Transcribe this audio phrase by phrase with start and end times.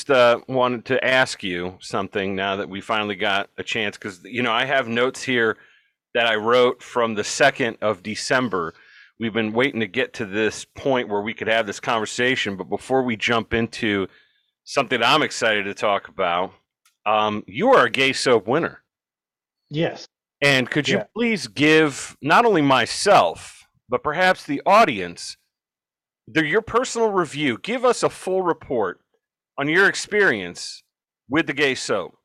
[0.00, 4.24] just uh, wanted to ask you something now that we finally got a chance because
[4.24, 5.58] you know I have notes here
[6.14, 8.72] that I wrote from the second of December.
[9.18, 12.70] We've been waiting to get to this point where we could have this conversation, but
[12.70, 14.08] before we jump into
[14.64, 16.52] something I'm excited to talk about,
[17.04, 18.82] um, you are a gay soap winner.
[19.68, 20.08] Yes.
[20.40, 21.04] And could you Yeah.
[21.14, 25.36] please give not only myself, but perhaps the audience,
[26.26, 27.58] the, your personal review?
[27.58, 29.00] Give us a full report
[29.60, 30.82] on your experience
[31.28, 32.16] with the gay soap.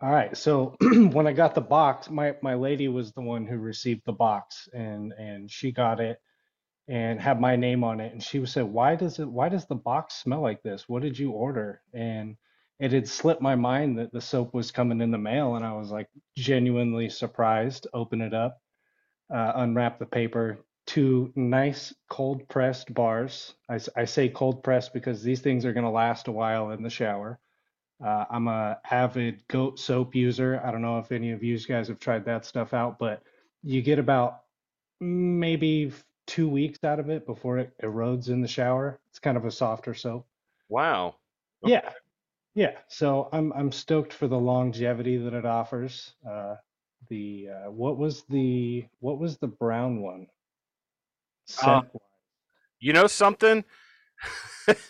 [0.00, 0.36] All right.
[0.36, 4.12] So when I got the box, my my lady was the one who received the
[4.12, 6.20] box and and she got it
[6.86, 9.66] and had my name on it and she was said, "Why does it why does
[9.66, 10.88] the box smell like this?
[10.88, 12.36] What did you order?" And
[12.78, 15.72] it had slipped my mind that the soap was coming in the mail and I
[15.72, 17.88] was like genuinely surprised.
[17.92, 18.62] Open it up,
[19.34, 20.60] uh, unwrap the paper.
[20.88, 23.54] Two nice cold pressed bars.
[23.68, 26.88] I say cold pressed because these things are going to last a while in the
[26.88, 27.38] shower.
[28.02, 30.62] Uh, I'm a avid goat soap user.
[30.64, 33.22] I don't know if any of you guys have tried that stuff out, but
[33.62, 34.44] you get about
[34.98, 35.92] maybe
[36.26, 38.98] two weeks out of it before it erodes in the shower.
[39.10, 40.26] It's kind of a softer soap.
[40.70, 41.16] Wow.
[41.62, 41.90] Yeah,
[42.54, 42.78] yeah.
[42.88, 46.14] So I'm I'm stoked for the longevity that it offers.
[46.26, 46.54] Uh,
[47.08, 50.28] the uh, what was the what was the brown one?
[51.62, 51.82] Uh,
[52.80, 53.64] You know something?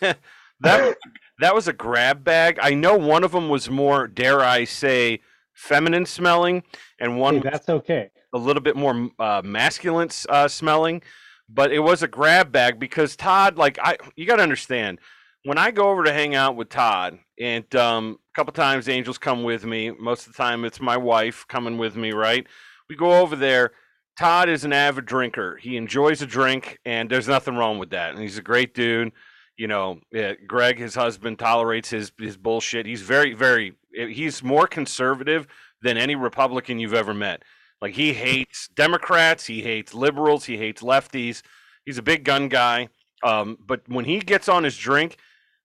[0.61, 0.97] that
[1.39, 2.59] that was a grab bag.
[2.61, 5.21] I know one of them was more, dare I say,
[5.53, 6.63] feminine smelling,
[6.99, 8.09] and one Hey, that's okay.
[8.33, 11.01] a little bit more uh, masculine uh, smelling,
[11.47, 14.99] but it was a grab bag because Todd, like I, you got to understand,
[15.43, 19.17] when I go over to hang out with Todd, and um, a couple times Angels
[19.17, 19.91] come with me.
[19.91, 22.11] Most of the time, it's my wife coming with me.
[22.11, 22.45] Right?
[22.89, 23.71] We go over there.
[24.19, 25.55] Todd is an avid drinker.
[25.55, 28.09] He enjoys a drink, and there's nothing wrong with that.
[28.09, 29.13] And he's a great dude.
[29.55, 32.85] You know, uh, Greg, his husband, tolerates his his bullshit.
[32.85, 33.77] He's very, very.
[33.93, 35.47] He's more conservative
[35.81, 37.43] than any Republican you've ever met.
[37.81, 41.41] Like he hates Democrats, he hates liberals, he hates lefties.
[41.85, 42.89] He's a big gun guy.
[43.23, 45.15] Um, but when he gets on his drink,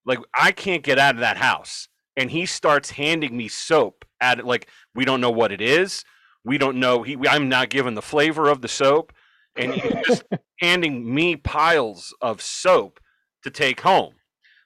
[0.07, 4.39] like I can't get out of that house, and he starts handing me soap at
[4.39, 4.45] it.
[4.45, 6.05] Like we don't know what it is.
[6.45, 7.03] We don't know.
[7.03, 9.13] He, I'm not given the flavor of the soap,
[9.57, 10.25] and he's just
[10.61, 13.01] handing me piles of soap
[13.43, 14.15] to take home.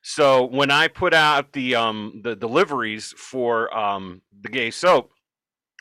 [0.03, 5.11] So when I put out the um the deliveries for um the gay soap,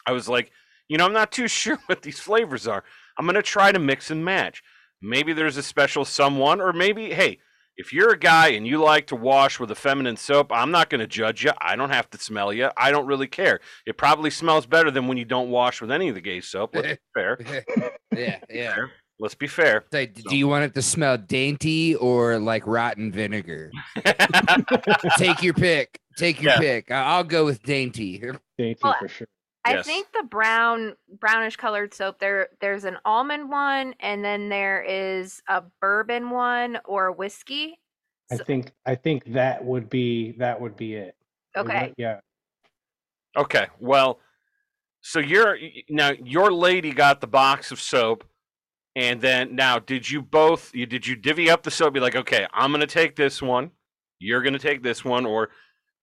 [0.05, 0.51] I was like,
[0.87, 2.83] you know, I'm not too sure what these flavors are.
[3.17, 4.61] I'm gonna try to mix and match.
[5.01, 7.39] Maybe there's a special someone, or maybe, hey,
[7.77, 10.89] if you're a guy and you like to wash with a feminine soap, I'm not
[10.89, 11.51] gonna judge you.
[11.61, 12.69] I don't have to smell you.
[12.75, 13.59] I don't really care.
[13.85, 16.75] It probably smells better than when you don't wash with any of the gay soap.
[16.75, 17.37] Let's be fair.
[18.15, 18.73] yeah, yeah.
[18.75, 18.91] Fair.
[19.19, 19.83] Let's be fair.
[19.91, 23.71] Say, do you want it to smell dainty or like rotten vinegar?
[25.17, 25.99] Take your pick.
[26.17, 26.59] Take your Yeah.
[26.59, 26.91] pick.
[26.91, 28.19] I- I'll go with dainty.
[28.57, 29.27] Dainty Well, for sure.
[29.67, 29.85] I Yes.
[29.85, 35.41] think the brown brownish colored soap there there's an almond one and then there is
[35.49, 37.79] a bourbon one or a whiskey.
[38.31, 41.15] I So- think I think that would be that would be it.
[41.55, 41.87] Okay.
[41.87, 42.19] what- Yeah.
[43.35, 43.67] Okay.
[43.79, 44.19] Well,
[45.01, 45.57] so you're
[45.89, 48.23] now your lady got the box of soap,
[48.95, 50.73] and then now did you both?
[50.73, 51.93] You did you divvy up the soap?
[51.93, 53.71] Be like, okay, I'm gonna take this one,
[54.19, 55.49] you're gonna take this one, or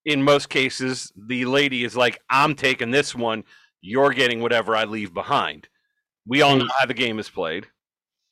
[0.04, 3.44] in most cases, the lady is like, I'm taking this one,
[3.80, 5.68] you're getting whatever I leave behind.
[6.26, 7.66] We all know how the game is played.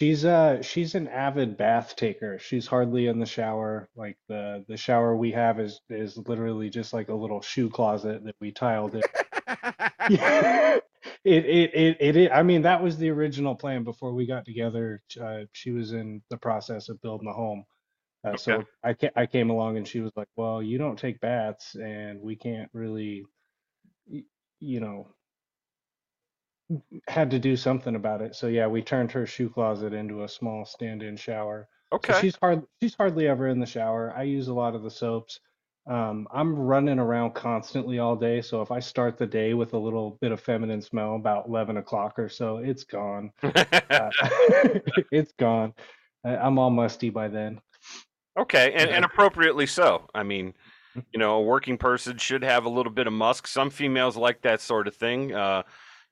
[0.00, 2.36] She's uh she's an avid bath taker.
[2.36, 3.88] She's hardly in the shower.
[3.94, 8.24] Like the the shower we have is is literally just like a little shoe closet
[8.24, 9.04] that we tiled it.
[11.24, 14.44] it, it it it it I mean that was the original plan before we got
[14.44, 15.02] together.
[15.20, 17.64] Uh, she was in the process of building a home.
[18.24, 21.20] Uh, so I ca- I came along and she was like, "Well, you don't take
[21.20, 23.24] baths and we can't really
[24.60, 25.08] you know
[27.08, 28.34] had to do something about it.
[28.34, 31.68] So yeah, we turned her shoe closet into a small stand-in shower.
[32.00, 32.20] So Okay.
[32.20, 34.12] she's hard she's hardly ever in the shower.
[34.16, 35.40] I use a lot of the soaps.
[35.86, 39.78] Um, I'm running around constantly all day, so if I start the day with a
[39.78, 43.32] little bit of feminine smell about 11 o'clock or so, it's gone.
[43.90, 44.10] Uh,
[45.12, 45.74] it's gone.
[46.24, 47.60] I'm all musty by then.
[48.38, 50.08] Okay, and, and appropriately so.
[50.14, 50.54] I mean,
[51.12, 53.46] you know, a working person should have a little bit of musk.
[53.46, 55.34] Some females like that sort of thing.
[55.34, 55.62] Uh,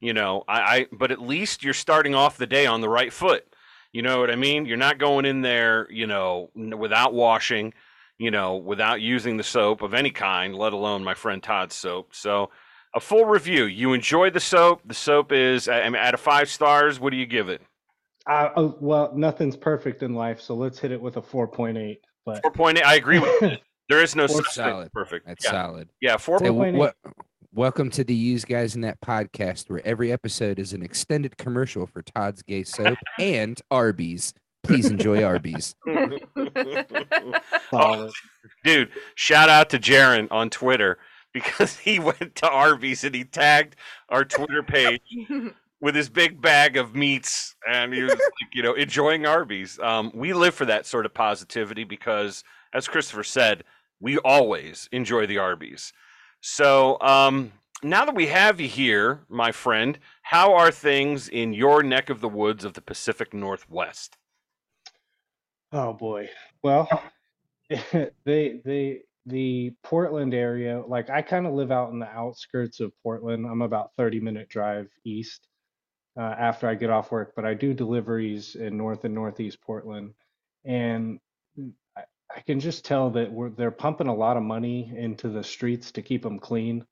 [0.00, 3.12] you know, I, I but at least you're starting off the day on the right
[3.12, 3.44] foot.
[3.92, 4.66] You know what I mean?
[4.66, 7.74] You're not going in there, you know, without washing,
[8.18, 12.14] you know, without using the soap of any kind, let alone my friend Todd's soap.
[12.14, 12.50] So,
[12.94, 13.64] a full review.
[13.64, 14.82] You enjoyed the soap.
[14.84, 17.62] The soap is, I mean, out of five stars, what do you give it?
[18.26, 21.98] Uh, oh, well, nothing's perfect in life, so let's hit it with a 4.8.
[22.42, 22.84] But 4.8.
[22.84, 23.56] I agree with you.
[23.88, 24.46] There is no such.
[24.52, 24.92] Solid.
[24.92, 25.26] Perfect.
[25.26, 25.50] That's yeah.
[25.50, 25.88] solid.
[26.00, 26.38] Yeah, four.
[26.38, 26.78] Four point eight.
[26.78, 26.94] what,
[27.52, 31.88] welcome to the Use Guys in That podcast, where every episode is an extended commercial
[31.88, 34.32] for Todd's Gay Soap and Arby's.
[34.62, 35.74] Please enjoy Arby's.
[35.84, 36.22] Solid.
[37.72, 38.10] Oh,
[38.62, 40.98] dude, shout out to Jaron on Twitter
[41.32, 43.74] because he went to Arby's and he tagged
[44.08, 45.02] our Twitter page
[45.80, 49.78] with his big bag of meats and he was like, you know, enjoying Arby's.
[49.78, 53.64] Um, we live for that sort of positivity because, as Christopher said,
[54.00, 55.92] we always enjoy the Arby's.
[56.40, 61.82] So um, now that we have you here, my friend, how are things in your
[61.82, 64.16] neck of the woods of the Pacific Northwest?
[65.72, 66.28] Oh boy.
[66.62, 66.88] Well,
[68.24, 72.92] they they the Portland area, like I kind of live out in the outskirts of
[73.02, 73.46] Portland.
[73.46, 75.46] I'm about 30 minute drive east
[76.16, 80.14] uh, after I get off work, but I do deliveries in North and Northeast Portland,
[80.64, 81.18] and
[81.96, 82.02] I,
[82.36, 86.02] I can just tell that they're pumping a lot of money into the streets to
[86.02, 86.84] keep them clean.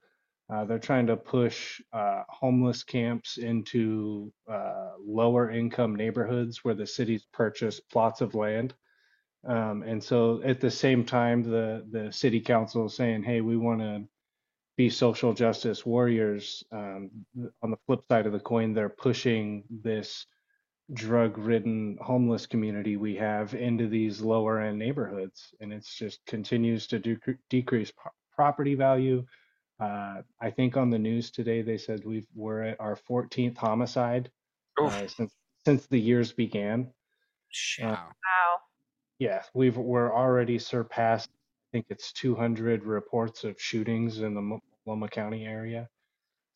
[0.50, 6.86] Uh, they're trying to push uh, homeless camps into uh, lower income neighborhoods where the
[6.86, 8.72] cities purchased plots of land.
[9.46, 13.56] Um, and so at the same time, the, the city council is saying, hey, we
[13.56, 14.04] want to
[14.78, 16.62] be social justice warriors.
[16.70, 17.10] Um,
[17.62, 20.24] on the flip side of the coin, they're pushing this
[20.94, 25.52] drug ridden homeless community we have into these lower end neighborhoods.
[25.60, 29.26] And it's just continues to decre- decrease pro- property value.
[29.80, 34.30] Uh, I think on the news today they said we've we're at our 14th homicide
[34.80, 35.32] uh, since
[35.66, 36.92] since the years began.
[37.80, 37.88] Wow.
[37.90, 38.56] wow.
[39.18, 41.30] Yeah, we've we're already surpassed.
[41.30, 45.88] I think it's 200 reports of shootings in the Multnomah County area.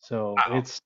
[0.01, 0.59] So Wow.
[0.59, 0.81] it's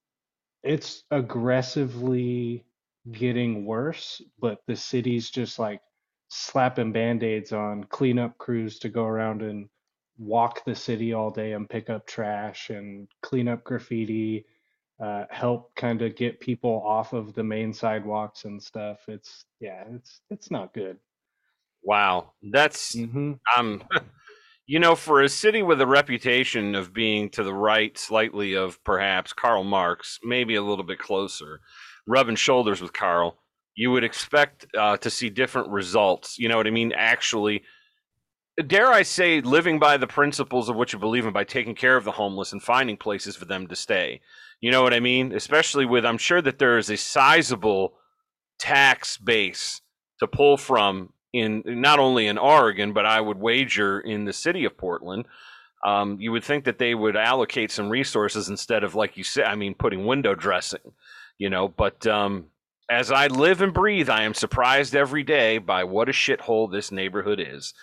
[0.63, 2.65] it's aggressively
[3.13, 5.81] getting worse, but the city's just like
[6.29, 9.69] slapping band-aids on cleanup crews to go around and
[10.19, 14.45] walk the city all day and pick up trash and clean up graffiti,
[14.99, 18.99] uh, help kind of get people off of the main sidewalks and stuff.
[19.07, 20.99] It's yeah, it's it's not good.
[21.85, 23.35] Wow, that's mm-hmm.
[23.57, 23.85] um,
[24.67, 28.83] you know, for a city with a reputation of being to the right slightly of
[28.83, 31.61] perhaps Karl Marx, maybe a little bit closer,
[32.07, 33.39] rubbing shoulders with Karl,
[33.77, 36.39] you would expect uh, to see different results.
[36.39, 36.93] You know what I mean?
[36.97, 37.63] Actually,
[38.67, 41.97] dare I say, living by the principles of what you believe in by taking care
[41.97, 44.21] of the homeless and finding places for them to stay.
[44.61, 45.33] You know what I mean?
[45.33, 47.95] Especially with, I'm sure that there is a sizable
[48.59, 49.83] tax base
[50.19, 54.65] to pull from in not only in Oregon, but I would wager in the city
[54.65, 55.27] of Portland.
[55.85, 59.45] Um, you would think that they would allocate some resources instead of, like you said,
[59.45, 60.93] I mean, putting window dressing,
[61.39, 61.69] you know.
[61.69, 62.47] But um,
[62.91, 66.91] as I live and breathe, I am surprised every day by what a shithole this
[66.91, 67.75] neighborhood is.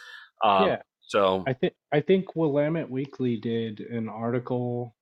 [0.43, 0.81] Um, Yeah.
[1.05, 4.95] So, I think I think Willamette Weekly did an article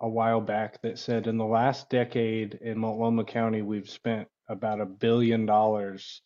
[0.00, 4.80] a while back that said in the last decade in Multnomah County we've spent about
[4.80, 6.22] a billion dollars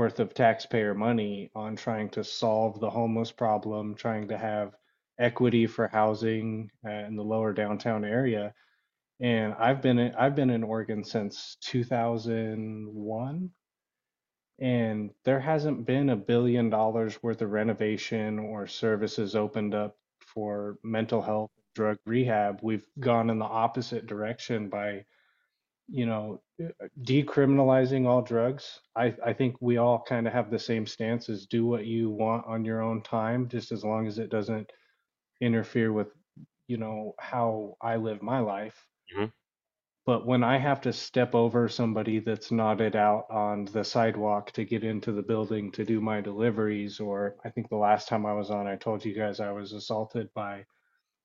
[0.00, 4.74] worth of taxpayer money on trying to solve the homeless problem, trying to have
[5.18, 8.54] equity for housing uh, in the lower downtown area.
[9.20, 13.50] And I've been in, I've been in Oregon since 2001
[14.58, 20.78] and there hasn't been a billion dollars worth of renovation or services opened up for
[20.82, 25.04] mental health drug rehab we've gone in the opposite direction by
[25.90, 30.58] you know uh, decriminalizing all drugs i i think we all kind of have the
[30.58, 34.18] same stance as do what you want on your own time just as long as
[34.18, 34.70] it doesn't
[35.40, 36.08] interfere with
[36.68, 39.30] you know how i live my life Mhm.
[40.06, 44.64] but when I have to step over somebody that's knotted out on the sidewalk to
[44.64, 48.32] get into the building to do my deliveries, or I think the last time I
[48.34, 50.66] was on, I told you guys I was assaulted by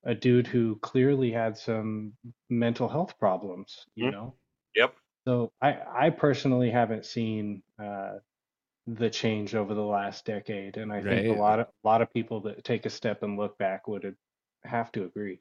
[0.03, 2.13] a dude who clearly had some
[2.49, 4.11] mental health problems, you Mhm.
[4.11, 4.35] know?
[4.75, 4.95] Yep.
[5.27, 8.19] So I, I personally haven't seen uh,
[8.87, 12.13] the change over the last decade, and I think a lot of a lot of
[12.13, 14.15] people that take a step and look back would
[14.63, 15.39] have to agree.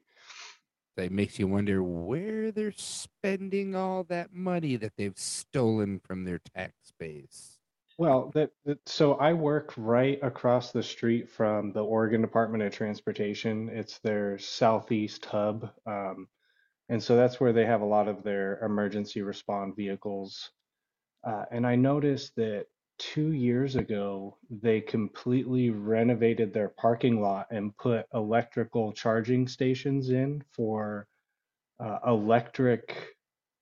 [0.97, 6.39] That makes you wonder where they're spending all that money that they've stolen from their
[6.55, 7.59] tax base.
[7.97, 12.73] Well, that, that so I work right across the street from the Oregon Department of
[12.73, 13.69] Transportation.
[13.69, 15.69] It's their southeast hub.
[15.85, 16.27] Um,
[16.89, 20.51] and so that's where they have a lot of their emergency respond vehicles.
[21.23, 27.75] Uh, and I noticed that two years ago, they completely renovated their parking lot and
[27.77, 31.07] put electrical charging stations in for
[31.79, 33.15] uh, electric,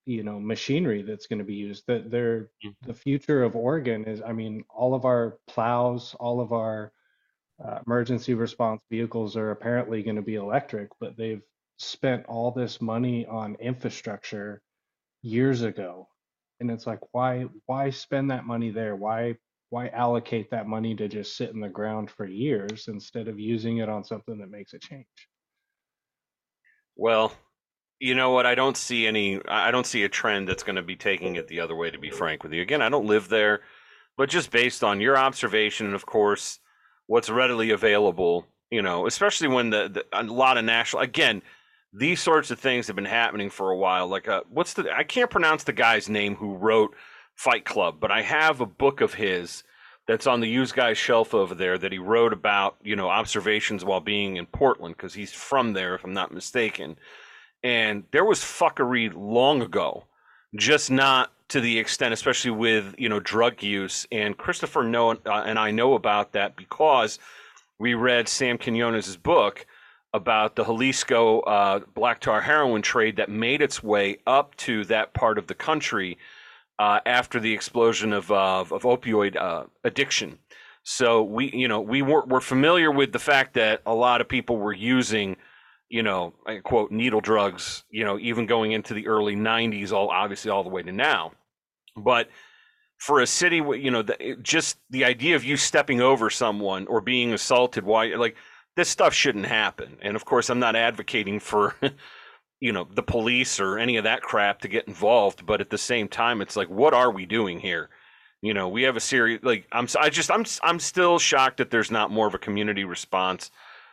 [0.05, 1.85] you know, machinery that's going to be used.
[1.87, 2.75] That they're Mhm.
[2.85, 6.91] the future of Oregon is, I mean, all of our plows, all of our
[7.63, 11.43] uh, emergency response vehicles are apparently going to be electric, but they've
[11.77, 14.61] spent all this money on infrastructure
[15.21, 16.07] years ago.
[16.59, 18.95] And it's like, why why spend that money there?
[18.95, 19.35] Why
[19.69, 23.77] why allocate that money to just sit in the ground for years instead of using
[23.77, 25.07] it on something that makes a change?
[26.95, 27.33] Well,
[27.99, 28.45] you know what?
[28.45, 29.41] I don't see any.
[29.47, 31.89] I don't see a trend that's going to be taking it the other way.
[31.89, 33.61] To be frank with you, again, I don't live there,
[34.15, 36.59] but just based on your observation, and of course,
[37.07, 41.01] what's readily available, you know, especially when the, the a lot of national.
[41.01, 41.41] Again,
[41.93, 44.07] these sorts of things have been happening for a while.
[44.07, 44.91] Like, uh, what's the?
[44.91, 46.95] I can't pronounce the guy's name who wrote
[47.35, 49.63] Fight Club, but I have a book of his
[50.07, 53.85] that's on the used guy's shelf over there that he wrote about, you know, observations
[53.85, 56.97] while being in Portland because he's from there, if I'm not mistaken.
[57.63, 60.03] And there was fuckery long ago,
[60.55, 64.07] just not to the extent, especially with you know drug use.
[64.11, 67.19] And Christopher know uh, and I know about that because
[67.77, 69.65] we read Sam Quinones' book
[70.13, 75.13] about the Xalisco uh, black tar heroin trade that made its way up to that
[75.13, 76.17] part of the country
[76.79, 80.37] uh, after the explosion of of, of opioid uh, addiction.
[80.83, 84.27] So we, you know, we were, were familiar with the fact that a lot of
[84.27, 85.37] people were using,
[85.89, 90.09] you know, I quote needle drugs, you know, even going into the early '90s, all
[90.09, 91.31] obviously all the way to now.
[91.95, 92.29] But
[92.97, 97.01] for a city, you know, the, just the idea of you stepping over someone or
[97.01, 98.35] being assaulted, why, like,
[98.75, 99.97] this stuff shouldn't happen.
[100.01, 101.75] And of course, I'm not advocating for
[102.63, 105.77] you know the police or any of that crap to get involved but at the
[105.77, 107.89] same time it's like what are we doing here
[108.41, 111.71] you know we have a series like i'm i just i'm i'm still shocked that
[111.71, 113.51] there's not more of a community response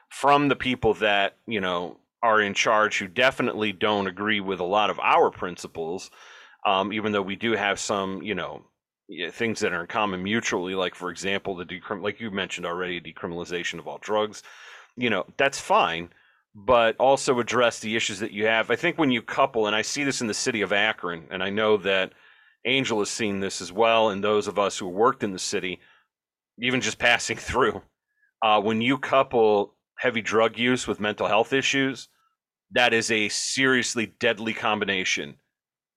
[0.08, 4.64] from the people that you know are in charge who definitely don't agree with a
[4.64, 6.12] lot of our principles
[6.64, 8.62] um, even though we do have some you know
[9.32, 13.00] things that are in common mutually like for example the decrim like you mentioned already
[13.00, 14.44] decriminalization of all drugs
[15.00, 16.11] you know that's fine
[16.54, 18.71] but also address the issues that you have.
[18.71, 21.42] I think when you couple, and I see this in the city of Akron, and
[21.42, 22.12] I know that
[22.66, 25.80] Angel has seen this as well, and those of us who worked in the city,
[26.59, 27.83] even just passing through,
[28.42, 32.09] uh, when you couple heavy drug use with mental health issues,
[32.73, 35.37] that is a seriously deadly combination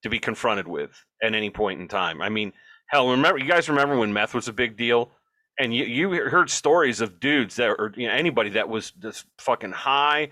[0.04, 0.92] to be confronted with
[1.22, 2.22] at any point in time.
[2.22, 2.52] I mean,
[2.88, 5.12] hell, remember you guys remember when meth was a big deal?
[5.60, 9.26] And you, you heard stories of dudes that or you know, anybody that was just
[9.38, 10.30] fucking high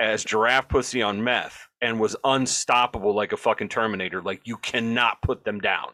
[0.00, 4.22] as giraffe pussy on meth and was unstoppable like a fucking Terminator.
[4.22, 5.90] Like you cannot put them down.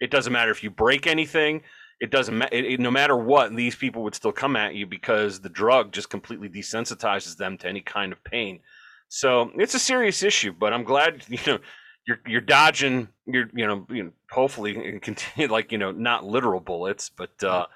[0.00, 1.62] It doesn't matter if you break anything.
[2.00, 2.76] It doesn't matter.
[2.78, 6.48] no matter what, these people would still come at you because the drug just completely
[6.48, 8.60] desensitizes them to any kind of pain.
[9.08, 10.52] So it's a serious issue.
[10.52, 11.58] But I'm glad you know
[12.06, 13.08] you're you're dodging.
[13.26, 17.66] You're you know, you know hopefully continue like you know not literal bullets, but uh,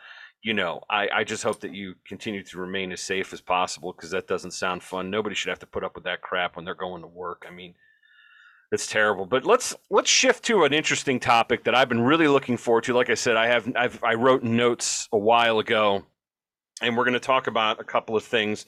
[0.43, 3.93] you know, I, I just hope that you continue to remain as safe as possible
[3.93, 5.11] because that doesn't sound fun.
[5.11, 7.45] Nobody should have to put up with that crap when they're going to work.
[7.49, 7.75] I mean,
[8.71, 9.27] it's terrible.
[9.27, 12.95] But let's let's shift to an interesting topic that I've been really looking forward to.
[12.95, 16.05] Like I said, I have I've, I wrote notes a while ago,
[16.83, 18.67] and we're going to talk about a couple of things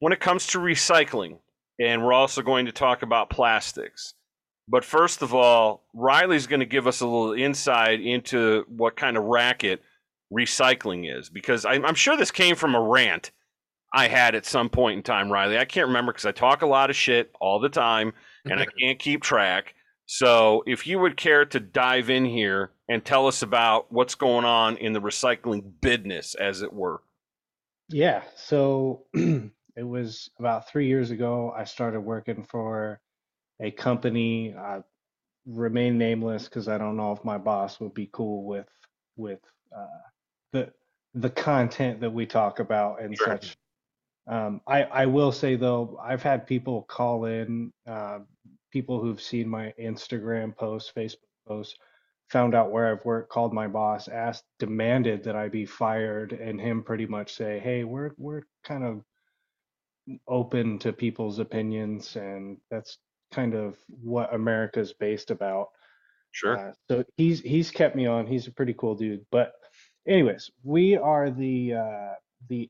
[0.00, 1.38] when it comes to recycling,
[1.78, 4.14] and we're also going to talk about plastics.
[4.68, 9.16] But first of all, Riley's going to give us a little insight into what kind
[9.16, 9.82] of racket
[10.32, 13.30] recycling is because I'm, I'm sure this came from a rant
[13.94, 15.58] I had at some point in time, Riley.
[15.58, 18.66] I can't remember because I talk a lot of shit all the time and I
[18.80, 19.74] can't keep track.
[20.06, 24.44] So if you would care to dive in here and tell us about what's going
[24.44, 27.02] on in the recycling business, as it were.
[27.88, 31.52] Yeah, so it was about three years ago.
[31.56, 33.00] I started working for
[33.60, 34.54] a company.
[34.54, 34.82] I
[35.46, 38.68] remain nameless because I don't know if my boss would be cool with
[39.16, 39.40] with
[39.76, 40.00] uh,
[40.52, 40.72] the
[41.14, 43.26] the content that we talk about and Sure.
[43.26, 43.56] such.
[44.26, 48.20] Um, I I will say though, I've had people call in, uh,
[48.72, 51.16] people who've seen my Instagram posts, Facebook
[51.46, 51.76] posts,
[52.30, 56.60] found out where I've worked, called my boss, asked, demanded that I be fired, and
[56.60, 59.04] him pretty much say, "Hey, we're we're kind of
[60.26, 62.98] open to people's opinions, and that's
[63.32, 65.68] kind of what America's based about."
[66.32, 66.56] Sure.
[66.58, 68.26] Uh, so he's he's kept me on.
[68.26, 69.26] He's a pretty cool dude.
[69.30, 69.54] But
[70.06, 72.14] anyways, we are the uh,
[72.48, 72.68] the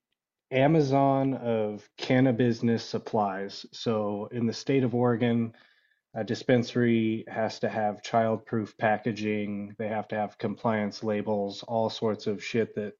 [0.51, 3.65] Amazon of cannabis supplies.
[3.73, 5.55] So in the state of Oregon,
[6.15, 9.75] a dispensary has to have child-proof packaging.
[9.79, 12.93] They have to have compliance labels, all sorts of shit that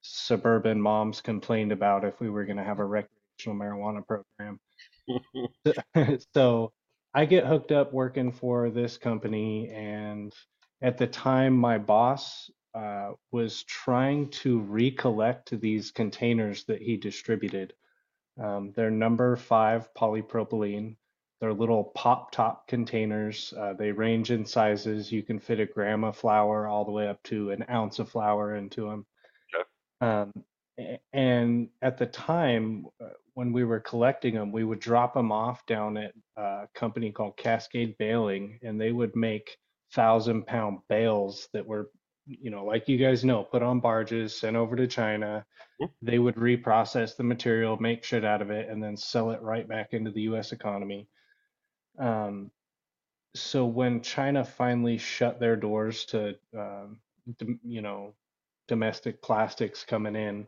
[0.00, 4.58] suburban moms complained about if we were going to have a recreational marijuana program.
[6.34, 6.72] so
[7.12, 10.32] I get hooked up working for this company, and
[10.80, 17.72] at the time, my boss uh, was trying to recollect these containers that he distributed.
[18.42, 20.96] Um, they're number five polypropylene.
[21.40, 23.52] They're little pop top containers.
[23.56, 25.12] Uh, they range in sizes.
[25.12, 28.08] You can fit a gram of flour all the way up to an ounce of
[28.08, 29.06] flour into them.
[29.54, 29.64] Okay.
[30.00, 30.32] Um,
[31.12, 35.64] and at the time, uh, when we were collecting them, we would drop them off
[35.66, 39.56] down at a company called Cascade Baling, and they would make
[39.92, 41.90] thousand pound bales that were,
[42.26, 45.44] you know, like you guys know, put on barges, sent over to China.
[46.02, 49.68] They would reprocess the material, make shit out of it, and then sell it right
[49.68, 51.08] back into the US economy.
[51.98, 52.50] Um,
[53.34, 57.00] so when China finally shut their doors to, um,
[57.64, 58.14] you know,
[58.68, 60.46] domestic plastics coming in,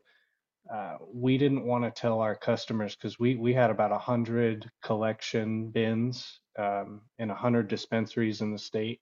[0.73, 4.69] uh, we didn't want to tell our customers because we we had about a hundred
[4.83, 9.01] collection bins um, and a hundred dispensaries in the state,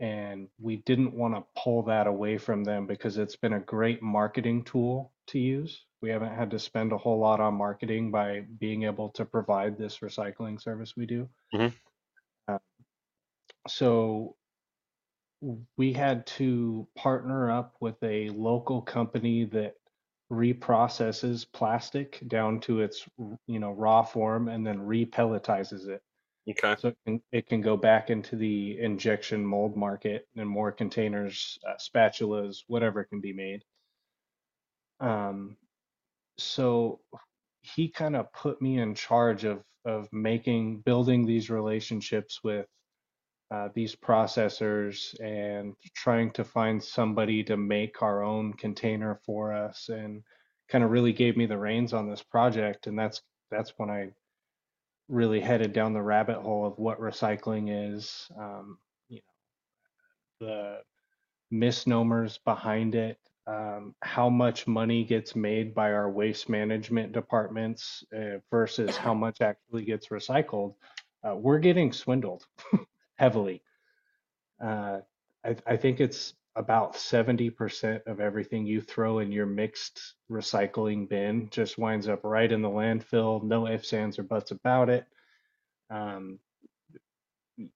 [0.00, 4.02] and we didn't want to pull that away from them because it's been a great
[4.02, 5.86] marketing tool to use.
[6.00, 9.76] We haven't had to spend a whole lot on marketing by being able to provide
[9.76, 11.28] this recycling service we do.
[11.52, 11.74] Mhm.
[12.46, 12.58] Uh,
[13.66, 14.36] so
[15.76, 19.74] we had to partner up with a local company that
[20.30, 23.08] reprocesses plastic down to its
[23.46, 26.02] you know raw form and then repelletizes it
[26.50, 26.76] Okay.
[26.78, 31.58] so it can, it can go back into the injection mold market and more containers
[31.68, 33.64] uh, spatulas whatever can be made
[35.00, 35.56] um
[36.38, 37.00] so
[37.62, 42.66] he kind of put me in charge of of making building these relationships with
[43.50, 49.88] uh, these processors and trying to find somebody to make our own container for us
[49.88, 50.22] and
[50.68, 54.10] kind of really gave me the reins on this project and that's that's when I
[55.08, 59.20] really headed down the rabbit hole of what recycling is um, you
[60.40, 60.78] know the
[61.50, 68.38] misnomers behind it um, how much money gets made by our waste management departments uh,
[68.50, 70.74] versus how much actually gets recycled
[71.24, 72.46] uh, we're getting swindled
[73.16, 73.62] heavily.
[74.62, 74.98] Uh,
[75.44, 81.48] I, I think it's about 70% of everything you throw in your mixed recycling bin
[81.50, 83.42] just winds up right in the landfill.
[83.42, 85.06] No ifs, ands, or buts about it.
[85.90, 86.40] Um,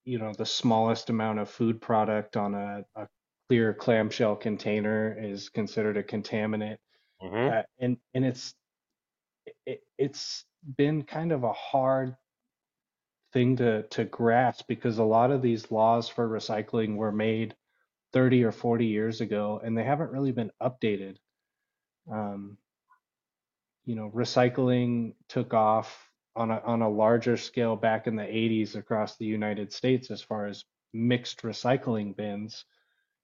[0.05, 3.09] you know, the smallest amount of food product on a, a
[3.49, 6.79] clear clamshell container is considered a contaminant.
[7.23, 7.61] Mhm.
[7.61, 8.55] Uh, and and it's
[9.67, 10.45] it, it's
[10.77, 12.17] been kind of a hard
[13.33, 17.55] thing to to grasp because a lot of these laws for recycling were made
[18.13, 21.17] 30 or 40 years ago and they haven't really been updated.
[22.11, 22.59] Um,
[23.85, 28.77] you know, recycling took off on a on a larger scale back in the 80s
[28.77, 32.65] across the United States as far as mixed recycling bins.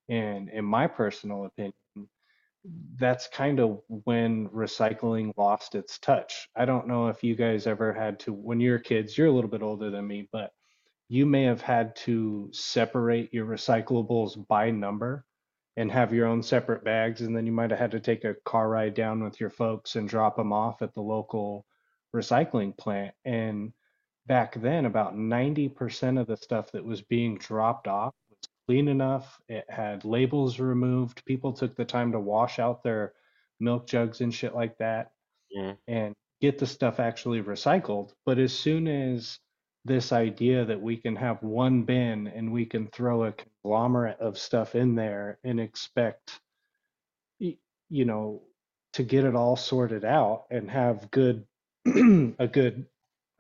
[0.09, 1.75] And in my personal opinion,
[2.99, 6.49] that's kind of when recycling lost its touch.
[6.57, 9.51] I don't know if you guys ever had to, when you're kids, you're a little
[9.51, 10.51] bit older than me, but
[11.09, 15.25] you may have had to separate your recyclables by number
[15.77, 17.21] and have your own separate bags.
[17.23, 19.97] And then you might have had to take a car ride down with your folks
[19.97, 21.65] and drop them off at the local
[22.15, 23.15] recycling plant.
[23.25, 23.73] And
[24.27, 29.41] back then, about 90% of the stuff that was being dropped off was clean enough.
[29.49, 31.25] It had labels removed.
[31.25, 33.15] People took the time to wash out their
[33.61, 35.13] milk jugs and shit like that
[35.57, 35.79] Mhm.
[35.87, 38.13] and get the stuff actually recycled.
[38.27, 39.39] But as soon as
[39.89, 44.39] this idea that we can have one bin and we can throw a conglomerate of
[44.39, 46.41] stuff in there and expect,
[47.41, 48.43] you know,
[48.93, 51.45] to get it all sorted out and have good,
[51.87, 52.87] a good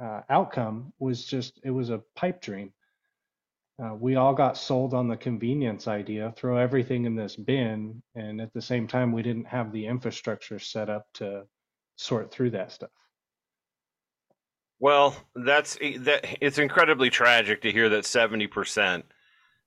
[0.00, 2.72] uh, outcome was just, it was a pipe dream.
[3.82, 8.40] Uh, we all got sold on the convenience idea, throw everything in this bin, and
[8.40, 11.44] at the same time, we didn't have the infrastructure set up to
[11.96, 12.90] sort through that stuff.
[14.81, 16.25] Well, that's that.
[16.41, 19.05] It's incredibly tragic to hear that seventy percent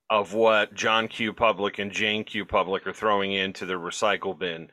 [0.10, 1.34] of what John Q.
[1.34, 2.46] Public and Jane Q.
[2.46, 4.70] Public are throwing into the recycle bin,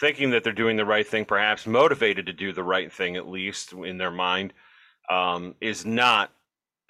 [0.00, 3.28] thinking that they're doing the right thing, perhaps motivated to do the right thing, at
[3.28, 4.52] least in their mind,
[5.10, 6.32] um, is not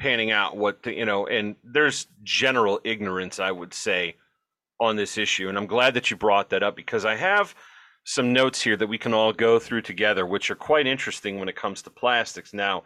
[0.00, 0.56] panning out.
[0.56, 4.16] What the, you know, and there's general ignorance, I would say,
[4.80, 7.54] on this issue, and I'm glad that you brought that up because I have
[8.08, 11.46] some notes here that we can all go through together, which are quite interesting when
[11.46, 12.54] it comes to plastics.
[12.54, 12.84] Now,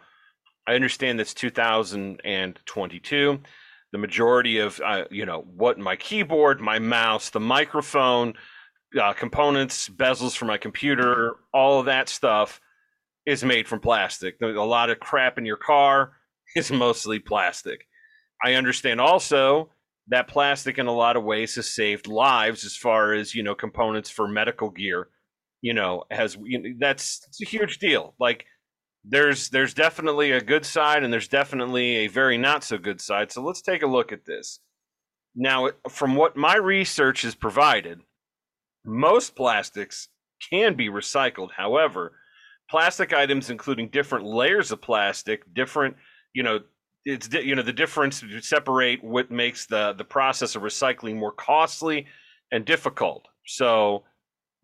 [0.67, 3.39] I understand that's 2022.
[3.93, 8.33] The majority of, uh, you know, what my keyboard, my mouse, the microphone,
[9.01, 12.59] uh, components, bezels for my computer, all of that stuff
[13.25, 14.35] is made from plastic.
[14.41, 16.17] A lot of crap in your car
[16.57, 17.87] is mostly plastic.
[18.43, 19.69] I understand also
[20.09, 23.55] that plastic in a lot of ways has saved lives as far as you know
[23.55, 25.07] components for medical gear
[25.63, 28.13] you know has you know, that's a huge deal.
[28.19, 28.45] Like
[29.05, 33.31] there's there's definitely a good side and there's definitely a very not so good side.
[33.31, 34.59] So let's take a look at this.
[35.35, 38.01] Now from what my research has provided
[38.85, 40.09] most plastics
[40.51, 41.51] can be recycled.
[41.55, 42.11] However
[42.69, 45.95] plastic items including different layers of plastic different
[46.33, 46.59] you know
[47.05, 51.33] it's you know the difference to separate what makes the the process of recycling more
[51.33, 52.05] costly
[52.51, 53.27] and difficult.
[53.45, 54.03] So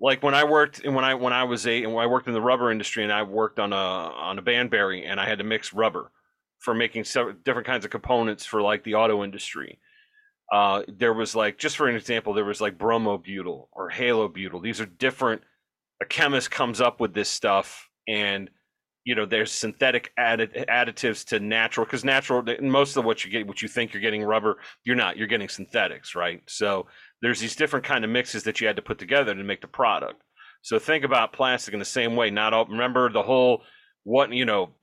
[0.01, 2.27] like when I worked and when I when I was a and when I worked
[2.27, 5.39] in the rubber industry and I worked on a on a Banbury and I had
[5.39, 6.11] to mix rubber
[6.59, 9.79] for making several different kinds of components for like the auto industry.
[10.51, 14.61] Uh, there was like just for an example, there was like bromobutyl or halobutyl.
[14.61, 15.41] These are different.
[16.01, 18.49] A chemist comes up with this stuff, and
[19.09, 23.47] you know there's synthetic added additives to natural because natural most of what you get,
[23.47, 25.17] what you think you're getting rubber, you're not.
[25.17, 26.43] You're getting synthetics, right?
[26.45, 26.85] So
[27.23, 29.67] there's these different kind of mixes that you had to put together to make the
[29.67, 30.21] product.
[30.61, 32.29] So think about plastic in the same way.
[32.29, 33.63] Not all, remember the whole
[34.03, 34.75] what you know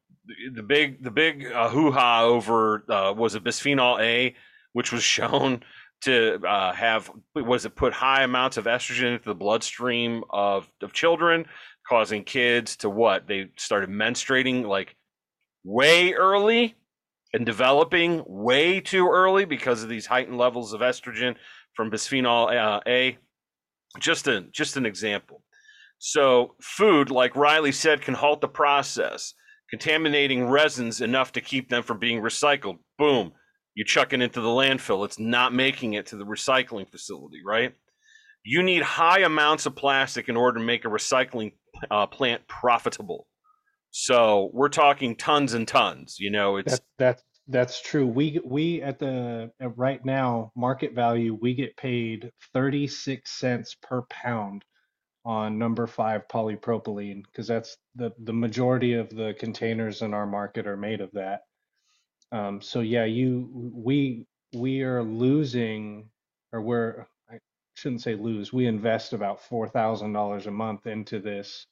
[0.54, 4.34] the big the big uh, hoo ha over uh, was it bisphenol A,
[4.72, 5.62] which was shown
[6.00, 10.92] to uh, have was it put high amounts of estrogen into the bloodstream of of
[10.92, 11.46] children,
[11.88, 14.96] causing kids to what they started menstruating like
[15.64, 16.74] way early
[17.32, 21.36] and developing way too early because of these heightened levels of estrogen
[21.74, 23.18] from bisphenol uh, A.
[23.98, 25.42] Just a just an example.
[25.98, 29.32] So food, like Riley said, can halt the process,
[29.70, 32.78] contaminating resins enough to keep them from being recycled.
[32.98, 33.32] Boom,
[33.74, 35.04] you chuck it into the landfill.
[35.04, 37.74] It's not making it to the recycling facility, right?
[38.44, 41.52] You need high amounts of plastic in order to make a recycling
[41.90, 43.26] uh, plant profitable.
[43.90, 46.16] So we're talking tons and tons.
[46.18, 48.06] You know, it's That that's that's true.
[48.06, 54.02] We we at the at right now market value we get paid 36 cents per
[54.02, 54.64] pound
[55.24, 60.66] on number 5 polypropylene because that's the the majority of the containers in our market
[60.66, 61.40] are made of that.
[62.32, 66.10] Um, so yeah, you we we are losing
[66.52, 67.06] or we're
[67.76, 68.52] shouldn't say lose.
[68.52, 71.66] We invest about $4,000 a month into this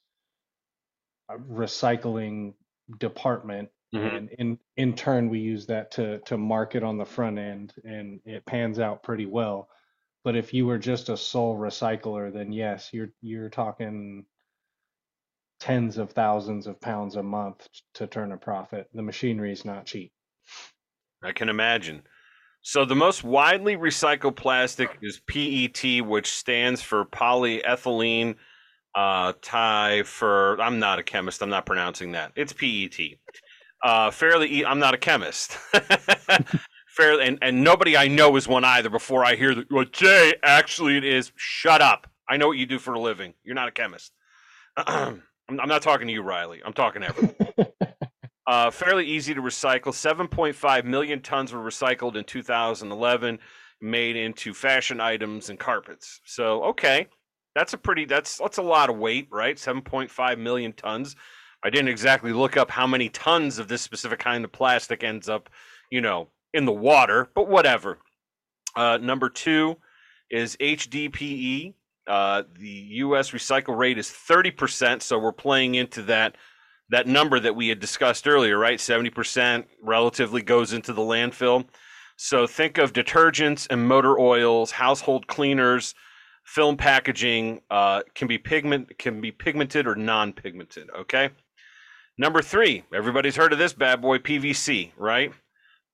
[1.29, 2.53] uh, recycling
[2.99, 4.17] department Mhm.
[4.17, 8.19] and in in turn we use that to to market on the front end and
[8.25, 9.69] it pans out pretty well
[10.23, 14.25] but if you were just a sole recycler then yes you're you're talking
[15.59, 19.85] tens of thousands of pounds a month to turn a profit the machinery is not
[19.85, 20.11] cheap
[21.23, 22.03] I can imagine.
[22.67, 28.37] So the most widely recycled plastic is PET, which stands for polyethylene
[28.95, 30.59] uh, tie for.
[30.59, 31.43] I'm not a chemist.
[31.43, 32.31] I'm not pronouncing that.
[32.35, 33.19] It's PET.
[33.83, 34.65] Uh, fairly.
[34.65, 35.51] I'm not a chemist.
[36.87, 38.89] fairly, and, and nobody I know is one either.
[38.89, 41.31] Before I hear that, well, Jay, actually, it is.
[41.35, 42.07] Shut up.
[42.27, 43.35] I know what you do for a living.
[43.43, 44.11] You're not a chemist.
[44.77, 46.61] I'm, I'm not talking to you, Riley.
[46.65, 47.35] I'm talking to everyone.
[48.47, 49.87] Uh, fairly easy to recycle.
[49.87, 53.39] 7.5 million tons were recycled in 2011,
[53.81, 56.21] made into fashion items and carpets.
[56.25, 57.07] So, okay,
[57.55, 59.55] that's a pretty that's that's a lot of weight, right?
[59.55, 61.15] 7.5 million tons.
[61.63, 65.27] I didn't exactly look up how many tons of this specific kind of plastic ends
[65.27, 65.49] up,
[65.89, 67.97] you know, in the water, but whatever.
[68.75, 69.77] Uh, number two
[70.29, 71.73] is HDPE.
[72.05, 73.31] Uh, the U.S.
[73.31, 76.35] recycle rate is 30%, so we're playing into that
[76.89, 78.79] that number that we had discussed earlier, right?
[78.79, 81.65] 70% relatively goes into the landfill.
[82.17, 85.95] So think of detergents and motor oils, household cleaners,
[86.45, 90.89] film packaging uh, can be pigment can be pigmented or non-pigmented.
[90.99, 91.29] Okay.
[92.17, 95.33] Number three, everybody's heard of this bad boy, PVC, right?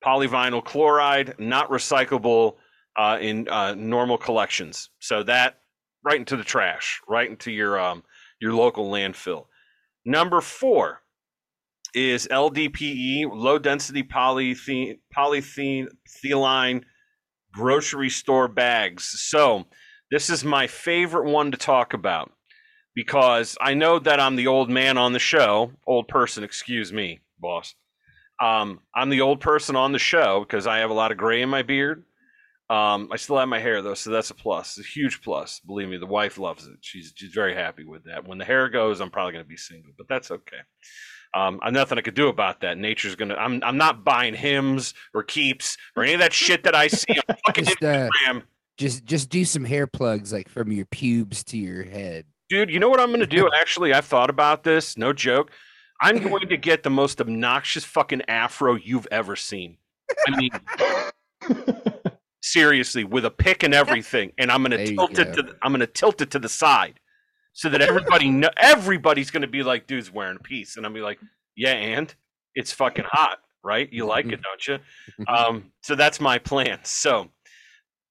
[0.05, 2.55] Polyvinyl chloride, not recyclable
[2.97, 4.89] uh, in uh, normal collections.
[4.99, 5.59] So that
[6.03, 8.03] right into the trash, right into your um,
[8.39, 9.45] your local landfill.
[10.05, 11.01] Number four
[11.93, 16.83] is LDPE, low density polythene, polyethylene
[17.53, 19.03] grocery store bags.
[19.29, 19.65] So,
[20.09, 22.31] this is my favorite one to talk about
[22.95, 27.21] because I know that I'm the old man on the show, old person, excuse me,
[27.39, 27.75] boss.
[28.41, 31.41] Um, I'm the old person on the show because I have a lot of gray
[31.41, 32.03] in my beard.
[32.71, 34.77] Um, I still have my hair though, so that's a plus.
[34.77, 35.59] It's a huge plus.
[35.59, 36.77] Believe me, the wife loves it.
[36.81, 38.25] She's she's very happy with that.
[38.25, 40.59] When the hair goes, I'm probably gonna be single, but that's okay.
[41.33, 42.77] Um, I'm nothing I could do about that.
[42.77, 43.35] Nature's gonna.
[43.35, 47.13] I'm I'm not buying Hims or Keeps or any of that shit that I see
[47.13, 48.43] on fucking Just uh, Instagram.
[48.77, 52.25] just just do some hair plugs like from your pubes to your head.
[52.49, 53.49] Dude, you know what I'm going to do?
[53.59, 54.97] Actually, I've thought about this.
[54.97, 55.51] No joke.
[56.01, 59.77] I'm going to get the most obnoxious fucking afro you've ever seen.
[60.27, 60.49] I mean,
[62.41, 65.33] seriously with a pick and everything, and I'm gonna There tilt it go.
[65.33, 66.99] to the, I'm gonna tilt it to the side
[67.53, 71.01] so that everybody know everybody's gonna be like, dude's wearing a piece, and I'm be
[71.01, 71.19] like,
[71.55, 72.13] yeah, and
[72.55, 73.91] it's fucking hot, right?
[73.91, 75.25] You like it, don't you?
[75.27, 76.79] Um, so that's my plan.
[76.83, 77.29] So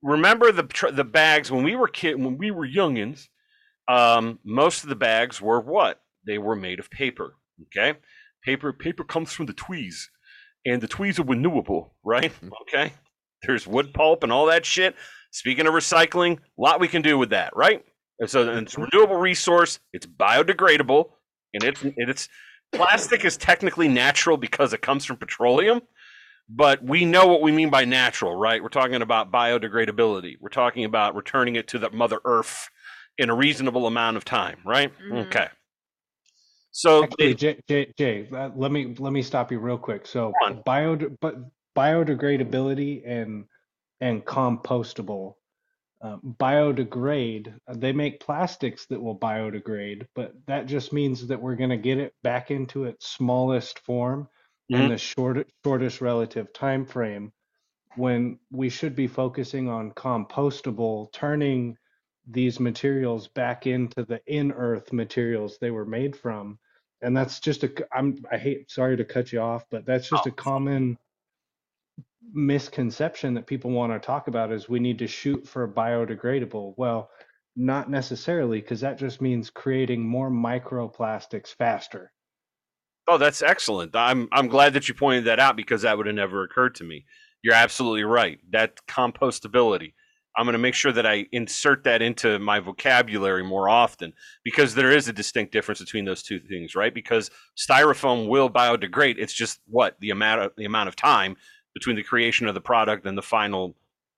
[0.02, 3.28] remember the tr- the bags when we were kid when we were youngins.
[3.88, 6.00] Um, most of the bags were what?
[6.24, 7.34] They were made of paper.
[7.62, 7.98] Okay,
[8.44, 10.04] paper paper comes from the tweez,
[10.64, 12.32] and the tweez are renewable, right?
[12.62, 12.92] Okay,
[13.42, 14.94] there's wood pulp and all that shit.
[15.30, 17.84] Speaking of recycling, a lot we can do with that, right?
[18.18, 19.80] And so it's a renewable resource.
[19.92, 21.10] It's biodegradable,
[21.54, 22.28] and it's it's
[22.72, 25.80] plastic is technically natural because it comes from petroleum
[26.52, 28.60] but we know what we mean by natural, right?
[28.60, 30.36] We're talking about biodegradability.
[30.40, 32.68] We're talking about returning it to the Mother Earth
[33.18, 34.92] in a reasonable amount of time, right?
[34.98, 35.26] Mhm.
[35.26, 35.48] Okay.
[36.72, 40.06] So Actually, Jay, Jay, Jay let me let me stop you real quick.
[40.06, 40.32] So
[40.64, 41.36] bio but
[41.80, 43.46] biodegradability and
[44.00, 45.34] and compostable
[46.02, 47.54] um, biodegrade.
[47.68, 51.76] uh, They make plastics that will biodegrade, but that just means that we're going to
[51.76, 54.28] get it back into its smallest form
[54.70, 54.82] Mhm.
[54.82, 57.32] in the short, shortest relative time frame.
[57.96, 61.76] When we should be focusing on compostable, turning
[62.26, 66.58] these materials back into the in earth materials they were made from
[67.02, 70.26] and that's just a, I'm, i hate sorry to cut you off but that's just
[70.26, 70.28] Oh.
[70.28, 70.98] a common
[72.32, 77.10] misconception that people want to talk about is we need to shoot for biodegradable well
[77.56, 82.12] not necessarily because that just means creating more microplastics faster
[83.10, 83.94] oh, that's excellent.
[83.94, 86.84] I'm I'm glad that you pointed that out because that would have never occurred to
[86.84, 87.04] me.
[87.42, 88.38] You're absolutely right.
[88.50, 89.94] That compostability.
[90.36, 94.12] I'm going to make sure that I insert that into my vocabulary more often
[94.44, 96.94] because there is a distinct difference between those two things, right?
[96.94, 99.16] Because styrofoam will biodegrade.
[99.18, 101.36] It's just what the amount of the amount of time
[101.74, 103.74] between the creation of the product and the final,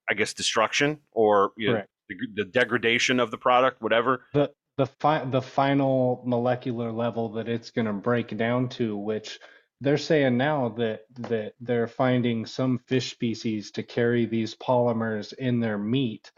[0.08, 4.24] I guess, destruction or you know, the, the degradation of the product, whatever.
[4.32, 9.38] the the fi- the final molecular level that it's going to break down to which
[9.80, 15.60] they're saying now that that they're finding some fish species to carry these polymers in
[15.60, 16.30] their meat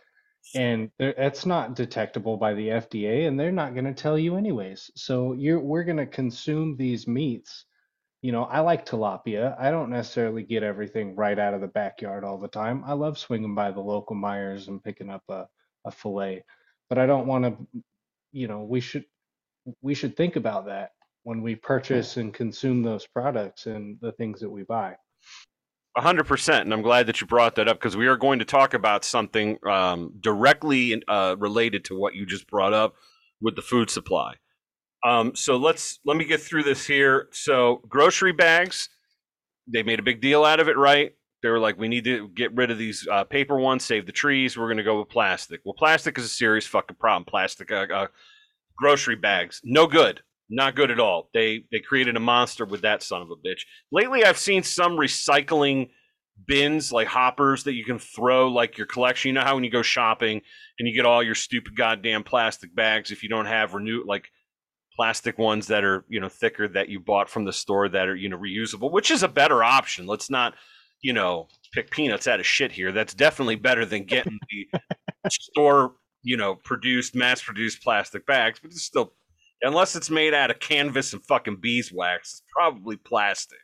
[0.55, 4.91] and that's not detectable by the FDA and they're not going to tell you anyways
[4.97, 7.67] so you're we're going to consume these meats
[8.25, 9.55] you know I like tilapia.
[9.59, 12.83] I don't necessarily get everything right out of the backyard all the time.
[12.87, 15.47] I love swinging by the local Myers and picking up a
[15.87, 16.43] a fillet
[16.89, 17.83] but I don't want to
[18.33, 19.05] you know we should
[19.81, 20.91] we should think about that
[21.23, 24.95] when we purchase and consume those products and the things that we buy.
[25.97, 28.41] A hundred percent, and I'm glad that you brought that up because we are going
[28.41, 32.95] to talk about something um, directly uh, related to what you just brought up
[33.41, 34.35] with the food supply.
[35.05, 37.29] Um, so let's let me get through this here.
[37.33, 38.89] So grocery bags,
[39.67, 41.13] they made a big deal out of it, right?
[41.43, 44.13] They were like, we need to get rid of these uh, paper ones, save the
[44.13, 44.57] trees.
[44.57, 45.61] We're going to go with plastic.
[45.63, 47.27] Well, plastic is a serious fucking problem.
[47.27, 48.07] Plastic uh, uh,
[48.79, 51.29] grocery bags, no good, not good at all.
[51.35, 53.63] They they created a monster with that son of a bitch.
[53.93, 55.91] Lately, I've seen some recycling
[56.47, 59.29] bins like hoppers that you can throw like your collection.
[59.29, 60.41] You know how when you go shopping
[60.79, 64.31] and you get all your stupid goddamn plastic bags if you don't have renew like
[64.95, 68.17] plastic ones that are you know thicker that you bought from the store that are
[68.17, 70.07] you know reusable, which is a better option.
[70.07, 70.55] Let's not
[71.03, 72.93] you know pick peanuts out of shit here.
[72.93, 74.69] That's definitely better than getting the
[75.31, 79.15] store you know produced mass produced plastic bags, but it's still
[79.63, 83.59] unless it's made out of canvas and fucking beeswax, it's probably plastic.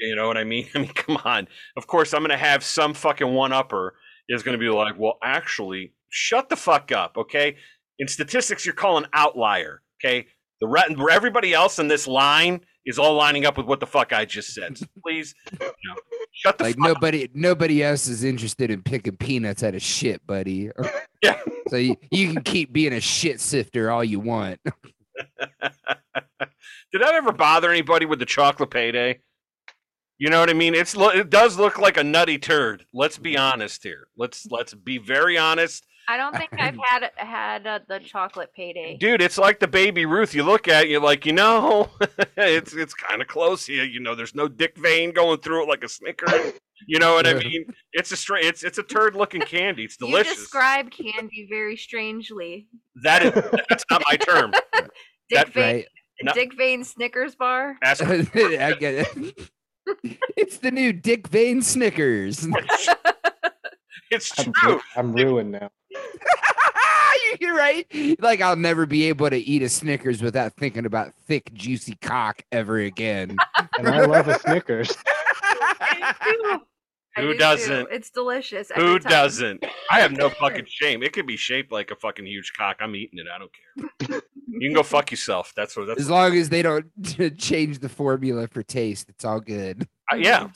[0.00, 0.68] You know what I mean?
[0.74, 1.48] I mean, come on.
[1.76, 3.94] Of course, I'm going to have some fucking one upper
[4.28, 7.56] is going to be like, well, actually, shut the fuck up, okay?
[7.98, 10.26] In statistics, you're calling outlier, okay?
[10.60, 13.86] The re- where everybody else in this line is all lining up with what the
[13.86, 14.78] fuck I just said.
[14.78, 15.94] So please, you know,
[16.32, 16.94] shut the like fuck up.
[16.94, 20.70] nobody nobody else is interested in picking peanuts out of shit, buddy.
[21.22, 21.40] Yeah.
[21.68, 24.60] So you, you can keep being a shit sifter all you want.
[24.64, 24.74] Did
[27.00, 29.20] that ever bother anybody with the chocolate payday?
[30.18, 30.74] You know what I mean?
[30.74, 32.84] It's it does look like a nutty turd.
[32.92, 34.08] Let's be honest here.
[34.16, 35.86] Let's let's be very honest.
[36.08, 38.96] I don't think I've had had uh, the chocolate payday.
[38.96, 40.34] Dude, it's like the baby Ruth.
[40.34, 41.90] You look at it, you're like, you know,
[42.36, 43.84] it's it's kind of close here.
[43.84, 46.52] You know, there's no dick vein going through it like a Snicker.
[46.86, 47.64] You know what I mean?
[47.92, 48.44] It's a straight.
[48.44, 49.84] It's it's a turd looking candy.
[49.84, 50.36] It's You delicious.
[50.36, 52.68] described candy very strangely.
[53.02, 53.32] that is
[53.68, 54.52] that's not my term.
[54.72, 54.88] Dick
[55.30, 55.86] That- Vane, Right.
[56.22, 56.32] No.
[56.32, 57.76] Dick Vane Snickers bar.
[57.82, 58.22] Ask I
[58.78, 59.50] get it.
[60.36, 62.46] it's the new Dick Vane Snickers.
[64.10, 64.80] it's I'm, true.
[64.96, 65.70] I'm ruined now.
[67.40, 67.86] You're right.
[68.20, 72.42] Like I'll never be able to eat a Snickers without thinking about thick, juicy cock
[72.52, 73.36] ever again.
[73.78, 74.96] And I love a Snickers.
[77.16, 77.26] Me too.
[77.26, 77.88] I Who do doesn't?
[77.92, 78.70] It's delicious.
[78.70, 79.10] every Who time.
[79.10, 79.64] doesn't?
[79.90, 81.02] I have no fucking shame.
[81.02, 82.76] It could be shaped like a fucking huge cock.
[82.80, 83.26] I'm eating it.
[83.34, 83.50] I don't
[84.10, 84.22] care.
[84.48, 85.52] You can go fuck yourself.
[85.56, 85.86] That's what.
[85.86, 86.86] That's As long as they don't
[87.38, 89.88] change the formula for taste, it's all good.
[90.10, 90.48] I- yeah.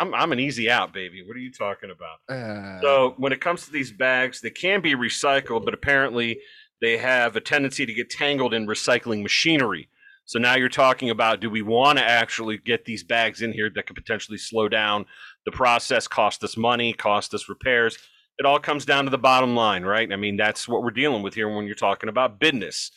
[0.00, 1.22] I'm I'm an easy out, baby.
[1.26, 2.18] What are you talking about?
[2.34, 6.38] Uh, So when it comes to these bags, they can be recycled, but apparently
[6.80, 9.88] they have a tendency to get tangled in recycling machinery.
[10.26, 13.70] So now you're talking about do we want to actually get these bags in here
[13.74, 15.04] that could potentially slow down
[15.44, 17.98] the process, cost us money, cost us repairs.
[18.38, 20.12] It all comes down to the bottom line, right?
[20.12, 22.90] I mean, that's what we're dealing with here when you're talking about business.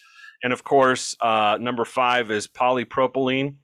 [0.44, 3.56] And of course, uh, number five is polypropylene.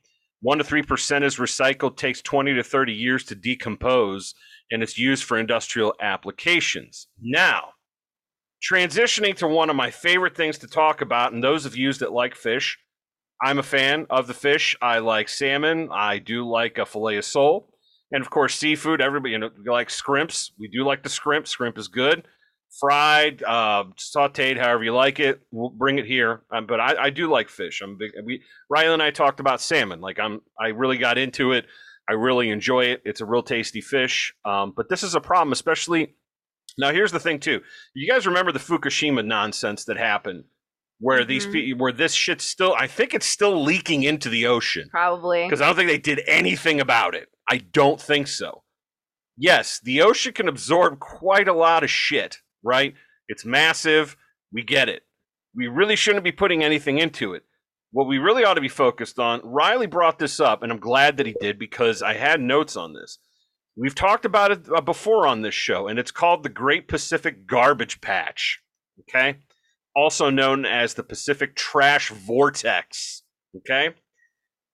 [0.42, 4.36] One to three percent is recycled, takes 20 to 30 years to decompose
[4.72, 7.08] and it's used for industrial applications.
[7.22, 7.74] Now,
[8.68, 12.12] transitioning to one of my favorite things to talk about, and those of you that
[12.12, 12.80] like fish,
[13.42, 14.76] I'm a fan of the fish.
[14.82, 15.90] I like salmon.
[15.92, 17.73] I do like a fillet of sole.
[18.14, 19.02] And of course, seafood.
[19.02, 20.54] Everybody you know, like scrimps.
[20.58, 21.48] We do like the scrimp.
[21.48, 22.26] Scrimp is good.
[22.80, 25.42] Fried, uh, sauteed, however you like it.
[25.52, 26.44] We'll bring it here.
[26.52, 27.82] Um, but I, I do like fish.
[27.82, 28.12] I'm big.
[28.24, 30.00] We Riley and I talked about salmon.
[30.00, 31.66] Like I'm, I really got into it.
[32.10, 33.02] I really enjoy it.
[33.06, 34.34] It's a real tasty fish.
[34.44, 36.16] Um, but this is a problem, especially
[36.78, 36.92] now.
[36.92, 37.62] Here's the thing, too.
[37.94, 40.44] You guys remember the Fukushima nonsense that happened,
[41.04, 41.54] where these Mhm.
[41.54, 42.74] pe- where this shit's still.
[42.78, 45.44] I think it's still leaking into the ocean Probably.
[45.46, 47.30] because I don't think they did anything about it.
[47.50, 48.64] I don't think so.
[49.38, 52.96] Yes, the ocean can absorb quite a lot of shit, right?
[53.28, 54.16] It's massive.
[54.52, 55.04] We get it.
[55.56, 57.44] We really shouldn't be putting anything into it.
[57.92, 61.18] What we really ought to be focused on, Riley brought this up, and I'm glad
[61.18, 63.20] that he did because I had notes on this.
[63.76, 67.46] We've talked about it uh, before on this show, and it's called the Great Pacific
[67.46, 68.62] Garbage Patch.
[69.02, 69.40] Okay?
[69.96, 73.24] Also known as the Pacific Trash Vortex.
[73.58, 73.90] Okay?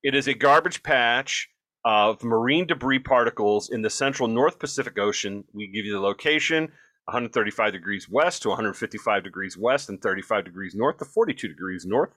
[0.04, 1.50] It is a garbage patch
[1.84, 5.44] of marine debris particles in the central North Pacific Ocean.
[5.54, 6.72] We give you the location
[7.10, 12.12] 135 degrees west to 155 degrees west and 35 degrees north to 42 degrees north.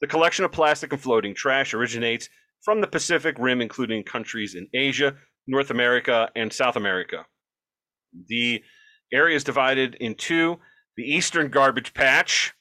[0.00, 2.28] The collection of plastic and floating trash originates
[2.62, 5.14] from the Pacific Rim, including countries in Asia,
[5.46, 7.26] North America, and South America.
[8.28, 8.62] The
[9.12, 10.58] area is divided in two
[10.96, 12.54] the Eastern Garbage Patch.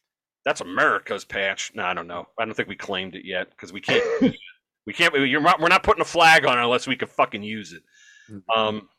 [0.43, 1.71] That's America's patch.
[1.73, 2.27] No, I don't know.
[2.39, 4.03] I don't think we claimed it yet because we can't.
[4.85, 5.13] we can't.
[5.15, 7.81] You're not, we're not putting a flag on it unless we can fucking use it.
[8.55, 8.89] Um,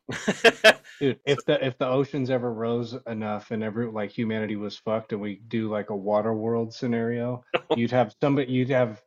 [1.00, 5.12] Dude, if the if the oceans ever rose enough and every like humanity was fucked
[5.12, 7.42] and we do like a water world scenario,
[7.76, 8.98] you'd have somebody you'd have y-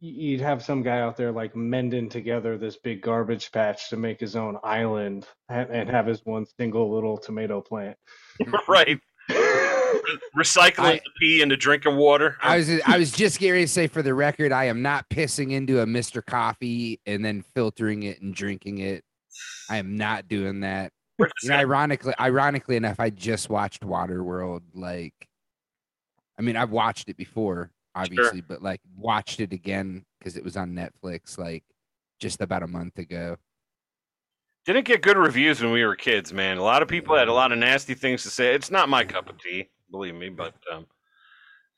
[0.00, 4.20] you'd have some guy out there like mending together this big garbage patch to make
[4.20, 7.96] his own island and, and have his one single little tomato plant.
[8.68, 8.98] right.
[10.36, 12.36] Recycling I- the pee into drinking water.
[12.40, 15.08] I was I was just getting ready to say for the record, I am not
[15.08, 16.24] pissing into a Mr.
[16.24, 19.04] Coffee and then filtering it and drinking it.
[19.70, 20.92] I am not doing that.
[21.18, 24.62] You know, ironically, ironically enough, I just watched Waterworld.
[24.72, 25.14] Like,
[26.38, 30.56] I mean, I've watched it before, obviously, but like watched it again because it was
[30.56, 31.64] on Netflix, like
[32.20, 33.36] just about a month ago.
[34.64, 36.58] didn't get good reviews when we were kids, man.
[36.58, 38.54] A lot of people had a lot of nasty things to say.
[38.54, 40.86] It's not my cup of tea, believe me, but um,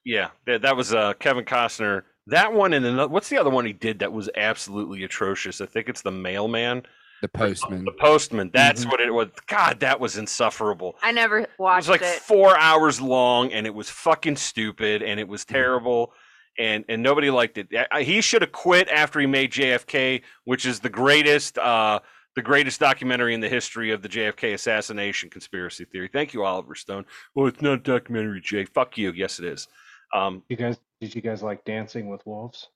[0.05, 2.03] yeah, that, that was uh, Kevin Costner.
[2.27, 3.09] That one and another.
[3.09, 5.61] What's the other one he did that was absolutely atrocious?
[5.61, 6.83] I think it's the Mailman,
[7.22, 7.85] The Postman.
[7.85, 8.50] the Postman.
[8.52, 8.90] That's Mhm.
[8.90, 9.28] what it was.
[9.46, 10.96] God, that was insufferable.
[11.02, 12.22] I never watched It watched was like it.
[12.22, 15.54] four hours long, and it was fucking stupid, and it was Mm-hmm.
[15.54, 16.14] terrible,
[16.59, 17.68] and and nobody liked it.
[17.74, 22.00] I- I- He should have quit after he made JFK, which is the greatest, uh,
[22.37, 26.08] the greatest documentary in the history of the JFK assassination conspiracy theory.
[26.12, 27.04] Thank you, Oliver Stone.
[27.35, 28.64] Well, it's not a documentary, Jay.
[28.64, 29.10] Fuck you.
[29.12, 29.68] Yes, it is.
[30.14, 32.68] Um, You guys did you guys like Dancing with Wolves?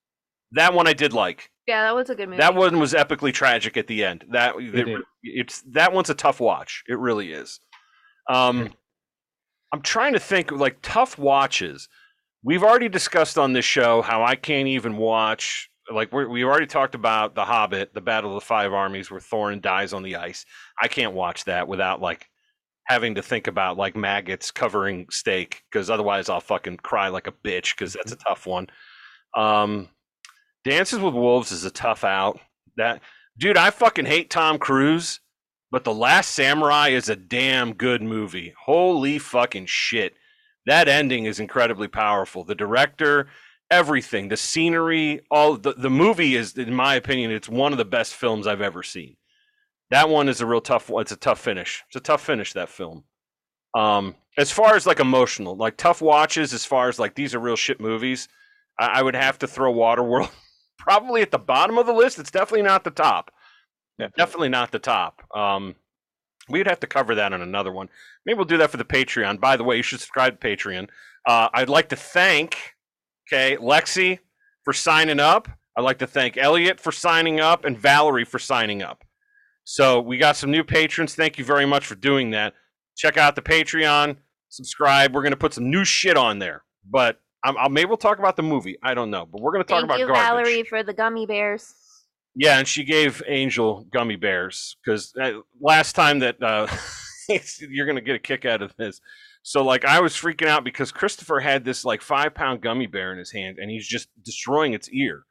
[0.55, 1.51] That one I did like.
[1.67, 2.41] Yeah, that was a good movie.
[2.41, 4.25] That one was epically tragic at the end.
[4.33, 5.01] That it- is.
[5.23, 6.83] it's that one's a tough watch.
[6.89, 7.61] It really is.
[8.29, 8.73] Um,
[9.73, 11.89] I'm trying to think like tough watches.
[12.43, 15.71] We've already discussed on this show how I can't even watch.
[15.93, 19.21] Like we we already talked about the Hobbit, the Battle of the Five Armies, where
[19.21, 20.45] Thorin dies on the ice.
[20.81, 22.29] I can't watch that without like
[22.87, 27.33] having to think about like maggots covering steak because otherwise I'll fucking cry like a
[27.33, 28.69] bitch because that's a tough one.
[29.37, 29.89] Um,
[30.65, 32.41] Dances with Wolves is a tough out.
[32.77, 33.03] That
[33.39, 35.21] dude, I fucking hate Tom Cruise,
[35.71, 38.55] but The Last Samurai is a damn good movie.
[38.65, 40.15] Holy fucking shit.
[40.67, 42.45] That ending is incredibly powerful.
[42.45, 43.29] The director,
[43.71, 47.85] everything, the scenery, all the, the movie is, in my opinion, it's one of the
[47.85, 49.17] best films I've ever seen.
[49.91, 51.03] That one is a real tough one.
[51.03, 51.85] It's a tough finish.
[51.89, 53.05] It's a tough finish, that film.
[53.75, 57.41] Um, as far as like emotional, like tough watches, as far as like these are
[57.41, 58.29] real shit movies,
[58.79, 60.31] I, I would have to throw Waterworld
[60.79, 62.19] probably at the bottom of the list.
[62.19, 63.31] It's definitely not the top.
[64.17, 65.23] Definitely not the top.
[65.35, 65.77] Um,
[66.49, 67.89] we'd have to cover that on another one.
[68.27, 69.41] Maybe we'll do that for the Patreon.
[69.41, 70.89] By the way, you should subscribe to Patreon.
[71.27, 72.75] Uh, I'd like to thank,
[73.29, 74.19] okay, Lexi
[74.65, 75.49] for signing up.
[75.77, 79.05] I'd like to thank Elliot for signing up and Valerie for signing up.
[79.65, 81.15] So we got some new patrons.
[81.15, 82.55] Thank you very much for doing that.
[82.97, 84.17] Check out the Patreon.
[84.51, 85.15] Subscribe.
[85.15, 88.37] We're gonna put some new shit on there, but I'm, I'll, maybe we'll talk about
[88.37, 88.77] the movie.
[88.83, 90.23] I don't know, but we're gonna talk Thank about you, garbage.
[90.23, 91.75] Valerie, for the gummy bears.
[92.35, 96.67] Yeah, and she gave Angel gummy bears because uh, last time that uh,
[97.61, 99.01] you're gonna get a kick out of this.
[99.43, 103.13] So like I was freaking out because Christopher had this like five pound gummy bear
[103.13, 105.27] in his hand and he's just destroying its ear.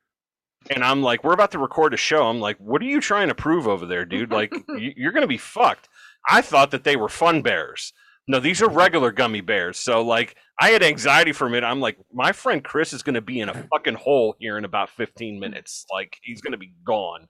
[0.70, 2.28] And I'm like, we're about to record a show.
[2.28, 4.32] I'm like, what are you trying to prove over there, dude?
[4.32, 5.89] Like, you're gonna be fucked.
[6.30, 7.91] I thought that they were fun bears.
[8.28, 9.78] No, these are regular gummy bears.
[9.78, 11.66] So like, I had anxiety for a minute.
[11.68, 14.89] I'm like, my friend Chris is gonna be in a fucking hole here in about
[14.91, 15.86] 15 minutes.
[15.91, 17.28] Like, he's gonna be gone.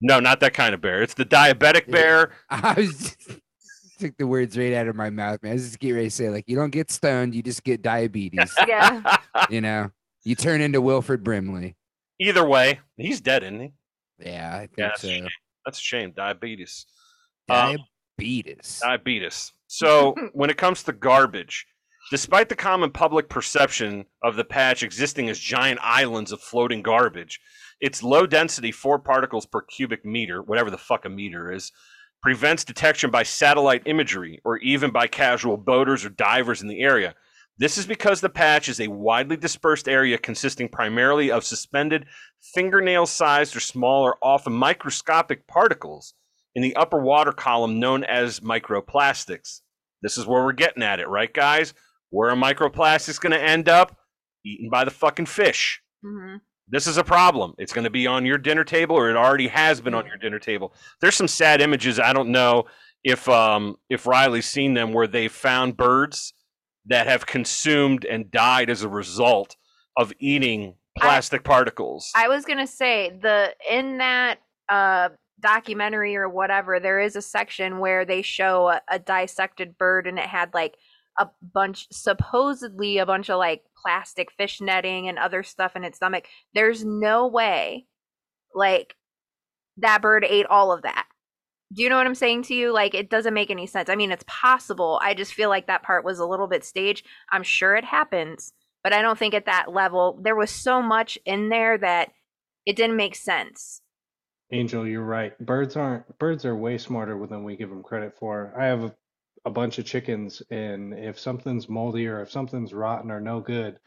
[0.00, 1.02] No, not that kind of bear.
[1.02, 1.92] It's the diabetic Yeah.
[1.92, 2.32] bear.
[2.50, 3.40] I was just,
[4.00, 5.52] took the words right out of my mouth, man.
[5.52, 7.82] I was just getting ready to say, like, you don't get stoned, you just get
[7.82, 8.52] diabetes.
[8.66, 9.16] Yeah.
[9.50, 9.90] you know,
[10.24, 11.76] you turn into Wilfred Brimley.
[12.20, 13.72] Either way, he's dead, isn't he?
[14.20, 15.12] Yeah, I think Yeah, that's, a so.
[15.12, 15.28] shame.
[15.64, 16.12] that's a shame.
[16.16, 16.86] Diabetes.
[17.48, 17.78] Um,
[18.18, 18.80] Diabetes.
[18.82, 19.52] Diabetes.
[19.66, 21.66] So when it comes to garbage,
[22.12, 27.40] despite the common public perception of the patch existing as giant islands of floating garbage,
[27.80, 31.72] its low density four particles per cubic meter, whatever the fuck a meter is,
[32.22, 37.14] prevents detection by satellite imagery or even by casual boaters or divers in the area.
[37.56, 42.04] This is because the patch is a widely dispersed area consisting primarily of suspended
[42.54, 46.12] fingernail sized or smaller, often microscopic particles
[46.54, 49.62] in the upper water column known as microplastics.
[50.02, 51.72] This is where we're getting at it, right, guys?
[52.12, 53.96] Where are microplastics going to end up?
[54.44, 55.80] Eaten by the fucking fish.
[56.04, 56.36] hmm
[56.68, 57.54] This is a problem.
[57.58, 60.16] It's going to be on your dinner table, or it already has been on your
[60.18, 60.74] dinner table.
[61.00, 61.98] There's some sad images.
[61.98, 62.64] I don't know
[63.02, 66.34] if um, if Riley's seen them, where they found birds
[66.86, 69.56] that have consumed and died as a result
[69.96, 72.10] of eating plastic particles.
[72.14, 74.38] I was gonna say the in that
[74.68, 75.10] uh
[75.40, 80.18] documentary or whatever, there is a section where they show a, a dissected bird and
[80.18, 80.76] it had like
[81.18, 85.96] a bunch supposedly a bunch of like plastic fish netting and other stuff in its
[85.96, 86.26] stomach.
[86.54, 87.86] There's no way
[88.54, 88.96] like
[89.78, 91.06] that bird ate all of that.
[91.74, 92.72] Do you know what I'm saying to you?
[92.72, 93.88] Like it doesn't make any sense.
[93.88, 95.00] I mean, it's possible.
[95.02, 97.06] I just feel like that part was a little bit staged.
[97.30, 98.52] I'm sure it happens,
[98.84, 102.10] but I don't think at that level there was so much in there that
[102.66, 103.80] it didn't make sense.
[104.50, 105.38] Angel, you're right.
[105.44, 108.52] Birds aren't birds are way smarter than we give them credit for.
[108.58, 108.94] I have a,
[109.44, 113.78] a bunch of chickens, and if something's moldy or if something's rotten or no good,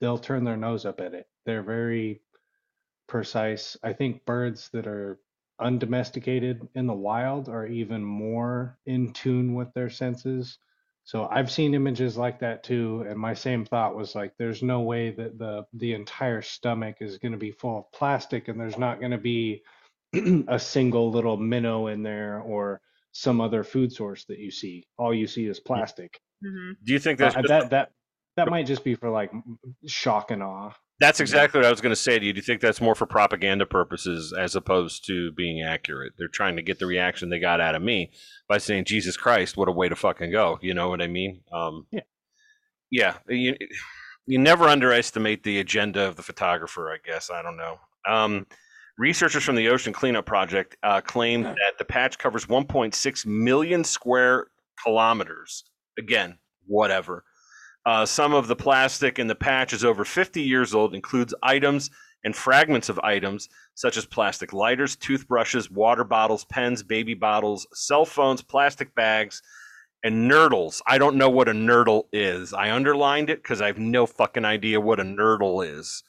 [0.00, 1.26] they'll turn their nose up at it.
[1.46, 2.20] They're very
[3.08, 3.76] precise.
[3.82, 5.18] I think birds that are
[5.60, 10.58] undomesticated in the wild are even more in tune with their senses.
[11.04, 14.80] So I've seen images like that too, and my same thought was like, there's no
[14.80, 18.78] way that the the entire stomach is going to be full of plastic, and there's
[18.78, 19.62] not going to be
[20.48, 22.80] a single little minnow in there or
[23.12, 24.86] some other food source that you see.
[24.98, 26.20] All you see is plastic.
[26.42, 27.92] hmm Do you think Uh, just that that
[28.36, 30.72] that might just be for like m- shock and awe.
[31.00, 32.32] That's exactly what I was going to say to you.
[32.34, 36.12] Do you think that's more for propaganda purposes as opposed to being accurate?
[36.18, 38.12] They're trying to get the reaction they got out of me
[38.48, 41.40] by saying, "Jesus Christ, what a way to fucking go!" You know what I mean?
[41.52, 42.02] Um, Yeah.
[42.90, 43.14] Yeah.
[43.28, 43.56] You,
[44.26, 46.90] you never underestimate the agenda of the photographer.
[46.90, 47.78] I guess I don't know.
[48.06, 48.46] Um,
[49.00, 54.48] researchers from the Ocean Cleanup Project uh, claimed that the patch covers 1.6 million square
[54.84, 55.64] kilometers.
[55.98, 56.36] Again,
[56.66, 57.24] whatever.
[57.86, 61.90] Uh, some of the plastic in the patch is over 50 years old, includes items
[62.24, 68.04] and fragments of items such as plastic lighters, toothbrushes, water bottles, pens, baby bottles, cell
[68.04, 69.40] phones, plastic bags,
[70.04, 70.82] and nurdles.
[70.86, 72.52] I don't know what a nurdle is.
[72.52, 76.02] I underlined it because I have no fucking idea what a nurdle is.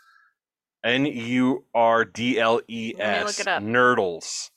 [0.84, 3.40] N U R D L E Let me look S.
[3.40, 3.62] it up.
[3.64, 4.50] Nurdles.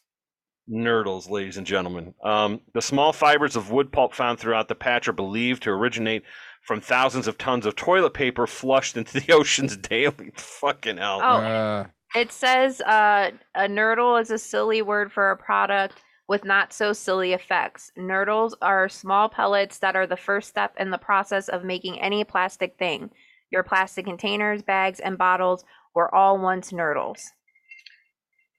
[0.70, 2.14] Nurdles, ladies and gentlemen.
[2.24, 6.22] Um, the small fibers of wood pulp found throughout the patch are believed to originate
[6.62, 10.32] from thousands of tons of toilet paper flushed into the oceans daily.
[10.36, 11.20] Fucking hell.
[11.22, 11.36] Oh.
[11.36, 16.72] Uh, It says uh, a nurdle is a silly word for a product with not
[16.72, 17.92] so silly effects.
[17.98, 22.24] Nurdles are small pellets that are the first step in the process of making any
[22.24, 23.10] plastic thing.
[23.50, 25.64] Your plastic containers, bags, and bottles
[25.94, 27.22] were all once nurdles.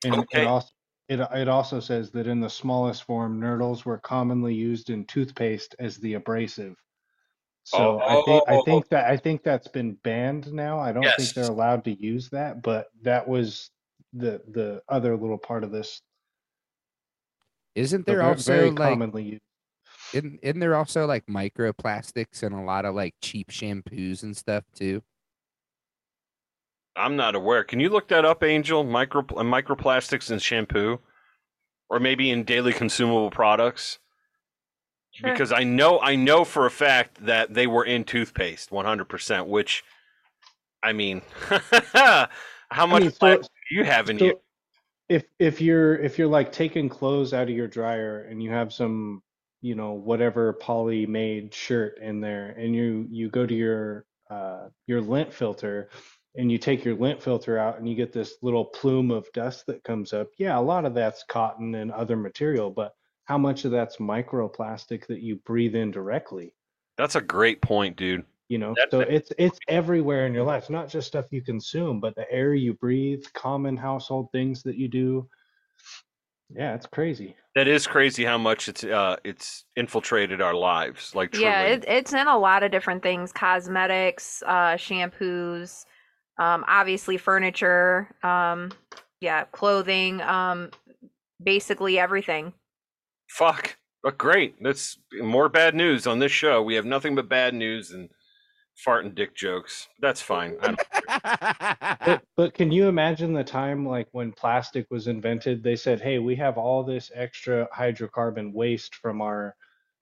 [0.04, 0.42] And Okay.
[0.42, 0.70] it also
[1.08, 5.76] it it also says that in the smallest form, nurdles were commonly used in toothpaste
[5.80, 6.76] as the abrasive.
[7.64, 8.66] So oh, I think I oh, oh, oh.
[8.66, 10.80] think that I think that's been banned now.
[10.80, 13.72] I don't think they're allowed to use that, but that was
[14.14, 16.02] the the other little part of this
[17.76, 19.42] Isn't there ver- also very like commonly used.
[20.14, 24.64] isn't, isn't there also like microplastics and a lot of like cheap shampoos and stuff
[24.74, 25.02] too?
[26.96, 27.64] I'm not aware.
[27.64, 28.84] Can you look that up, Angel?
[28.84, 31.00] Micro microplastics in shampoo,
[31.90, 34.00] or maybe in daily consumable products.
[35.12, 35.32] Sure.
[35.32, 39.48] Because I know I know for a fact that they were in toothpaste, 100%.
[39.48, 39.84] Which,
[40.84, 41.22] I mean,
[42.70, 44.40] how much mean, so- plastic do you have in So you?
[45.10, 48.74] if if you're if you're like taking clothes out of your dryer and you have
[48.74, 49.22] some,
[49.62, 54.68] you know, whatever poly made shirt in there and you you go to your uh
[54.88, 55.90] your lint filter
[56.38, 59.66] and you take your lint filter out and you get this little plume of dust
[59.68, 60.28] that comes up.
[60.38, 62.94] Yeah, a lot of that's cotton and other material, but
[63.26, 66.54] how much of that's microplastic that you breathe in directly?
[66.98, 68.24] That's a great point, dude.
[68.48, 69.10] You know, That's so it.
[69.10, 72.76] it's it's everywhere in your life, not just stuff you consume, but the air you
[72.76, 75.28] breathe, common household things that you do.
[76.56, 77.36] Yeah, it's crazy.
[77.56, 81.16] That is crazy how much it's uh it's infiltrated our lives.
[81.16, 81.46] Like truly.
[81.46, 85.86] Yeah, it, it's in a lot of different things cosmetics, uh, shampoos,
[86.38, 88.72] um, obviously furniture, um,
[89.22, 90.72] yeah, clothing, um,
[91.44, 92.54] basically everything.
[93.30, 93.78] Fuck.
[94.04, 94.62] But great.
[94.62, 96.62] That's more bad news on this show.
[96.62, 98.10] We have nothing but bad news and
[98.76, 99.88] fart and dick jokes.
[100.00, 100.58] That's fine.
[100.62, 105.64] I don't, But but can you imagine the time like when plastic was invented?
[105.64, 109.56] They said, "Hey, we have all this extra hydrocarbon waste from our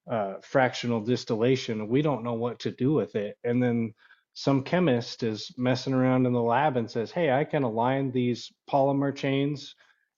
[0.09, 1.87] uh, fractional distillation.
[1.87, 3.93] We don't know what to do with it." And then
[4.33, 8.51] some chemist is messing around in the lab and says, "Hey, I can align these
[8.69, 9.75] polymer chains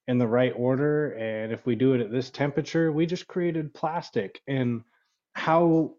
[0.07, 3.73] in the right order, and if we do it at this temperature, we just created
[3.73, 4.83] plastic." And
[5.33, 5.95] how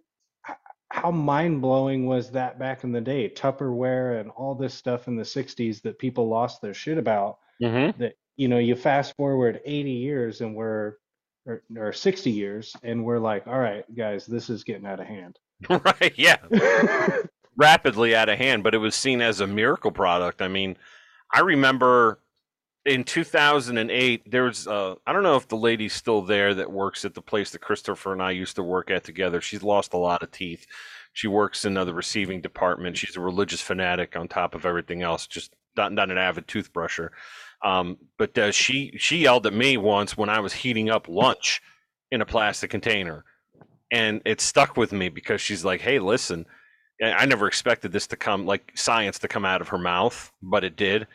[0.91, 3.29] how mind blowing was that back in the day?
[3.29, 7.39] Tupperware and all this stuff in the 60s that people lost their shit about.
[7.61, 7.97] Mhm.
[7.99, 10.95] That, you know, you fast forward 80 years and we're,
[11.45, 15.07] or, or 60 years, and we're like, all right, guys, this is getting out of
[15.07, 15.39] hand.
[15.71, 16.12] right.
[16.17, 16.37] Yeah.
[17.57, 20.42] Rapidly out of hand, but it was seen as a miracle product.
[20.42, 20.76] I mean,
[21.32, 22.20] I remember
[22.84, 27.04] in 2008, there was, uh, I don't know if the lady's still there that works
[27.04, 29.40] at the place that Christopher and I used to work at together.
[29.40, 30.66] She's lost a lot of teeth.
[31.12, 32.96] She works in uh, the receiving department.
[32.96, 37.11] She's a religious fanatic on top of everything else, just not, not an avid toothbrusher.
[37.64, 41.62] Um, but uh, she she yelled at me once when I was heating up lunch
[42.11, 43.24] in a plastic container,
[43.90, 46.44] and it stuck with me because she's like, "Hey, listen,
[47.03, 50.64] I never expected this to come like science to come out of her mouth, but
[50.64, 51.07] it did."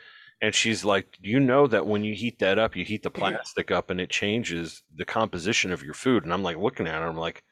[0.41, 3.71] And she's like, you know that when you heat that up, you heat the plastic
[3.71, 7.07] up, and it changes the composition of your food?" And I'm like looking at her,
[7.07, 7.43] I'm like,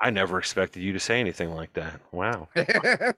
[0.00, 2.48] "I never expected you to say anything like that." Wow.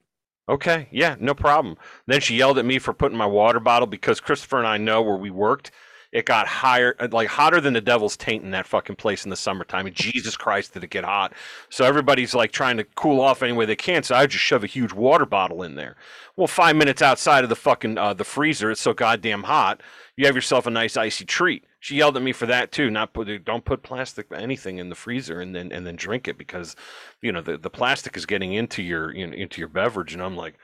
[0.49, 1.76] Okay, yeah, no problem.
[2.07, 5.03] Then she yelled at me for putting my water bottle because Christopher and I know
[5.03, 5.72] where we worked.
[6.13, 9.31] It got higher, uh, like hotter than the devil's taint in that fucking place in
[9.31, 9.87] the summertime.
[9.87, 11.33] And Jesus Christ, did it get hot?
[11.69, 14.03] So everybody's like trying to cool off any way they can.
[14.03, 15.97] So I just shove a huge water bottle in there.
[16.37, 19.83] Well, five minutes outside of the fucking uh, the freezer, it's so goddamn hot.
[20.17, 21.65] You have yourself a nice icy treat.
[21.81, 22.91] She yelled at me for that too.
[22.91, 26.37] Not put don't put plastic anything in the freezer and then and then drink it
[26.37, 26.75] because
[27.23, 30.13] you know the, the plastic is getting into your you know, into your beverage.
[30.13, 30.55] And I'm like,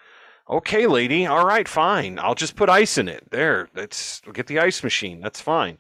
[0.49, 2.19] okay, lady, all right, fine.
[2.19, 3.31] I'll just put ice in it.
[3.31, 5.21] There, that's get the ice machine.
[5.21, 5.79] That's fine.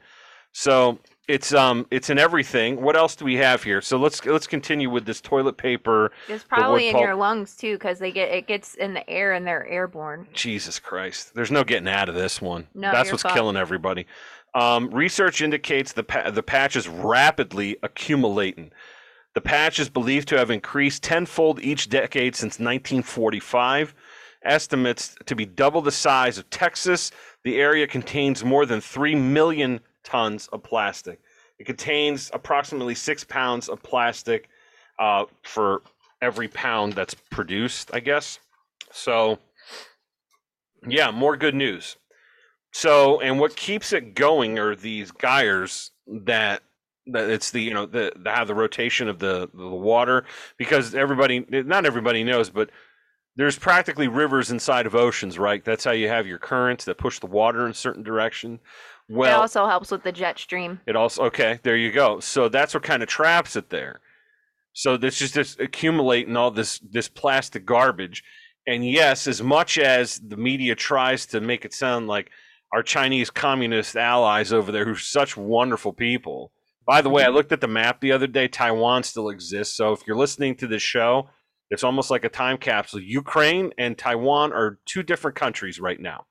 [0.53, 0.99] So
[1.29, 2.83] it's um it's in everything.
[2.83, 3.81] What else do we have here?
[3.81, 6.13] So let's let's continue with this toilet paper.
[6.29, 9.33] It's probably in pulp- your lungs too, because they get it gets in the air
[9.33, 10.27] and they're airborne.
[10.33, 12.67] Jesus Christ, there's no getting out of this one.
[12.75, 13.35] No, That's what's fucked.
[13.35, 14.07] killing everybody.
[14.55, 18.71] Um, research indicates the pa- the patch is rapidly accumulating.
[19.35, 23.95] The patch is believed to have increased tenfold each decade since 1945.
[24.45, 27.11] Estimates to be double the size of Texas.
[27.45, 31.21] The area contains more than 3 million tons of plastic.
[31.59, 34.49] It contains approximately six pounds of plastic
[34.99, 35.83] uh, for
[36.21, 38.39] every pound that's produced, I guess.
[38.91, 39.39] So,
[40.87, 41.97] yeah, more good news.
[42.73, 46.63] So, and what keeps it going are these gyres that
[47.07, 50.25] that it's the you know the, the have the rotation of the the water
[50.57, 52.71] because everybody not everybody knows but
[53.37, 57.19] there's practically rivers inside of oceans right that's how you have your currents that push
[57.19, 58.61] the water in a certain direction
[59.09, 60.81] Well, it also helps with the jet stream.
[60.87, 62.21] it also okay, there you go.
[62.21, 64.01] So that's what kind of traps it there.
[64.73, 68.23] So this is just accumulating all this this plastic garbage.
[68.67, 72.31] And yes, as much as the media tries to make it sound like
[72.73, 76.53] our Chinese communist allies over there who are such wonderful people.
[76.87, 77.35] By the way, I mm-hmm.
[77.35, 78.49] looked at the map the other day.
[78.49, 79.77] Taiwan still exists.
[79.77, 81.29] So if you're listening to this show,
[81.73, 83.01] it's almost like a time capsule.
[83.01, 86.27] Ukraine and Taiwan are two different countries right now.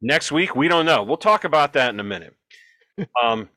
[0.00, 1.02] Next week, we don't know.
[1.02, 2.34] We'll talk about that in a minute.
[3.24, 3.48] Um,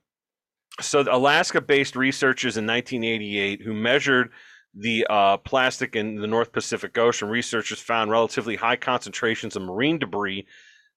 [0.79, 4.29] so the Alaska-based researchers in 1988 who measured
[4.73, 9.99] the uh, plastic in the North Pacific Ocean, researchers found relatively high concentrations of marine
[9.99, 10.47] debris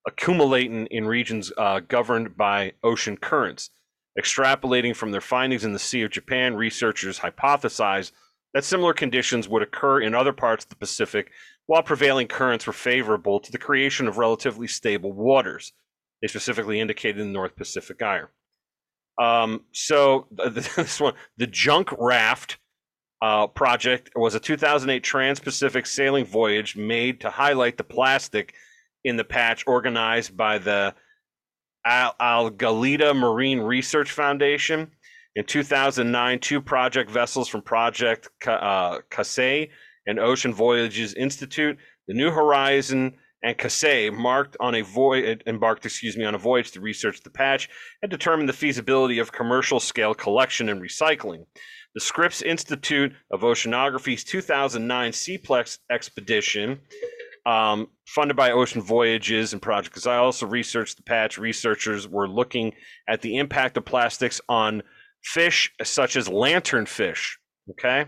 [0.07, 3.71] accumulating in regions uh, governed by ocean currents.
[4.19, 8.12] Extrapolating from their findings in the Sea of Japan, researchers hypothesized
[8.55, 11.30] that similar conditions would occur in other parts of the Pacific
[11.66, 15.72] while prevailing currents were favorable to the creation of relatively stable waters.
[16.22, 18.30] They specifically indicated in the North Pacific Gyre.
[19.18, 22.59] Um, so this one, the Junk Raft
[23.20, 28.55] uh, project was a 2008 trans-Pacific sailing voyage made to highlight the plastic
[29.05, 30.94] in the patch organized by the
[31.84, 34.90] Al- Algalita Marine Research Foundation.
[35.39, 39.70] In 2009, two project vessels from Project uh, Kaisei
[40.05, 41.78] and Ocean Voyages Institute,
[42.09, 43.14] the New Horizon
[43.45, 47.30] and Kaisei, marked on a voyage embarked, excuse me, on a voyage to research the
[47.30, 47.68] patch
[48.03, 51.47] and determine the feasibility of commercial scale collection and recycling.
[51.95, 56.80] The Scripps Institute of Oceanography's 2009 Seaplex expedition
[57.47, 59.95] um, funded by Ocean Voyages and Project.
[59.95, 61.39] Because also researched the patch.
[61.39, 62.74] Researchers were looking
[63.09, 64.82] at the impact of plastics on
[65.23, 67.37] fish such as lanternfish.
[67.71, 68.07] Okay.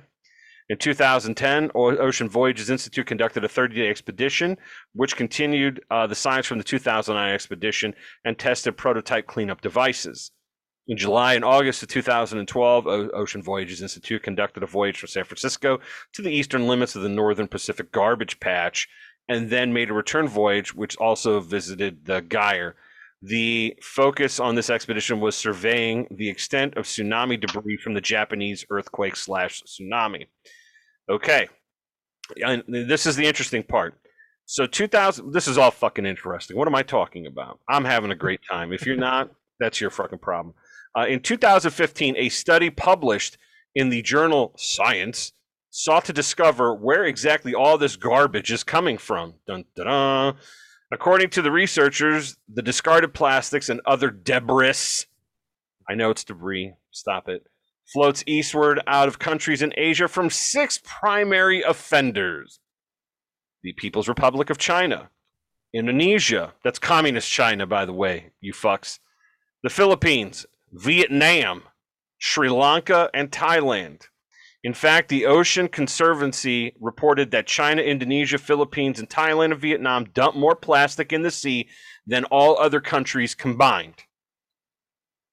[0.70, 4.56] In 2010, Ocean Voyages Institute conducted a 30 day expedition,
[4.94, 7.92] which continued uh, the science from the 2009 expedition
[8.24, 10.30] and tested prototype cleanup devices.
[10.86, 15.24] In July and August of 2012, O- Ocean Voyages Institute conducted a voyage from San
[15.24, 15.80] Francisco
[16.12, 18.88] to the eastern limits of the Northern Pacific Garbage Patch
[19.28, 22.76] and then made a return voyage, which also visited the Gyre.
[23.22, 28.64] The focus on this expedition was surveying the extent of tsunami debris from the Japanese
[28.70, 30.26] earthquake slash tsunami.
[31.08, 31.48] Okay,
[32.44, 33.98] and this is the interesting part.
[34.46, 36.56] So 2000, this is all fucking interesting.
[36.56, 37.60] What am I talking about?
[37.68, 38.72] I'm having a great time.
[38.72, 40.54] If you're not, that's your fucking problem.
[40.96, 43.38] Uh, in 2015, a study published
[43.74, 45.32] in the journal Science
[45.70, 49.34] sought to discover where exactly all this garbage is coming from.
[49.46, 50.36] Dun, dun, dun.
[50.92, 55.06] According to the researchers, the discarded plastics and other debris,
[55.88, 57.46] I know it's debris, stop it,
[57.92, 62.60] floats eastward out of countries in Asia from six primary offenders
[63.62, 65.10] the People's Republic of China,
[65.72, 68.98] Indonesia, that's communist China, by the way, you fucks,
[69.62, 71.62] the Philippines, Vietnam,
[72.18, 74.08] Sri Lanka, and Thailand.
[74.62, 80.36] In fact, the Ocean Conservancy reported that China, Indonesia, Philippines, and Thailand and Vietnam dump
[80.36, 81.68] more plastic in the sea
[82.06, 83.94] than all other countries combined.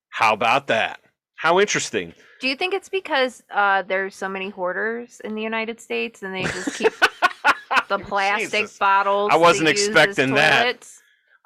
[0.10, 1.02] How about that?
[1.36, 2.14] How interesting.
[2.40, 6.34] Do you think it's because uh, there's so many hoarders in the United States and
[6.34, 6.94] they just keep
[7.90, 8.78] the plastic Jesus.
[8.78, 9.30] bottles?
[9.32, 10.88] I wasn't expecting that.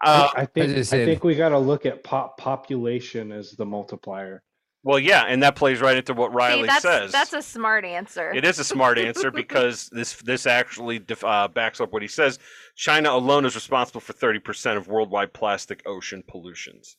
[0.04, 3.52] Uh, I think I just said- think we got to look at pop population as
[3.52, 4.44] the multiplier.
[4.84, 7.12] Well, yeah, and that plays right into what Riley See, that's, says.
[7.12, 8.32] that's a smart answer.
[8.34, 12.08] It is a smart answer because this this actually def- uh, backs up what he
[12.08, 12.40] says.
[12.76, 16.98] China alone is responsible for 30% of worldwide plastic ocean pollutions.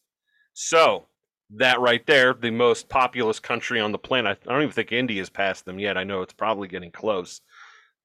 [0.52, 1.06] So,
[1.56, 4.38] that right there, the most populous country on the planet.
[4.46, 5.98] I don't even think India's passed them yet.
[5.98, 7.40] I know it's probably getting close.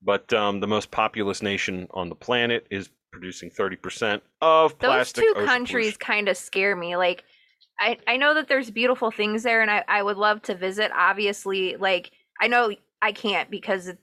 [0.02, 5.24] But um, the most populous nation on the planet is producing 30% of plastic.
[5.24, 6.96] Those two countries kind of scare me.
[6.96, 7.24] Like,
[7.80, 10.92] I I know that there's beautiful things there, and I I would love to visit.
[10.96, 12.12] Obviously, like
[12.42, 12.72] I know
[13.02, 14.00] I can't because it-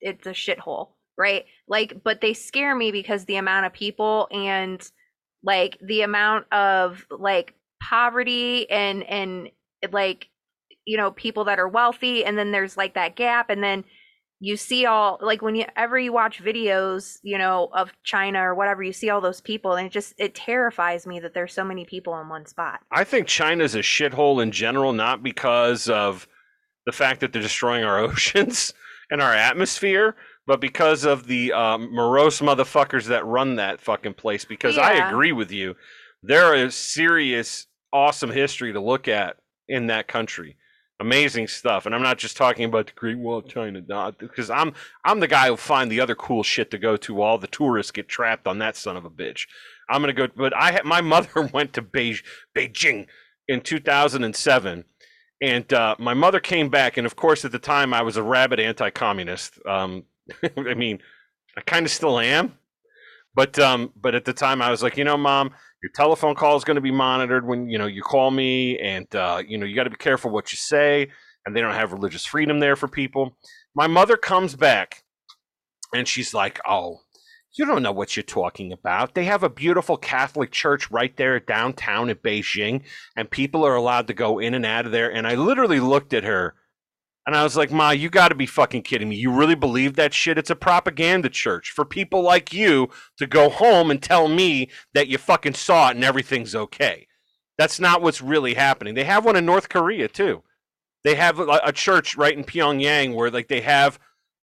[0.00, 1.46] it's a shithole, right?
[1.68, 4.88] Like, but they scare me because the amount of people and
[5.42, 9.50] like the amount of like poverty and and
[9.92, 10.28] like
[10.84, 13.84] you know people that are wealthy, and then there's like that gap, and then
[14.38, 18.92] you see all like whenever you watch videos you know of china or whatever you
[18.92, 22.18] see all those people and it just it terrifies me that there's so many people
[22.20, 26.26] in one spot I think China's a shithole in general, not because of
[26.84, 28.72] the fact that they're destroying our oceans
[29.10, 30.16] and our atmosphere,
[30.46, 34.44] but because of the um, morose motherfuckers that run that fucking place.
[34.44, 35.74] Because I agree with you,
[36.22, 39.36] there is serious, awesome history to look at
[39.68, 40.56] in that country.
[40.98, 43.82] Amazing stuff, and I'm not just talking about the Great Wall of China,
[44.18, 44.72] because I'm
[45.04, 47.14] I'm the guy who find the other cool shit to go to.
[47.14, 49.46] While all the tourists get trapped on that son of a bitch.
[49.90, 52.22] I'm gonna go, but I my mother went to Beij,
[52.56, 53.08] Beijing
[53.46, 54.84] in 2007,
[55.42, 58.22] and uh, my mother came back, and of course at the time I was a
[58.22, 59.58] rabid anti-communist.
[59.66, 60.04] Um,
[60.56, 61.00] I mean,
[61.58, 62.54] I kind of still am,
[63.34, 65.52] but um, but at the time I was like, you know, mom,
[65.86, 69.06] your telephone call is going to be monitored when you know you call me, and
[69.14, 71.08] uh, you know you got to be careful what you say,
[71.44, 73.36] and they don't have religious freedom there for people.
[73.76, 75.04] My mother comes back,
[75.94, 77.02] and she's like, oh
[77.56, 79.14] You don't know what you're talking about.
[79.14, 82.82] They have a beautiful Catholic church right there downtown in Beijing,
[83.16, 85.12] and people are allowed to go in and out of there.
[85.12, 86.56] And I literally looked at her
[87.26, 89.16] and I was like, Ma, you got to be fucking kidding me.
[89.16, 90.38] You really believe that shit?
[90.38, 95.08] It's a propaganda church for people like you to go home and tell me that
[95.08, 97.08] you fucking saw it and everything's okay.
[97.58, 98.94] That's not what's really happening.
[98.94, 100.44] They have one in North Korea too.
[101.02, 103.98] They have a, a church right in Pyongyang where like they have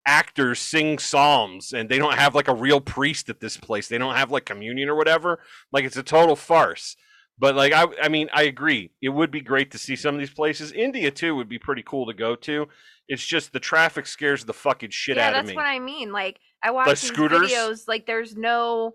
[0.07, 3.87] actors sing psalms and they don't have like a real priest at this place.
[3.87, 5.39] They don't have like communion or whatever.
[5.71, 6.95] Like it's a total farce.
[7.41, 8.91] But like I I mean I agree.
[9.01, 10.71] It would be great to see some of these places.
[10.71, 12.67] India too would be pretty cool to go to.
[13.07, 15.47] It's just the traffic scares the fucking shit yeah, out of me.
[15.47, 16.11] that's what I mean.
[16.11, 17.51] Like I watch these scooters?
[17.51, 17.87] videos.
[17.87, 18.93] Like there's no.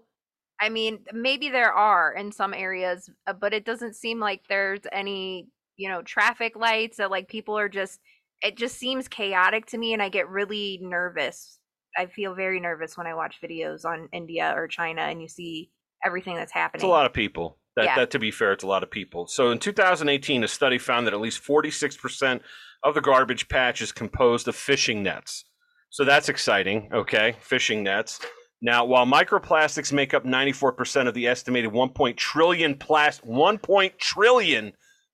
[0.60, 4.80] I mean, maybe there are in some areas, uh, but it doesn't seem like there's
[4.90, 7.98] any, you know, traffic lights that like people are just.
[8.42, 11.58] It just seems chaotic to me, and I get really nervous.
[11.98, 15.72] I feel very nervous when I watch videos on India or China, and you see
[16.04, 16.78] everything that's happening.
[16.78, 17.58] It's a lot of people.
[17.76, 17.96] That, Yeah.
[17.96, 19.26] that, to be fair, it's a lot of people.
[19.26, 22.40] So in 2018, a study found that at least 46%
[22.82, 25.44] of the garbage patch is composed of fishing nets.
[25.90, 26.90] So that's exciting.
[26.92, 28.20] Okay, fishing nets.
[28.62, 31.90] Now, while microplastics make up 94% of the estimated 1.
[31.90, 34.72] point trillion plas- 1 point trillion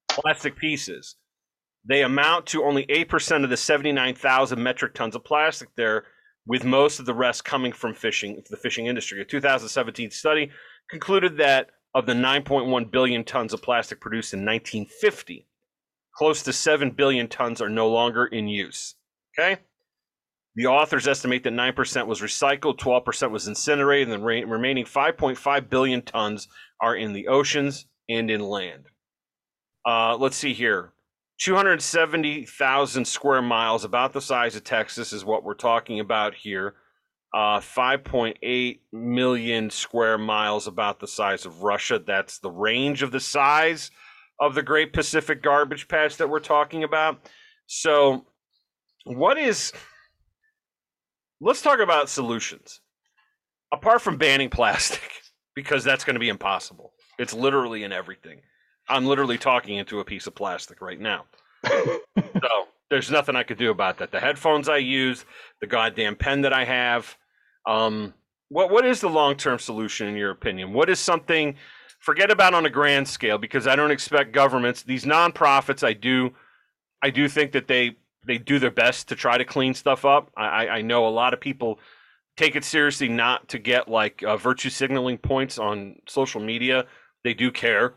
[0.09, 1.17] plastic pieces,
[1.85, 6.05] they amount to only 8% of the 79,000 metric tons of plastic there,
[6.47, 9.21] with most of the rest coming from fishing, the fishing industry.
[9.21, 10.51] A 2017 study
[10.91, 15.47] concluded that of the 9.1 billion tons of plastic produced in 1950,
[16.15, 18.95] close to 7 billion tons are no longer in use.
[19.39, 19.61] Okay?
[20.55, 26.03] The authors estimate that 9% was recycled, 12% was incinerated, and the remaining 5.5 billion
[26.03, 26.49] tons
[26.81, 28.87] are in the oceans and in land.
[29.87, 30.93] Uh, let's see here.
[31.41, 36.75] 270,000 square miles, about the size of Texas, is what we're talking about here.
[37.35, 41.99] Uh, 5.8 million square miles, about the size of Russia.
[41.99, 43.91] That's the range of the size
[44.39, 47.31] of the Great Pacific Garbage Patch that we're talking about.
[47.67, 48.27] So,
[49.05, 49.73] what is.
[51.41, 52.81] Let's talk about solutions.
[53.73, 55.11] Apart from banning plastic,
[55.57, 56.93] because that's going to be impossible.
[57.19, 58.41] It's literally in everything.
[58.89, 61.25] I'm literally talking into a piece of plastic right now.
[62.17, 64.11] So there's nothing I could do about that.
[64.11, 65.25] The headphones I use,
[65.61, 67.17] the goddamn pen that I have.
[67.67, 68.15] Um,
[68.49, 70.73] what what is the long term solution in your opinion?
[70.73, 71.57] What is something?
[71.99, 74.83] Forget about on a grand scale because I don't expect governments.
[74.83, 76.33] These nonprofits, I do,
[77.01, 77.97] I do think that they
[78.27, 80.31] they do their best to try to clean stuff up.
[80.37, 81.79] I I know a lot of people
[82.37, 86.87] take it seriously not to get like uh, virtue signaling points on social media.
[87.25, 87.95] They do care.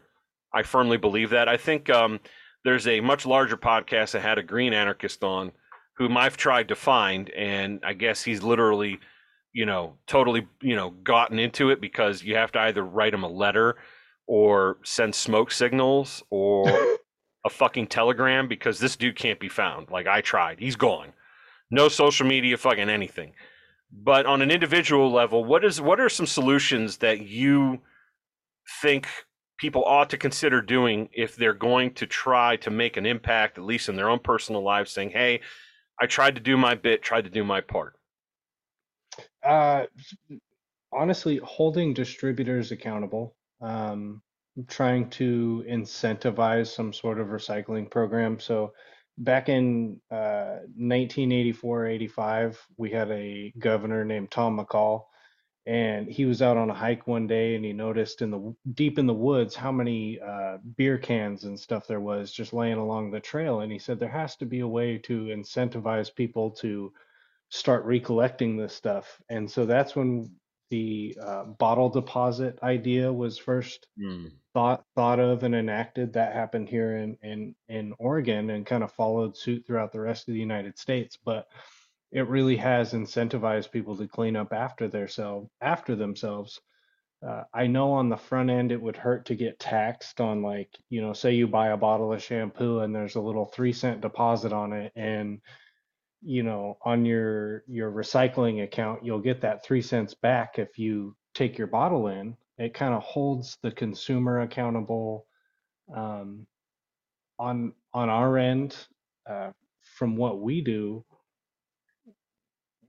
[0.54, 1.50] I firmly believe that.
[1.50, 2.20] I think um,
[2.64, 5.52] there's a much larger podcast that had a green anarchist on
[5.98, 9.00] whom I've tried to find, and I guess he's literally,
[9.56, 13.24] you know, totally, you know, gotten into it because you have to either write him
[13.24, 13.78] a letter
[14.28, 16.68] or send smoke signals or
[17.46, 19.90] a fucking telegram because this dude can't be found.
[19.90, 21.14] Like I tried, he's gone.
[21.72, 23.32] No social media, fucking anything.
[23.90, 27.80] But on an individual level, what is what are some solutions that you
[28.82, 29.08] think
[29.58, 33.64] people ought to consider doing if they're going to try to make an impact, at
[33.64, 35.40] least in their own personal lives, saying, hey,
[36.02, 37.94] I tried to do my bit, tried to do my part.
[39.46, 39.86] Uh,
[40.92, 44.22] honestly, holding distributors accountable, um,
[44.68, 48.40] trying to incentivize some sort of recycling program.
[48.40, 48.74] So
[49.18, 55.04] back in uh, 1984, 85, we had a governor named Tom McCall,
[55.66, 59.00] and he was out on a hike one day and he noticed in the deep
[59.00, 63.10] in the woods how many uh, beer cans and stuff there was just laying along
[63.12, 63.62] the trail.
[63.62, 66.94] And he said there has to be a way to incentivize people to
[67.50, 69.20] start recollecting this stuff.
[69.30, 70.32] And so that's when
[70.72, 73.88] the uh, bottle deposit idea was first
[74.54, 76.14] thought thought of and enacted.
[76.14, 80.28] That happened here in in in Oregon and kind of followed suit throughout the rest
[80.28, 81.18] of the United States.
[81.24, 81.48] But
[82.12, 86.62] it really has incentivized people to clean up after their self after themselves.
[87.26, 90.70] Uh, I know on the front end it would hurt to get taxed on like
[90.90, 94.02] you know say you buy a bottle of shampoo and there's a little three cent
[94.02, 95.42] deposit on it and
[96.26, 101.16] you know on your your recycling account you'll get that three cents back if you
[101.36, 102.36] take your bottle in.
[102.58, 105.28] It kind of holds the consumer accountable
[105.96, 106.48] um,
[107.40, 108.78] on on our end
[109.30, 109.52] uh,
[109.98, 111.06] from what we do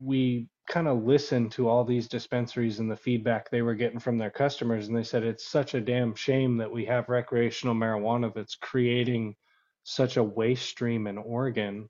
[0.00, 4.18] we kind of listened to all these dispensaries and the feedback they were getting from
[4.18, 8.32] their customers and they said it's such a damn shame that we have recreational marijuana
[8.34, 9.34] that's creating
[9.84, 11.88] such a waste stream in Oregon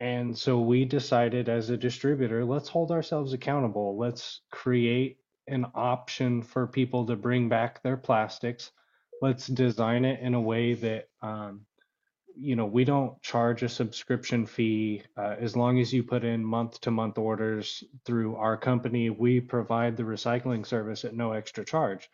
[0.00, 5.18] and so we decided as a distributor let's hold ourselves accountable let's create
[5.48, 8.72] an option for people to bring back their plastics.
[9.22, 11.62] Let's design it in a way that, um,
[12.34, 16.44] you know, we don't charge a subscription fee uh, as long as you put in
[16.44, 19.08] month to month orders through our company.
[19.08, 22.10] We provide the recycling service at no extra charge.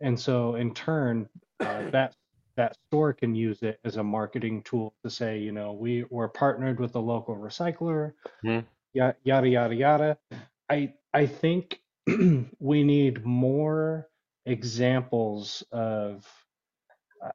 [0.00, 2.14] And so, in turn, uh, that
[2.56, 6.28] that store can use it as a marketing tool to say, you know, we we're
[6.28, 8.12] partnered with a local recycler,
[8.94, 10.18] ya- yada yada yada.
[10.70, 11.80] I I think
[12.60, 14.08] we need more
[14.46, 16.26] examples of
[17.24, 17.30] uh,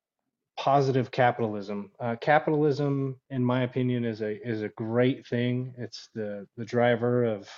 [0.58, 1.92] positive capitalism.
[2.00, 5.74] Uh, capitalism, in my opinion, is a is a great thing.
[5.78, 7.50] It's the the driver of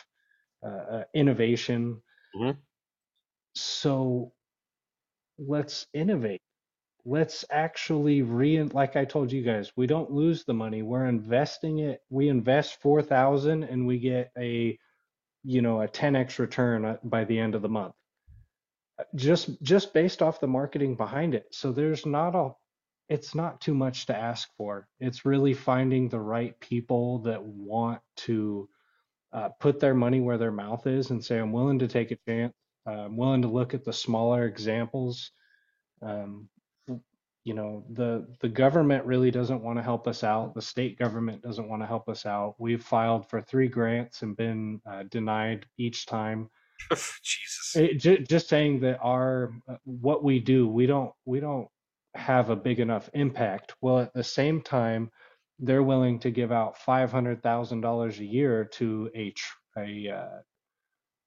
[0.66, 2.02] uh, uh, innovation.
[2.36, 2.64] Mhm.
[3.56, 4.34] So
[5.38, 6.42] let's innovate.
[7.06, 10.82] Let's actually re like I told you guys, we don't lose the money.
[10.84, 12.02] We're investing it.
[12.10, 14.78] We invest four thousand and we get a
[15.44, 17.94] you know a 10x return uh, by the end of the month
[19.16, 22.52] just just based off the marketing behind it so there's not a
[23.10, 28.00] it's not too much to ask for it's really finding the right people that want
[28.16, 28.70] to
[29.34, 32.18] uh, put their money where their mouth is and say i'm willing to take a
[32.28, 32.54] chance
[32.88, 35.32] uh, i'm willing to look at the smaller examples
[36.02, 36.48] um,
[37.44, 40.54] you know the the government really doesn't want to help us out.
[40.56, 42.56] The state government doesn't want to help us out.
[42.60, 46.50] We've filed for three grants and been uh, denied each time.
[46.92, 47.76] Jesus.
[47.76, 51.68] it, ju- just saying that our uh, what we do we don't we don't
[52.16, 53.76] have a big enough impact.
[53.82, 55.10] Well at the same time
[55.60, 60.40] they're willing to give out $500,000 a year to a tr- a uh,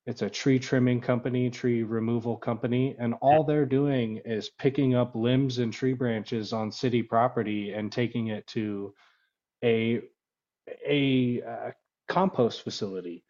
[0.06, 5.16] it's a tree trimming company, tree removal company, and all they're doing is picking up
[5.16, 8.94] limbs and tree branches on city property and taking it to
[9.64, 10.00] a
[10.88, 11.70] a uh,
[12.08, 13.24] compost facility.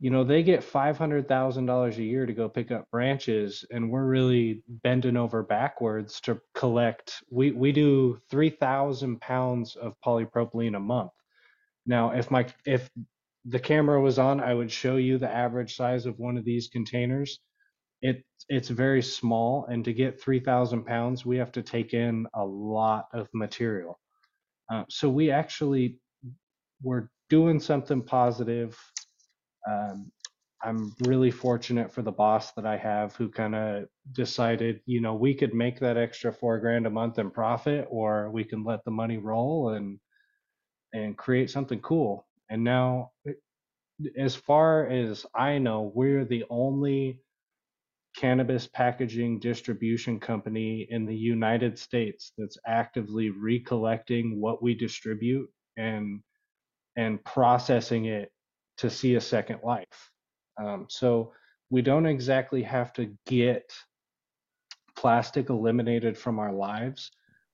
[0.00, 4.62] You know, they get $500,000 a year to go pick up branches, and we're really
[4.66, 7.22] bending over backwards to collect.
[7.30, 11.12] We we do 3,000 pounds of polypropylene a month.
[11.86, 12.90] Now, if my if
[13.44, 16.68] the camera was on, I would show you the average size of one of these
[16.68, 17.40] containers.
[18.02, 22.44] It it's very small, and to get 3,000 pounds, we have to take in a
[22.44, 24.00] lot of material.
[24.72, 25.98] Uh, so we actually
[26.82, 28.78] we're doing something positive.
[29.70, 30.10] Um,
[30.62, 35.14] I'm really fortunate for the boss that I have who kind of decided, you know,
[35.14, 38.84] we could make that extra four grand a month in profit, or we can let
[38.84, 39.98] the money roll and
[40.92, 42.26] and create something cool.
[42.50, 43.12] And now,
[44.16, 47.20] as far as I know, we're the only
[48.16, 56.20] cannabis packaging distribution company in the United States that's actively recollecting what we distribute and
[56.96, 58.32] and processing it
[58.78, 60.10] to see a second life.
[60.60, 61.32] Um, so
[61.70, 63.72] we don't exactly have to get
[64.96, 67.10] plastic eliminated from our lives.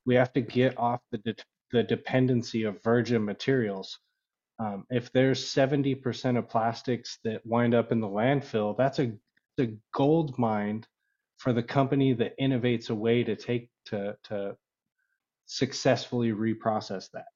[0.07, 1.37] We have to get off the de-
[1.73, 3.99] the dependency of virgin materials.
[4.59, 9.13] Um, if there's 70% of plastics that wind up in the landfill, that's a,
[9.61, 10.85] a gold mine
[11.37, 14.57] for the company that innovates a way to take to to
[15.45, 17.27] successfully reprocess that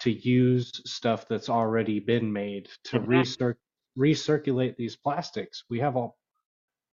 [0.00, 3.06] to use stuff that's already been made to Mhm.
[3.06, 3.56] recir-
[3.98, 5.64] recirculate these plastics.
[5.70, 6.08] We have a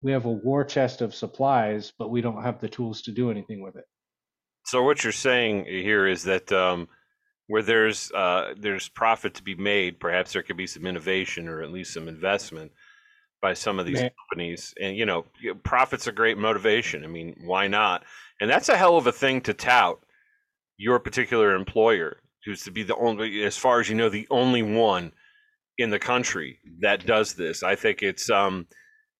[0.02, 3.30] we have a war chest of supplies, but we don't have the tools to do
[3.30, 3.84] anything with it.
[4.64, 6.88] So what you're saying here is that um,
[7.50, 11.62] where there's uh, there's profit to be made, perhaps there could be some innovation or
[11.62, 12.70] at least some investment
[13.42, 14.10] by some of these Man.
[14.30, 14.72] companies.
[14.80, 15.24] And you know,
[15.64, 17.02] profit's a great motivation.
[17.02, 18.04] I mean, why not?
[18.40, 19.98] And that's a hell of a thing to tout
[20.76, 24.62] your particular employer, who's to be the only, as far as you know, the only
[24.62, 25.10] one
[25.76, 27.64] in the country that does this.
[27.64, 28.68] I think it's um,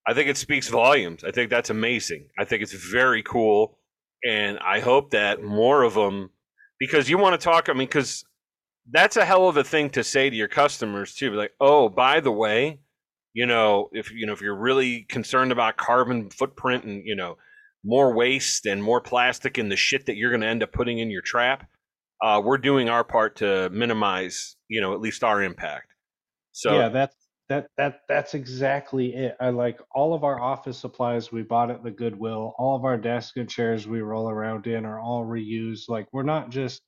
[0.07, 1.25] I think it speaks volumes.
[1.25, 2.29] I think that's amazing.
[2.39, 3.77] I think it's very cool,
[4.25, 6.31] and I hope that more of them,
[6.81, 7.69] because you want to talk.
[7.69, 8.25] I mean, because
[8.91, 11.33] that's a hell of a thing to say to your customers too.
[11.33, 12.81] Like, oh, by the way,
[13.35, 17.37] you know, if you know if you're really concerned about carbon footprint and you know
[17.85, 20.99] more waste and more plastic in the shit that you're going to end up putting
[20.99, 21.69] in your trap,
[22.23, 25.95] uh, we're doing our part to minimize, you know, at least our impact.
[26.53, 27.17] So yeah, that's
[27.51, 29.37] that that that's exactly it.
[29.41, 32.55] I like all of our office supplies we bought at the Goodwill.
[32.59, 35.89] All of our desks and chairs we roll around in are all reused.
[35.89, 36.81] Like we're not just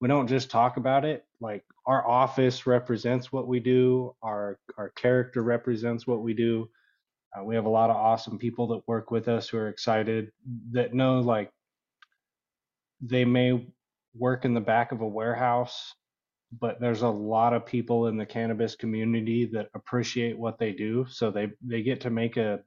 [0.00, 1.26] we don't just talk about it.
[1.42, 4.14] Like our office represents what we do.
[4.22, 6.70] Our our character represents what we do.
[7.38, 10.32] Uh, we have a lot of awesome people that work with us who are excited
[10.72, 11.50] that know like
[13.02, 13.68] they may
[14.14, 15.94] work in the back of a warehouse
[16.60, 21.06] but there's a lot of people in the cannabis community that appreciate what they do
[21.10, 22.60] so they they get to make a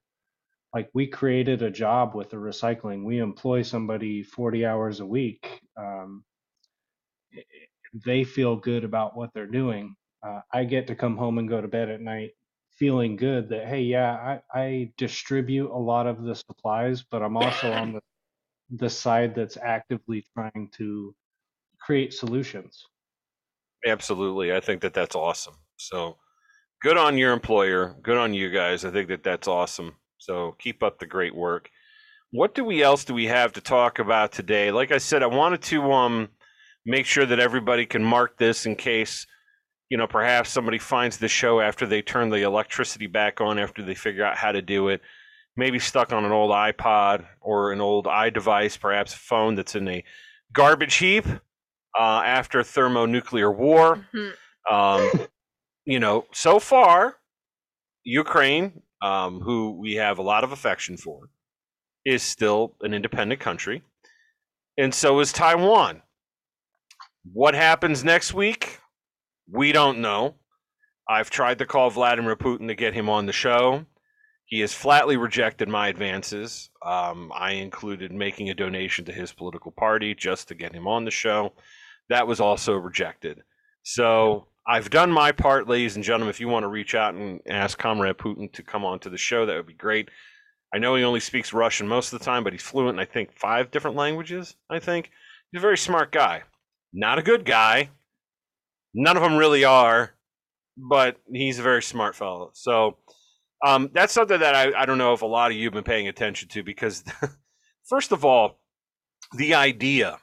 [0.73, 3.03] like we created a job with the recycling.
[3.03, 5.61] We employ somebody 40 hours a week.
[5.77, 6.23] Um,
[8.05, 9.95] they feel good about what they're doing.
[10.23, 12.31] Uh, I get to come home and go to bed at night
[12.77, 17.37] feeling good that hey, yeah, I, I distribute a lot of the supplies, but I'm
[17.37, 18.01] also on the
[18.77, 21.13] the side that's actively trying to
[21.81, 22.85] create solutions.
[23.85, 24.53] Absolutely.
[24.53, 25.55] I think that that's awesome.
[25.77, 26.17] So
[26.81, 27.95] good on your employer.
[28.03, 28.85] Good on you guys.
[28.85, 29.95] I think that that's awesome.
[30.17, 31.69] So keep up the great work.
[32.31, 34.71] What do we else do we have to talk about today?
[34.71, 36.29] Like I said, I wanted to um
[36.85, 39.27] make sure that everybody can mark this in case
[39.89, 43.83] you know perhaps somebody finds the show after they turn the electricity back on after
[43.83, 45.01] they figure out how to do it.
[45.57, 49.87] Maybe stuck on an old iPod or an old iDevice, perhaps a phone that's in
[49.87, 50.03] a
[50.53, 51.25] garbage heap
[51.97, 54.05] uh, after thermonuclear war.
[54.13, 54.33] Mhm.
[54.69, 55.27] Um,
[55.85, 57.17] you know, so far,
[58.03, 61.29] Ukraine, um, who we have a lot of affection for,
[62.05, 63.83] is still an independent country,
[64.77, 66.01] and so is Taiwan.
[67.33, 68.79] What happens next week?
[69.51, 70.35] We don't know.
[71.09, 73.85] I've tried to call Vladimir Putin to get him on the show.
[74.45, 76.69] He has flatly rejected my advances.
[76.85, 81.05] Um, I included making a donation to his political party just to get him on
[81.05, 81.53] the show.
[82.11, 83.41] That was also rejected.
[83.83, 86.27] So I've done my part, ladies and gentlemen.
[86.27, 89.17] If you want to reach out and ask Comrade Putin to come on to the
[89.17, 90.09] show, that would be great.
[90.75, 93.05] I know he only speaks Russian most of the time, but he's fluent in, I
[93.05, 94.57] think, five different languages.
[94.69, 95.09] I think
[95.51, 96.43] he's a very smart guy.
[96.91, 97.91] Not a good guy.
[98.93, 100.11] None of them really are,
[100.75, 102.51] but he's a very smart fellow.
[102.53, 102.97] So
[103.65, 105.85] um, that's something that I, I don't know if a lot of you have been
[105.85, 107.05] paying attention to because,
[107.87, 108.59] first of all,
[109.37, 110.19] the idea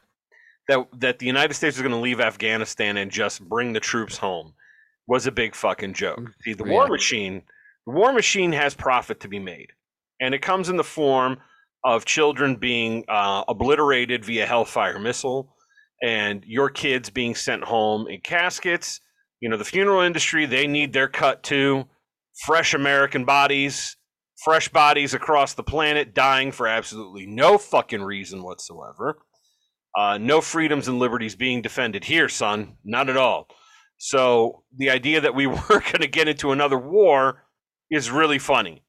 [0.68, 4.16] that that the United States was going to leave Afghanistan and just bring the troops
[4.18, 4.54] home
[5.06, 6.20] was a big fucking joke.
[6.42, 7.42] See, the war machine,
[7.86, 9.72] the war machine has profit to be made,
[10.20, 11.38] and it comes in the form
[11.84, 15.54] of children being uh, obliterated via Hellfire missile,
[16.02, 19.00] and your kids being sent home in caskets.
[19.40, 21.86] You know, the funeral industry, they need their cut too.
[22.44, 23.96] Fresh American bodies,
[24.44, 29.18] fresh bodies across the planet dying for absolutely no fucking reason whatsoever.
[29.98, 32.76] Uh, no freedoms and liberties being defended here, son.
[32.84, 33.48] Not at all.
[33.96, 37.42] So the idea that we were going to get into another war
[37.90, 38.84] is really funny.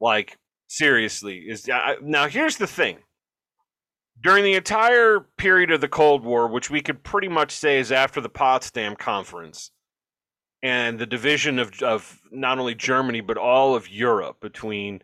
[0.00, 0.38] Like
[0.68, 1.68] seriously, is
[2.00, 2.98] now here's the thing.
[4.22, 7.90] During the entire period of the Cold War, which we could pretty much say is
[7.90, 9.72] after the Potsdam Conference
[10.62, 15.02] and the division of of not only Germany but all of Europe between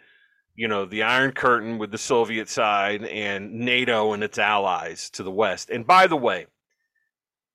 [0.61, 5.23] you know the Iron Curtain with the Soviet side and NATO and its allies to
[5.23, 5.71] the west.
[5.71, 6.49] And by the way,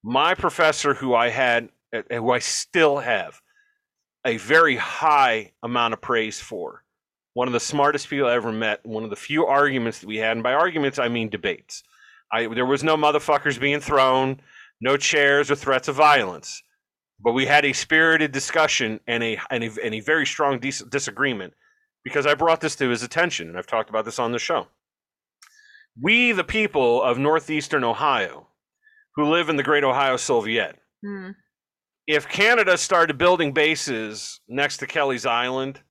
[0.01, 3.39] my professor, who I had, uh, who I still have,
[4.25, 6.83] a very high amount of praise for,
[7.35, 10.17] one of the smartest people I ever met, one of the few arguments that we
[10.17, 11.83] had, and by arguments I mean debates.
[12.31, 14.41] I there was no motherfuckers being thrown,
[14.81, 16.63] no chairs or threats of violence,
[17.19, 20.83] but we had a spirited discussion and a and a, and a very strong dis-
[20.89, 21.53] disagreement
[22.05, 24.67] because I brought this to his attention, and I've talked about this on the show.
[26.01, 28.47] We, the people of northeastern Ohio,
[29.15, 31.31] who live in the Great Ohio Soviet, Hmm.
[32.07, 35.81] if Canada started building bases next to Kelly's Island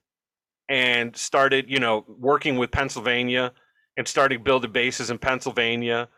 [0.68, 3.52] and started, you know, working with Pennsylvania
[3.96, 6.08] and started building bases in Pennsylvania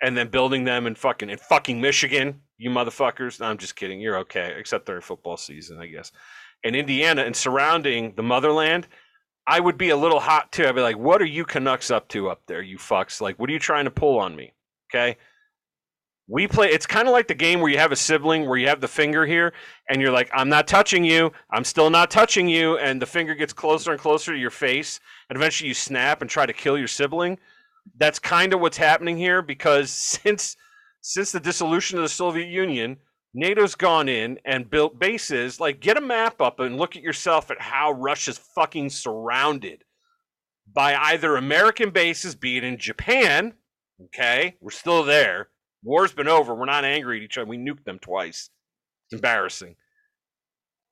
[0.00, 3.40] and then building them in fucking in fucking Michigan, you motherfuckers.
[3.40, 4.00] No, I'm just kidding.
[4.00, 6.12] You're okay, except during football season, I guess.
[6.64, 8.86] And Indiana and surrounding the motherland,
[9.48, 10.68] I would be a little hot too.
[10.68, 13.20] I'd be like, "What are you Canucks up to up there, you fucks?
[13.22, 14.52] Like, what are you trying to pull on me?"
[14.90, 15.16] Okay.
[16.28, 16.68] We play.
[16.68, 18.88] It's kind of like the game where you have a sibling where you have the
[18.88, 19.54] finger here,
[19.88, 21.32] and you're like, "I'm not touching you.
[21.50, 25.00] I'm still not touching you," and the finger gets closer and closer to your face,
[25.30, 27.38] and eventually you snap and try to kill your sibling.
[27.96, 29.90] That's kind of what's happening here because
[30.22, 30.56] since
[31.00, 32.98] since the dissolution of the Soviet Union,
[33.38, 35.60] NATO's gone in and built bases.
[35.60, 39.84] Like, get a map up and look at yourself at how Russia's fucking surrounded
[40.72, 43.54] by either American bases, be it in Japan.
[44.06, 45.48] Okay, we're still there.
[45.84, 46.54] War's been over.
[46.54, 47.48] We're not angry at each other.
[47.48, 48.50] We nuked them twice.
[49.06, 49.76] It's embarrassing.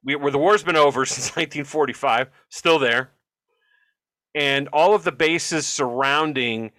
[0.05, 3.11] We, where the war's been over since 1945, still there.
[4.35, 6.71] And all of the bases surrounding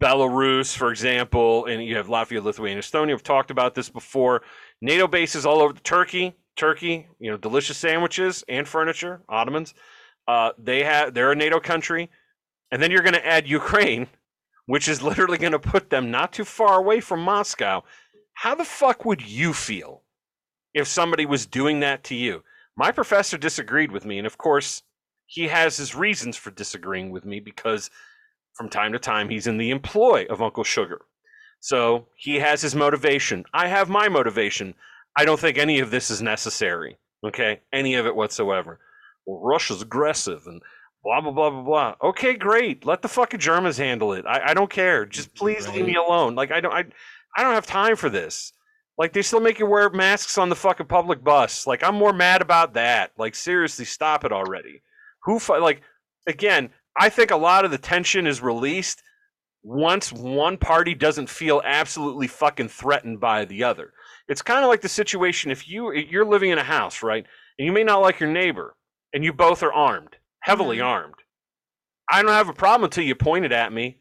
[0.00, 3.08] Belarus, for example, and you have Latvia, Lithuania, Estonia.
[3.08, 4.42] We've talked about this before.
[4.80, 6.34] NATO bases all over Turkey.
[6.56, 9.74] Turkey, you know, delicious sandwiches and furniture, Ottomans.
[10.28, 12.10] Uh, they have they're a NATO country,
[12.70, 14.06] and then you're going to add Ukraine,
[14.66, 17.82] which is literally going to put them not too far away from Moscow.
[18.34, 20.02] How the fuck would you feel
[20.72, 22.42] if somebody was doing that to you?
[22.76, 24.82] My professor disagreed with me, and of course,
[25.26, 27.90] he has his reasons for disagreeing with me because
[28.54, 31.02] from time to time he's in the employ of Uncle Sugar.
[31.64, 33.46] So he has his motivation.
[33.54, 34.74] I have my motivation.
[35.16, 36.98] I don't think any of this is necessary.
[37.26, 38.80] Okay, any of it whatsoever.
[39.24, 40.60] Well, Russia's aggressive and
[41.02, 41.94] blah blah blah blah blah.
[42.02, 42.84] Okay, great.
[42.84, 44.26] Let the fucking Germans handle it.
[44.26, 45.06] I, I don't care.
[45.06, 46.34] Just please leave me alone.
[46.34, 46.84] Like I don't I
[47.34, 48.52] I don't have time for this.
[48.98, 51.66] Like they still make you wear masks on the fucking public bus.
[51.66, 53.12] Like I'm more mad about that.
[53.16, 54.82] Like seriously, stop it already.
[55.22, 55.80] Who like
[56.26, 56.68] again?
[56.94, 59.02] I think a lot of the tension is released
[59.64, 63.94] once one party doesn't feel absolutely fucking threatened by the other.
[64.28, 67.26] It's kind of like the situation if you you're living in a house, right?
[67.58, 68.76] And you may not like your neighbor,
[69.14, 70.84] and you both are armed, heavily Mhm.
[70.84, 71.14] armed.
[72.10, 74.00] I don't have a problem until you point it at me.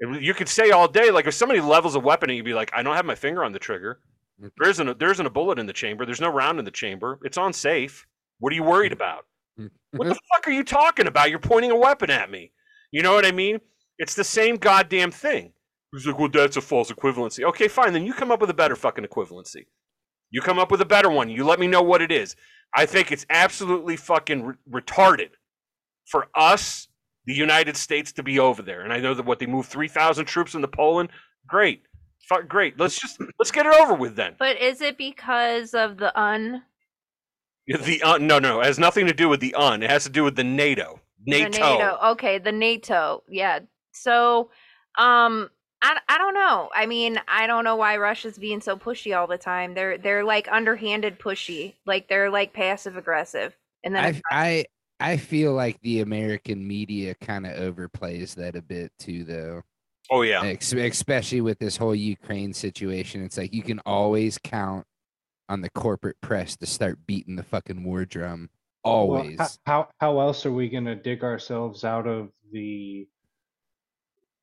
[0.00, 2.54] And You could say all day, like if somebody levels a weapon, and you'd be
[2.54, 4.00] like, "I don't have my finger on the trigger.
[4.40, 4.48] Mm-hmm.
[4.58, 6.04] There isn't a, there isn't a bullet in the chamber.
[6.06, 7.18] There's no round in the chamber.
[7.22, 8.06] It's on safe.
[8.40, 9.02] What are you worried mm-hmm.
[9.02, 9.26] about?
[9.92, 10.34] What the mm-hmm.
[10.34, 11.30] fuck are you talking about?
[11.30, 12.52] You're pointing a weapon at me.
[12.90, 13.60] You know what I mean?
[13.98, 15.52] It's the same goddamn thing.
[15.92, 17.44] He's like, well, that's a false equivalency.
[17.44, 17.92] Okay, fine.
[17.92, 19.66] Then you come up with a better fucking equivalency.
[20.30, 21.30] You come up with a better one.
[21.30, 22.36] You let me know what it is.
[22.76, 25.30] I think it's absolutely fucking re- retarded
[26.06, 26.88] for us,
[27.24, 28.82] the United States, to be over there.
[28.82, 31.08] And I know that what they moved three thousand troops into Poland.
[31.46, 31.82] Great,
[32.28, 32.78] Fuck, great.
[32.78, 34.34] Let's just let's get it over with then.
[34.38, 36.62] But is it because of the un?
[37.66, 39.82] The uh, no, no, it has nothing to do with the un.
[39.82, 41.00] It has to do with the NATO.
[41.24, 41.98] the NATO.
[42.12, 43.22] Okay, the NATO.
[43.28, 43.60] Yeah.
[43.98, 44.50] So,
[44.96, 46.70] um, I, I don't know.
[46.74, 49.74] I mean, I don't know why Russia's being so pushy all the time.
[49.74, 51.74] They're they're like underhanded pushy.
[51.86, 53.56] Like they're like passive aggressive.
[53.84, 54.64] And then I I
[55.00, 59.62] I feel like the American media kind of overplays that a bit too, though.
[60.10, 60.42] Oh yeah.
[60.42, 63.22] Ex- especially with this whole Ukraine situation.
[63.22, 64.84] It's like you can always count
[65.48, 68.50] on the corporate press to start beating the fucking war drum.
[68.84, 69.38] Well, Always.
[69.38, 73.06] ho- how how else are we going to dig ourselves out of the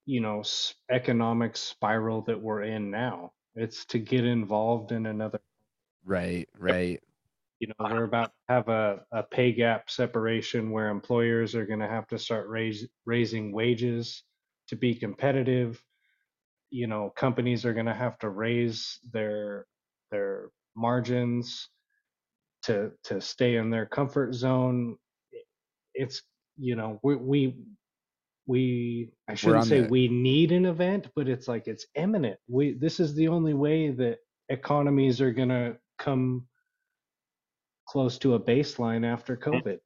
[0.06, 0.44] you know
[0.92, 3.34] economic spiral that we're in now?
[3.56, 5.40] It's to get involved in another.
[6.06, 7.02] right, right.
[7.60, 11.80] You know, we're about to have a, a pay gap separation where employers are going
[11.80, 14.24] to have to start raise, raising wages
[14.68, 15.82] to be competitive.
[16.70, 19.66] You know, companies are going to have to raise their
[20.12, 21.70] their margins
[22.64, 24.98] to to stay in their comfort zone.
[25.94, 26.22] It's
[26.58, 27.56] you know we we
[28.48, 32.40] we I shouldn't say the- we need an event, but it's like it's imminent.
[32.48, 34.20] We this is the only way that
[34.50, 36.48] economies are going to come
[37.88, 39.78] close to a baseline after COVID.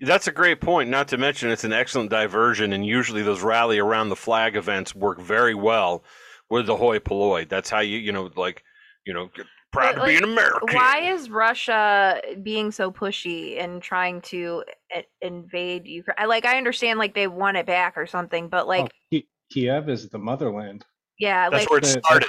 [0.00, 0.90] That's a great point.
[0.90, 4.94] Not to mention, it's an excellent diversion, and usually those rally around the flag events
[4.94, 6.02] work very well
[6.48, 7.44] with the hoi polloi.
[7.48, 8.64] That's how you, you know, like,
[9.06, 10.74] you know, get proud But, to be an American.
[10.74, 14.72] why is Russia being so pushy and trying to i-
[15.20, 16.16] invade Ukraine?
[16.18, 19.18] I like I understand like they want it back or something, but like oh,
[19.52, 20.84] Kiev is the motherland.
[21.18, 22.28] yeah, That's like where it started.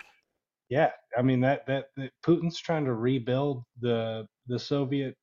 [0.69, 5.15] Yeah, I mean that, that that Putin's trying to rebuild the the Soviet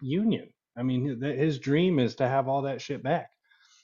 [0.00, 0.48] Union.
[0.76, 3.30] I mean, th- his dream is to have all that shit back.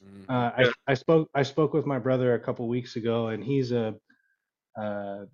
[0.04, 0.24] Mhm.
[0.28, 0.70] Uh, Yeah.
[0.86, 3.94] I, I spoke I spoke with my brother a couple weeks ago, and he's a
[4.76, 5.26] uh,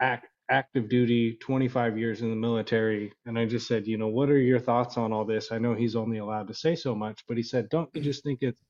[0.00, 3.12] act, active duty, 25 years in the military.
[3.26, 5.52] And I just said, you know, what are your thoughts on all this?
[5.52, 8.22] I know he's only allowed to say so much, but he said, don't you just
[8.22, 8.62] think it's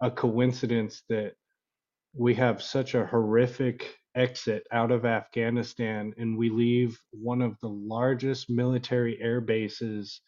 [0.00, 1.34] a coincidence that
[2.14, 7.68] we have such a horrific exit out of Afghanistan and we leave one of the
[7.68, 10.20] largest military air bases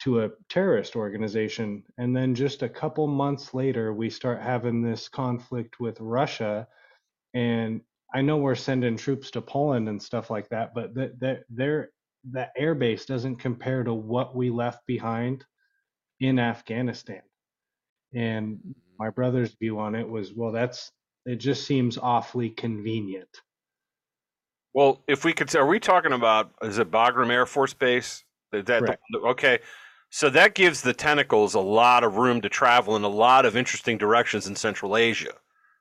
[0.00, 1.82] to a terrorist organization.
[1.96, 6.68] And then just a couple months later, we start having this conflict with Russia.
[7.34, 7.80] And
[8.14, 11.90] I know we're sending troops to Poland and stuff like that, but that that their
[12.30, 15.44] that air base doesn't compare to what we left behind
[16.20, 17.22] in Afghanistan.
[18.14, 18.70] And mm-hmm.
[18.98, 20.90] my brother's view on it was, well, that's
[21.26, 23.28] it just seems awfully convenient.
[24.74, 28.24] Well, if we could, are we talking about, is it Bagram Air Force Base?
[28.52, 29.02] That Correct.
[29.26, 29.58] okay.
[30.10, 33.56] So that gives the tentacles a lot of room to travel in a lot of
[33.56, 35.34] interesting directions in Central Asia,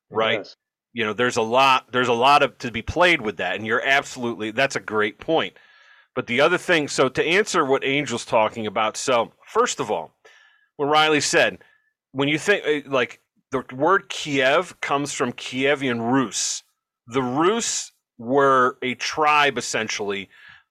[0.10, 0.40] right?
[0.40, 0.56] Yes.
[0.98, 3.68] You know there's a lot there's a lot of to be played with that and
[3.68, 5.54] you're absolutely that's a great point.
[6.16, 10.16] But the other thing so to answer what angel's talking about so first of all
[10.78, 11.60] what riley said
[12.14, 13.22] when you think eh, like
[13.52, 16.64] the word kiev comes from kievan rus.
[17.06, 20.30] The rus were a tribe essentially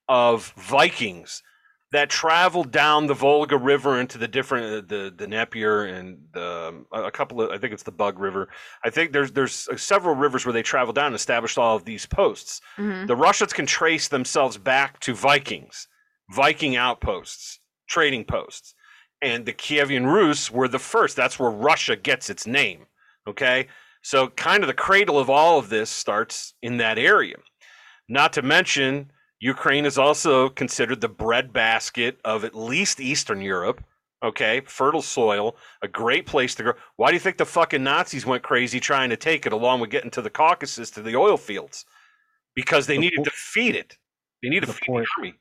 [0.08, 1.44] of vikings
[1.92, 6.84] that traveled down the volga river into the different uh, the the Dnieper and the,
[6.92, 8.48] a couple of i think it's the bug river
[8.84, 11.84] I think there's there's uh, several rivers where they travel down and established all of
[11.84, 12.60] these posts.
[12.76, 13.06] mhm.
[13.06, 15.88] The Russians can trace themselves back to Vikings,
[16.30, 18.74] Viking outposts, trading posts,
[19.22, 21.16] and the Kievan Rus were the first.
[21.16, 22.86] That's where Russia gets its name.
[23.28, 23.68] Okay,
[24.02, 27.36] so kind of the cradle of all of this starts in that area.
[28.08, 29.10] Not to mention,
[29.40, 33.84] Ukraine is also considered the breadbasket of at least Eastern Europe.
[34.24, 36.72] Okay, fertile soil, a great place to grow.
[36.96, 39.90] Why do you think the fucking Nazis went crazy trying to take it, along with
[39.90, 41.84] getting to the Caucasus to the oil fields?
[42.54, 43.98] Because they The needed po- to feed it.
[44.42, 45.04] They needed to the feed port.
[45.04, 45.34] the army.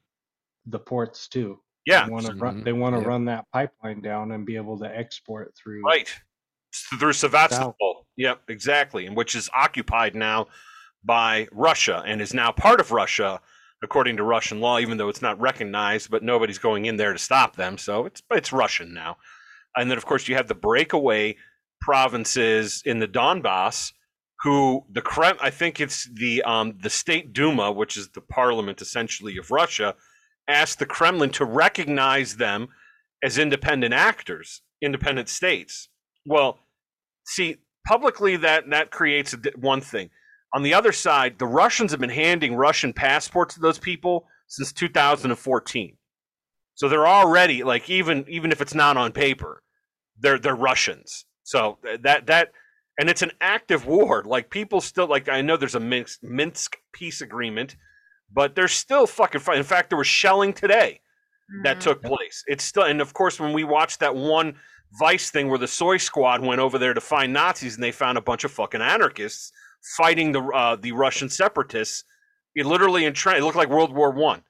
[0.65, 1.61] The ports too.
[1.85, 2.63] Yeah, mm, They want to run.
[2.65, 3.07] They want to Yep.
[3.07, 5.81] run that pipeline down and be able to export through.
[5.83, 6.13] Right.
[6.99, 8.05] Through Sevastopol.
[8.17, 9.05] Yep, exactly.
[9.05, 10.47] And which is occupied now
[11.03, 13.39] by Russia and is now part of Russia
[13.85, 17.19] according to Russian law, even though it's not recognized, but nobody's going in there to
[17.19, 17.77] stop them.
[17.77, 19.17] So it's it's Russian now.
[19.77, 21.37] And then of course you have the breakaway
[21.79, 23.93] provinces in the Donbass
[24.41, 28.81] who the Krem I think it's the um the state Duma, which is the parliament
[28.81, 29.95] essentially of Russia,
[30.47, 32.67] asked the Kremlin to recognize them
[33.23, 35.89] as independent actors, independent states.
[36.25, 36.59] Well,
[37.25, 37.57] see,
[37.87, 40.09] publicly that that creates one thing.
[40.53, 44.71] On the other side, the Russians have been handing Russian passports to those people since
[44.71, 45.97] 2014.
[46.75, 49.63] So they're already like even even if it's not on paper,
[50.19, 51.25] they're they're Russians.
[51.43, 52.51] So that that
[52.99, 54.23] and it's an active war.
[54.25, 57.75] Like people still like I know there's a Minsk, Minsk peace agreement,
[58.31, 59.57] but there's still fucking fight.
[59.57, 61.01] In fact, there was shelling today
[61.63, 61.81] that Mhm.
[61.81, 62.43] took place.
[62.47, 64.59] It's still, and of course, when we watched that one
[64.99, 68.17] Vice thing where the Soy Squad went over there to find Nazis and they found
[68.17, 69.51] a bunch of fucking anarchists
[69.97, 72.03] fighting the uh, the Russian separatists,
[72.55, 74.43] it literally tre- it looked like World War One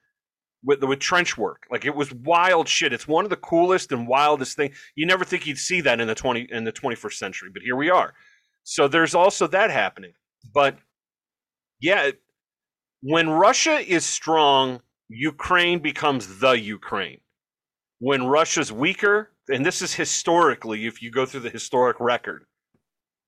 [0.63, 1.63] with with trench work.
[1.71, 2.93] Like it was wild shit.
[2.93, 4.73] It's one of the coolest and wildest thing.
[4.95, 7.63] You never think you'd see that in the twenty in the twenty first century, but
[7.63, 8.13] here we are.
[8.63, 10.13] So there's also that happening.
[10.53, 10.77] But
[11.79, 12.11] yeah,
[13.01, 17.19] when Russia is strong, Ukraine becomes the Ukraine.
[17.99, 22.45] When Russia's weaker, and this is historically, if you go through the historic record,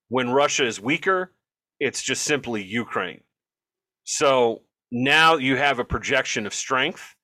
[0.09, 1.33] when Russia is weaker,
[1.79, 3.21] it's just simply Ukraine.
[4.03, 7.15] So now you have a projection of strength.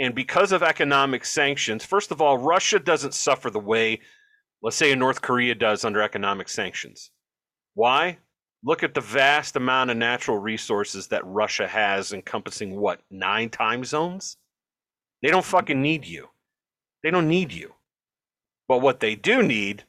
[0.00, 4.00] And because of economic sanctions, first of all, Russia doesn't suffer the way,
[4.62, 7.10] let's say, North Korea does under economic sanctions.
[7.74, 8.18] Why?
[8.64, 13.84] Look at the vast amount of natural resources that Russia has, encompassing what, nine time
[13.84, 14.36] zones?
[15.22, 16.28] They don't fucking need you.
[17.02, 17.74] They don't need you.
[18.68, 19.84] But what they do need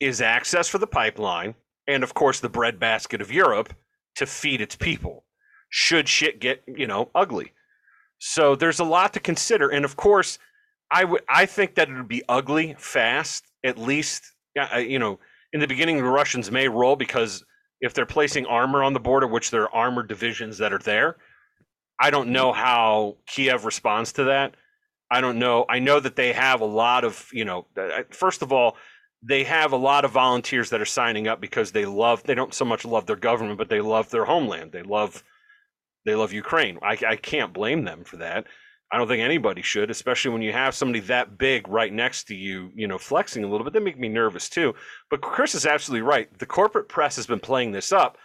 [0.00, 1.54] is access for the pipeline
[1.86, 3.74] and, of course, the breadbasket of Europe
[4.16, 5.24] to feed its people.
[5.70, 7.52] Should shit get, you know, ugly.
[8.18, 9.68] So there's a lot to consider.
[9.70, 10.38] And of course,
[10.90, 14.22] I would I think that it would be ugly fast, at least,
[14.76, 15.18] you know,
[15.52, 17.42] in the beginning, the Russians may roll because
[17.80, 21.16] if they're placing armor on the border, which there are armored divisions that are there,
[21.98, 24.54] I don't know how Kiev responds to that.
[25.10, 25.64] I don't know.
[25.68, 28.76] I know that they have a lot of, you know, uh, first of all,
[29.22, 32.54] they have a lot of volunteers that are signing up because they love, they don't
[32.54, 34.72] so much love their government, but they love their homeland.
[34.72, 35.22] They love,
[36.04, 36.78] they love Ukraine.
[36.82, 38.46] I, I can't blame them for that.
[38.92, 42.34] I don't think anybody should, especially when you have somebody that big right next to
[42.34, 43.72] you, you know, flexing a little bit.
[43.72, 44.74] They make me nervous too.
[45.08, 46.28] But Chris is absolutely right.
[46.38, 48.18] The corporate press has been playing this up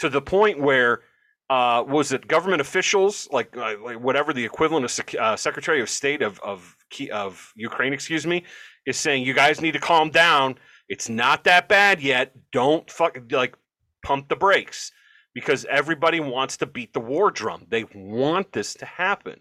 [0.00, 1.02] to the point where
[1.50, 5.80] uh, was it government officials like, uh, like whatever the equivalent of sec- uh, Secretary
[5.80, 6.76] of State of of
[7.12, 8.44] of Ukraine, excuse me,
[8.88, 10.58] is saying you guys need to calm down.
[10.88, 12.34] It's not that bad yet.
[12.52, 13.54] Don't fuck like
[14.02, 14.90] pump the brakes
[15.34, 17.66] because everybody wants to beat the war drum.
[17.68, 19.40] They want this to happen.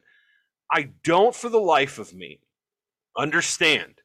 [0.72, 2.42] I don't, for the life of me,
[3.18, 4.02] understand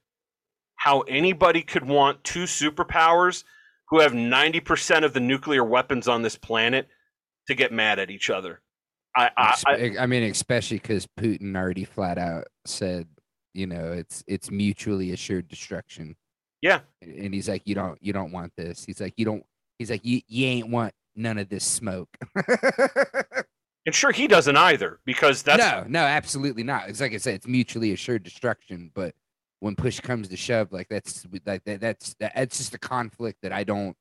[0.77, 3.43] how anybody could want two superpowers
[3.89, 6.89] who have 90% of the nuclear weapons on this planet
[7.49, 8.61] to get mad at each other.
[9.17, 13.09] I, I, I I mean, especially because Putin already flat out said,
[13.55, 16.17] you know, it's it's mutually assured destruction.
[16.61, 18.85] yeah, And he's like, you don't you don't want this.
[18.85, 19.45] He's like, you don't.
[19.79, 22.09] He's like, you you ain't want none of this smoke.
[23.87, 26.89] and sure he doesn't either because that's no, no, absolutely not.
[26.89, 28.91] It's like I said, it's mutually assured destruction.
[28.95, 29.15] But
[29.61, 33.39] when push comes to shove, like that's like that, that's that, that's just a conflict
[33.43, 33.97] that I don't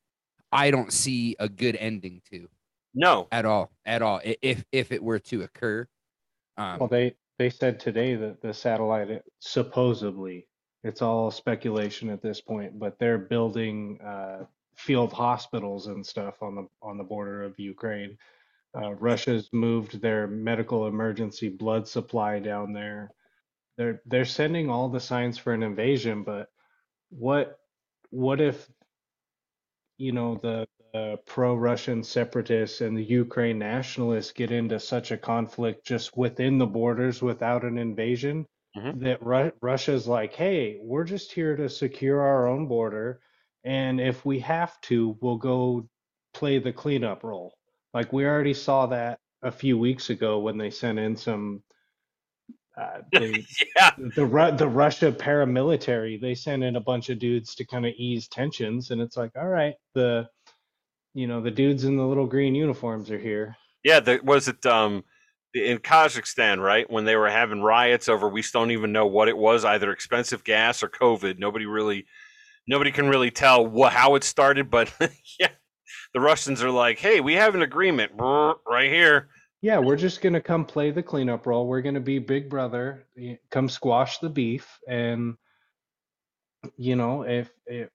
[0.51, 2.47] I don't see a good ending to
[2.93, 3.27] no.
[3.31, 4.21] at all, at all.
[4.23, 5.87] If if it were to occur,
[6.57, 10.45] um, Well, they they said today that the satellite supposedly
[10.84, 14.45] it's all speculation at this point, but they're building uh,
[14.76, 18.15] field hospitals and stuff on the on the border of Ukraine.
[18.80, 23.09] Uh, Russia's moved their medical emergency blood supply down there.
[23.76, 26.47] They're they're sending all the signs for an invasion, but
[27.09, 27.57] what
[28.11, 28.69] what if
[29.97, 35.85] you know the, the pro-Russian separatists and the Ukraine nationalists get into such a conflict
[35.85, 38.45] just within the borders without an invasion,
[38.77, 38.99] Mhm.
[39.01, 43.19] that Ru- Russia's like, hey, we're just here to secure our own border,
[43.63, 45.88] and if we have to, we'll go
[46.34, 47.53] play the cleanup role.
[47.93, 51.63] Like we already saw that a few weeks ago when they sent in some.
[52.77, 53.45] Uh, they,
[53.76, 53.91] Yeah.
[53.97, 58.27] the the Russia paramilitary they sent in a bunch of dudes to kind of ease
[58.30, 60.30] tensions, and it's like, all right, the
[61.13, 63.57] you know the dudes in the little green uniforms are here.
[63.83, 65.03] Yeah, the, was it um
[65.53, 66.89] in Kazakhstan, right?
[66.89, 70.43] When they were having riots over we don't even know what it was, either expensive
[70.43, 71.39] gas or COVID.
[71.39, 72.05] Nobody really
[72.67, 74.93] nobody can really tell what how it started, but
[75.39, 75.49] yeah.
[76.13, 79.29] The Russians are like, "Hey, we have an agreement right here."
[79.61, 81.67] Yeah, we're just gonna come play the cleanup role.
[81.67, 83.05] We're gonna be Big Brother,
[83.49, 85.35] come squash the beef, and
[86.77, 87.89] you know, if if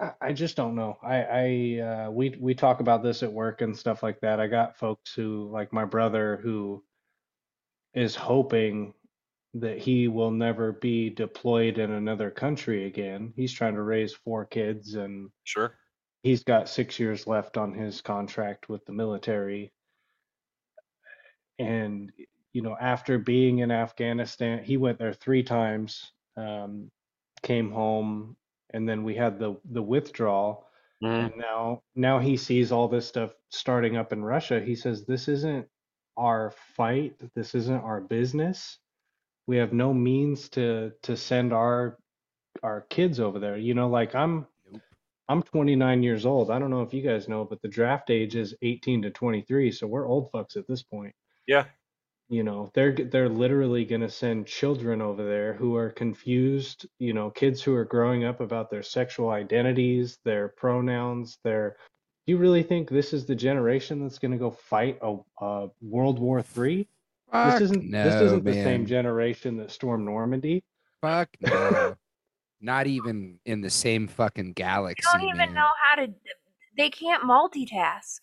[0.00, 0.98] I, I just don't know.
[1.02, 4.40] I I uh, we we talk about this at work and stuff like that.
[4.40, 6.84] I got folks who like my brother who
[7.94, 8.94] is hoping
[9.54, 13.32] that he will never be deployed in another country again.
[13.34, 15.74] He's trying to raise four kids and Sure.
[16.22, 19.72] he's got six years left on his contract with the military.
[21.58, 22.12] And,
[22.52, 26.90] you know, after being in Afghanistan, he went there three times, um,
[27.42, 28.36] came home,
[28.70, 30.66] and then we had the the withdrawal.
[31.02, 31.30] Mhm.
[31.30, 34.60] And now now he sees all this stuff starting up in Russia.
[34.60, 35.68] He says, This isn't
[36.16, 38.78] our fight, this isn't our business.
[39.46, 41.98] We have no means to to send our
[42.62, 43.56] our kids over there.
[43.58, 44.82] You know, like I'm Nope.
[45.28, 46.50] I'm 29 years old.
[46.50, 49.72] I don't know if you guys know, but the draft age is 18 to 23,
[49.72, 51.14] so we're old fucks at this point.
[51.46, 51.66] Yeah.
[52.30, 57.14] You know, they're they're literally going to send children over there who are confused, you
[57.14, 61.76] know, kids who are growing up about their sexual identities, their pronouns, their
[62.26, 65.68] Do you really think this is the generation that's going to go fight a, a
[65.80, 66.86] World War III?
[67.32, 70.64] Fuck This isn't no, this isn't the same generation that stormed Normandy.
[71.00, 71.96] Fuck no.
[72.60, 75.06] Not even in the same fucking galaxy.
[75.12, 75.54] They don't even man.
[75.54, 76.12] know how to.
[76.76, 78.20] They can't multitask.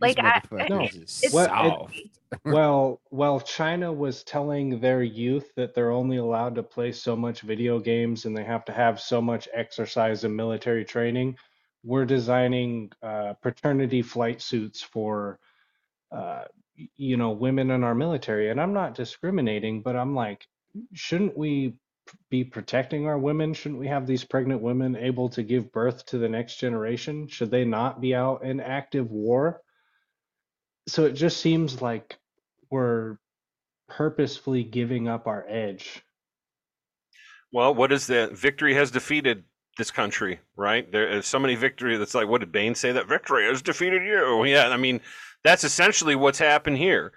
[0.00, 1.94] These like, I- motherfuckers No, is It's What- soft.
[2.44, 7.42] well, well, China was telling their youth that they're only allowed to play so much
[7.42, 11.36] video games and they have to have so much exercise and military training.
[11.84, 15.40] We're designing uh, paternity flight suits for,
[16.12, 16.44] uh,
[16.96, 18.50] you know, women in our military.
[18.50, 20.46] And I'm not discriminating, but I'm like,
[20.94, 21.74] shouldn't we
[22.30, 23.54] be protecting our women?
[23.54, 27.28] Shouldn't we have these pregnant women able to give birth to the next generation?
[27.28, 29.62] Should they not be out in active war?
[30.88, 32.18] So it just seems like
[32.70, 33.18] we're
[33.88, 36.02] purposefully giving up our edge.
[37.52, 38.32] Well, what is that?
[38.32, 39.44] Victory has defeated
[39.76, 40.90] this country, right?
[40.90, 42.92] There is so many victory that's like, what did Bane say?
[42.92, 44.22] That victory has defeated you.
[44.24, 45.00] Oh, yeah, I mean,
[45.44, 47.12] that's essentially what's happened here.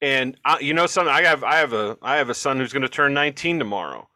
[0.00, 1.12] And I, you know, something.
[1.12, 4.08] I have, I have a, I have a son who's going to turn 19 tomorrow.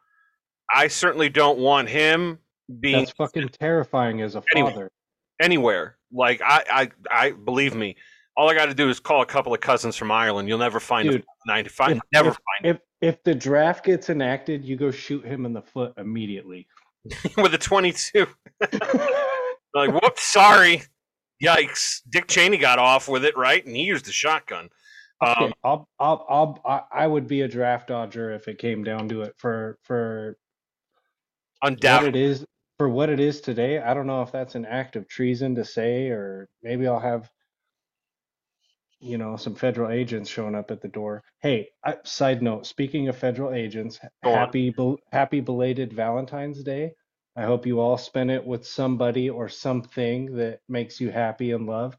[0.74, 2.38] I certainly don't want him
[2.80, 4.90] being That's fucking terrifying as a father.
[5.40, 5.98] anywhere.
[6.12, 7.96] Like I, I, I believe me.
[8.36, 10.48] All I got to do is call a couple of cousins from Ireland.
[10.48, 11.90] You'll never find Dude, a 95.
[11.92, 15.52] if- never if- find If if the draft gets enacted, you go shoot him in
[15.52, 16.68] the foot immediately.
[17.36, 18.26] with a 22.
[19.74, 20.82] Like, whoops, sorry.
[21.42, 22.02] Yikes.
[22.10, 23.64] Dick Cheney got off with it, right?
[23.64, 24.68] And he used the shotgun.
[25.24, 29.08] Um, I'll, I'll, I'll, I I would be a draft dodger if it came down
[29.08, 29.34] to it.
[29.38, 30.36] For for
[31.60, 32.20] what undoubtedly.
[32.20, 32.44] it is,
[32.76, 35.64] for what it is today, I don't know if that's an act of treason to
[35.64, 37.30] say, or maybe I'll have,
[39.02, 41.22] you know, some federal agents showing up at the door.
[41.40, 46.92] Hey, I, side note, speaking of federal agents, Go happy bel happy belated Valentine's Day.
[47.36, 51.66] I hope you all spend it with somebody or something that makes you happy and
[51.66, 51.98] loved.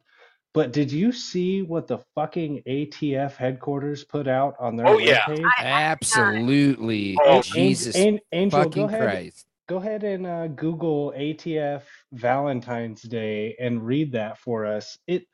[0.53, 5.25] But did you see what the fucking ATF headquarters put out on their Oh, yeah.
[5.25, 5.49] webpage?
[5.59, 7.17] Absolutely.
[7.25, 9.45] Oh, Jesus An- Angel, go fucking ahead, Christ.
[9.67, 11.81] go ahead and uh, Google ATF
[12.11, 14.97] Valentine's Day and read that for us.
[15.07, 15.25] It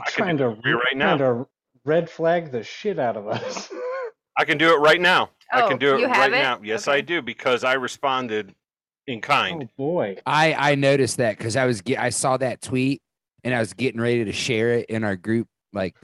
[0.00, 1.16] I can trying do to it for you right now.
[1.16, 1.48] trying to
[1.84, 3.68] red flag the shit out of us.
[4.38, 5.30] I can do it right now.
[5.52, 6.36] I Oh, can do it right it?
[6.36, 6.60] now.
[6.62, 8.54] Yes, I do because I responded
[9.06, 9.62] in kind.
[9.62, 10.16] oh boy.
[10.26, 13.00] I I noticed that because I was get I saw that tweet
[13.44, 15.94] and I was getting ready to share it in our group like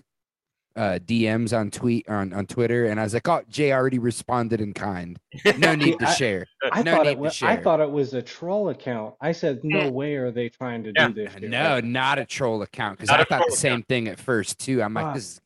[0.77, 4.61] uh DMs on tweet on on Twitter and I was like, oh Jay already responded
[4.61, 5.19] in kind.
[5.59, 6.47] No need to share.
[6.73, 9.15] I No thought need it to was I thought it was a troll account.
[9.20, 11.09] I said, no way are they trying to Yeah.
[11.09, 11.32] do this.
[11.35, 14.59] shit No, not a troll account because I thought troll the same thing at first
[14.59, 14.82] too.
[14.82, 15.15] I'm like Fuck.
[15.15, 15.24] this.
[15.24, 15.40] Is,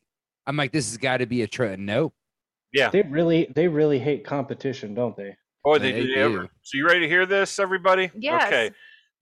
[0.45, 1.75] I'm like this has got to be a troll.
[1.77, 2.13] Nope.
[2.73, 2.89] yeah.
[2.89, 5.35] They really they really hate competition, don't they?
[5.63, 6.15] Boy, they, They do.
[6.15, 8.09] ever- So you ready to hear this, everybody?
[8.15, 8.43] Yes.
[8.45, 8.71] Okay.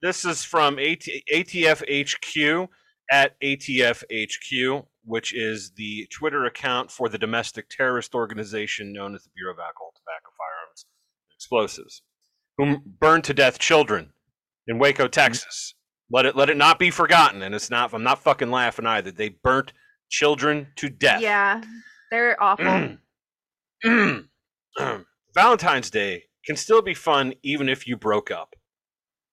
[0.03, 2.69] This is from AT, ATF HQ
[3.09, 4.85] at ATF HQ.
[5.05, 9.59] Which is the Twitter account for the domestic terrorist organization known as the Bureau of
[9.59, 10.85] Alcohol, Tobacco, Firearms,
[11.29, 12.01] and Explosives,
[12.57, 14.11] who burned to death children
[14.67, 15.11] in Waco, mm-hmm.
[15.11, 15.75] Texas.
[16.11, 17.93] Let it let it not be forgotten, and it's not.
[17.93, 19.11] I'm not fucking laughing either.
[19.11, 19.73] They burnt
[20.09, 21.21] children to death.
[21.21, 21.61] Yeah,
[22.11, 22.97] they're awful.
[25.33, 28.55] Valentine's Day can still be fun even if you broke up.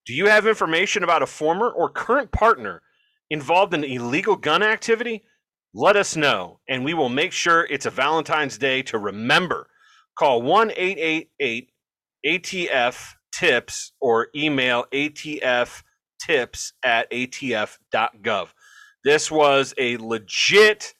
[0.07, 2.83] Do you have information about a former or current partner
[3.31, 5.23] involved in illegal gun activity?
[5.75, 9.69] Let us know, and we will make sure it's a Valentine's Day to remember.
[10.19, 11.71] Call 1 888
[12.27, 15.83] ATF TIPS or email ATF
[16.21, 18.49] TIPS at ATF.gov.
[19.05, 20.95] This was a legit,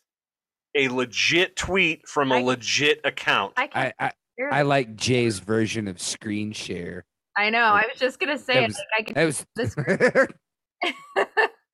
[0.75, 3.53] a legit tweet from a I- legit account.
[3.59, 3.69] I.
[3.75, 4.13] I, I,
[4.51, 7.05] I like Jay's version of screen share.
[7.37, 7.61] I know.
[7.61, 8.67] I was just gonna say That it.
[8.69, 9.15] was- I can.
[9.15, 9.77] That was This-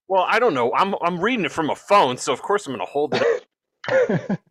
[0.09, 0.73] Well, I don't know.
[0.75, 4.39] I'm I'm reading it from a phone, so of course I'm going to hold it.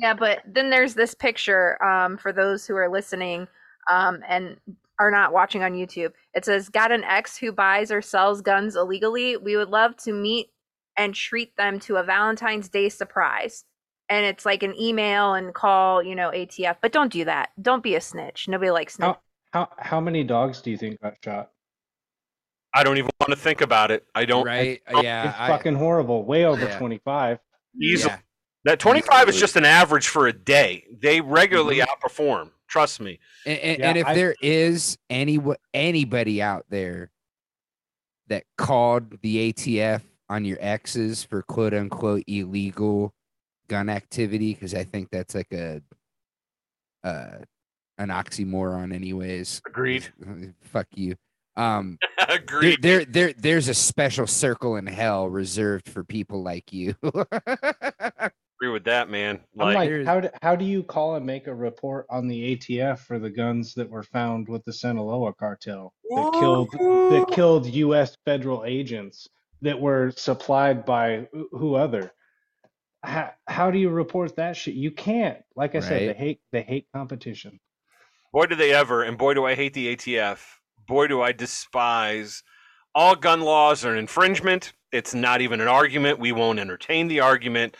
[0.00, 3.46] Yeah, but then there's this picture um, for those who are listening
[3.90, 4.56] um, and
[4.98, 6.12] are not watching on YouTube.
[6.34, 9.36] It says, "Got an ex who buys or sells guns illegally.
[9.36, 10.48] We would love to meet
[10.96, 13.64] and treat them to a Valentine's Day surprise."
[14.08, 16.76] And it's like an email and call, you know, ATF.
[16.80, 17.50] But don't do that.
[17.60, 18.48] Don't be a snitch.
[18.48, 19.16] Nobody likes snitch.
[19.52, 21.50] how how many dogs do you think got shot?
[22.74, 24.06] I don't even want to think about it.
[24.14, 24.80] I don't right.
[24.88, 25.30] oh, Yeah.
[25.30, 26.24] it's I- fucking horrible.
[26.24, 26.78] Way over Yeah.
[26.78, 27.38] 25.
[27.80, 28.12] easily.
[28.12, 28.18] yeah.
[28.64, 30.84] That 25 is just an average for a day.
[31.00, 32.50] They regularly outperform.
[32.68, 33.18] Trust me.
[33.46, 35.38] And, and, Yeah, and if I- there is any
[35.74, 37.10] anybody out there
[38.28, 43.12] that called the ATF on your exes for quote unquote illegal
[43.68, 45.82] gun activity, because I think that's like a
[47.02, 47.38] uh,
[47.98, 49.62] an oxymoron, anyways.
[49.66, 50.06] Agreed.
[50.60, 51.16] Fuck you.
[51.56, 51.98] Um,
[52.28, 52.82] Agreed.
[52.82, 56.94] there, there, there's a special circle in hell reserved for people like you.
[57.02, 59.40] Agree with that, man.
[59.58, 62.56] I'm Like, like, how do, how do you call and make a report on the
[62.56, 67.66] ATF for the guns that were found with the Sinaloa cartel that killed that killed
[67.66, 68.14] U.S.
[68.26, 69.26] federal agents
[69.62, 72.12] that were supplied by who other?
[73.02, 74.74] How, how do you report that shit?
[74.74, 75.38] You can't.
[75.56, 77.58] Like I said, they hate they hate competition.
[78.30, 80.38] boy, do they ever, and boy, do I hate the ATF.
[80.90, 82.42] Boy, do I despise.
[82.96, 84.72] All gun laws are an infringement.
[84.90, 86.18] It's not even an argument.
[86.18, 87.76] We won't entertain the argument.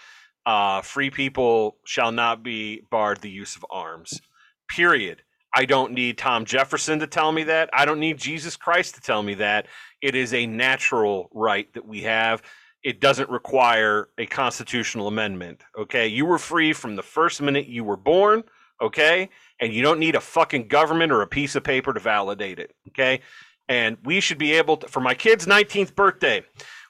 [0.46, 4.20] Uh, free people shall not be barred the use of arms.
[4.68, 5.22] Period.
[5.52, 7.68] I don't need Tom Jefferson to tell me that.
[7.72, 9.66] I don't need Jesus Christ to tell me that.
[10.00, 12.42] It is a natural right that we have.
[12.84, 15.62] It doesn't require a constitutional amendment.
[15.76, 16.06] Okay.
[16.06, 18.44] You were free from the first minute you were born.
[18.80, 19.28] Okay
[19.60, 22.74] and you don't need a fucking government or a piece of paper to validate it.
[22.88, 23.20] Okay.
[23.68, 26.42] And we should be able to, for my kid's 19th birthday,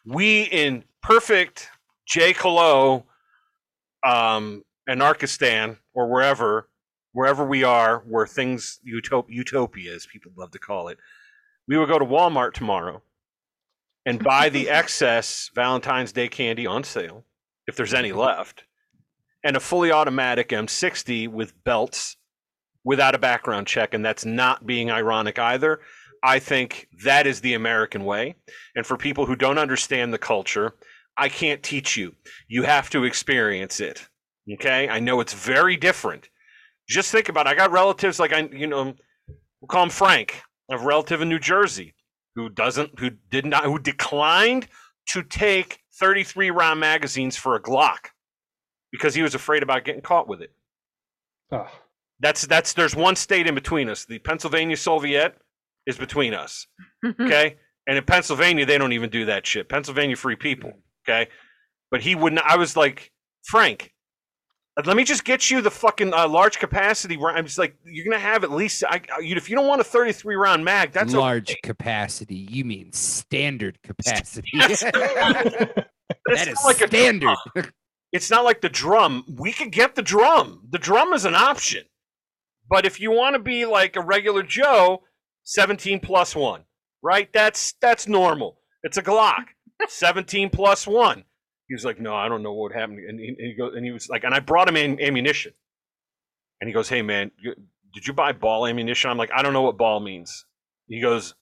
[0.07, 1.69] we in perfect
[2.07, 2.33] J.
[2.33, 3.07] Colo,
[4.07, 6.69] um, Anarchistan or wherever,
[7.13, 10.99] wherever we are, where things, utop- utopia, as people love to call it,
[11.69, 13.03] we will go to Walmart tomorrow
[14.07, 17.25] and buy the excess Valentine's Day candy on sale,
[17.67, 18.65] if there's any left,
[19.45, 22.17] and a fully automatic M60 with belts
[22.85, 25.81] without a background check, and that's not being ironic either.
[26.23, 28.37] I think that is the American way.
[28.77, 30.75] And for people who don't understand the culture,
[31.17, 32.15] I can't teach you.
[32.49, 34.07] You have to experience it.
[34.53, 34.89] Okay?
[34.89, 36.29] I know it's very different.
[36.89, 37.51] Just think about it.
[37.51, 38.95] I got relatives like I, you know,
[39.61, 40.43] we'll call him Frank.
[40.71, 41.95] A relative in New Jersey
[42.37, 44.69] who doesn't, who did not, who declined
[45.09, 48.11] to take 33 round magazines for a Glock
[48.93, 50.53] because he was afraid about getting caught with it.
[51.53, 51.69] Ugh.
[52.21, 54.05] That's that's there's one state in between us.
[54.05, 55.37] The Pennsylvania Soviet
[55.87, 56.67] is between us.
[57.21, 57.57] Okay?
[57.87, 59.69] and in Pennsylvania they don't even do that shit.
[59.71, 60.75] Pennsylvania free people,
[61.09, 61.31] okay?
[61.91, 63.11] But he wouldn't I was like,
[63.45, 63.93] "Frank,
[64.77, 67.75] uh, let me just get you the fucking uh, large capacity round." I'm just like,
[67.87, 70.37] "You're going to have at least I, I- you- if you don't want a 33
[70.37, 71.61] round mag, that's large okay.
[71.65, 72.35] capacity.
[72.37, 74.51] You mean standard capacity?
[74.59, 75.87] that's, that
[76.29, 77.37] It's is not like a standard.
[78.13, 79.25] It's not like the drum.
[79.29, 80.67] We could get the drum.
[80.71, 81.85] The drum is an option.
[82.69, 85.03] But if you want to be like a regular Joe,
[85.45, 86.63] 17 plus 1,
[87.03, 87.33] right?
[87.33, 88.61] That's that's normal.
[88.83, 89.47] It's a Glock.
[89.89, 91.25] 17 plus 1.
[91.69, 93.85] He was like, "No, I don't know what happened." And he, and he goes and
[93.85, 95.53] he was like, and I brought him in ammunition.
[96.61, 97.31] And he goes, "Hey man,
[97.95, 100.47] did you buy ball ammunition?" I'm like, "I don't know what ball means."
[100.89, 101.35] He goes,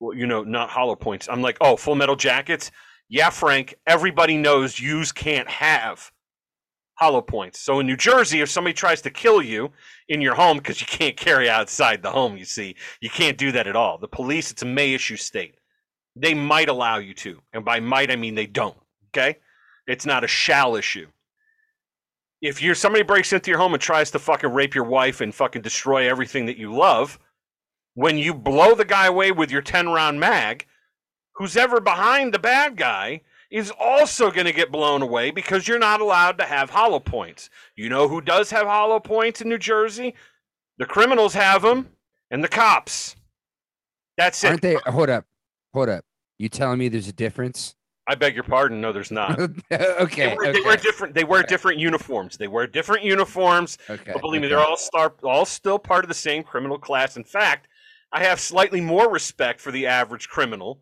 [0.00, 2.70] "Well, you know, not hollow points." I'm like, "Oh, full metal jackets?"
[3.08, 6.10] Yeah, Frank, everybody knows yous can't have
[6.94, 7.60] hollow points.
[7.60, 9.70] So in New Jersey, if somebody tries to kill you
[10.08, 13.52] in your home, because you can't carry outside the home, you see, you can't do
[13.52, 13.98] that at all.
[13.98, 15.56] The police, it's a may issue state.
[16.16, 17.40] They might allow you to.
[17.52, 18.76] And by might, I mean they don't.
[19.08, 19.38] Okay?
[19.86, 21.08] It's not a shall issue.
[22.40, 25.34] If you're somebody breaks into your home and tries to fucking rape your wife and
[25.34, 27.18] fucking destroy everything that you love,
[27.94, 30.66] when you blow the guy away with your 10 round mag,
[31.34, 33.20] who's ever behind the bad guy
[33.50, 37.50] is also going to get blown away because you're not allowed to have hollow points.
[37.76, 40.14] You know who does have hollow points in New Jersey?
[40.78, 41.90] The criminals have them
[42.30, 43.14] and the cops.
[44.16, 44.48] That's it.
[44.48, 44.76] Aren't they?
[44.86, 45.24] Hold up,
[45.72, 46.04] hold up.
[46.38, 47.76] You telling me there's a difference?
[48.06, 48.80] I beg your pardon.
[48.80, 49.38] No, there's not.
[49.40, 51.14] okay, They wear, okay, they wear different.
[51.14, 52.36] They wear different uniforms.
[52.36, 53.78] They wear different uniforms.
[53.88, 54.12] okay.
[54.12, 57.16] But believe me, they're all star, all still part of the same criminal class.
[57.16, 57.68] In fact,
[58.12, 60.80] I have slightly more respect for the average criminal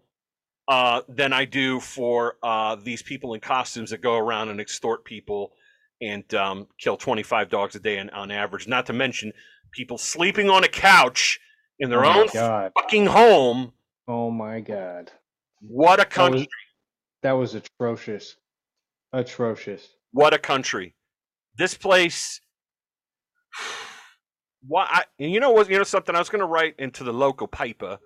[0.72, 5.04] uh, than I do for uh, these people in costumes that go around and extort
[5.04, 5.52] people
[6.00, 8.66] and um, kill 25 dogs a day on, on average.
[8.66, 9.32] Not to mention
[9.70, 11.38] people sleeping on a couch
[11.78, 12.72] in their oh own god.
[12.80, 13.74] fucking home.
[14.08, 15.12] Oh my god.
[15.60, 16.38] What a That country!
[16.40, 16.48] was,
[17.22, 18.36] that was atrocious.
[19.12, 19.86] Atrocious.
[20.12, 20.94] What a country!
[21.58, 22.40] This place.
[24.66, 24.86] Why?
[24.88, 25.68] I, and you know what?
[25.68, 26.16] You know something.
[26.16, 27.98] I was going to write into the local paper.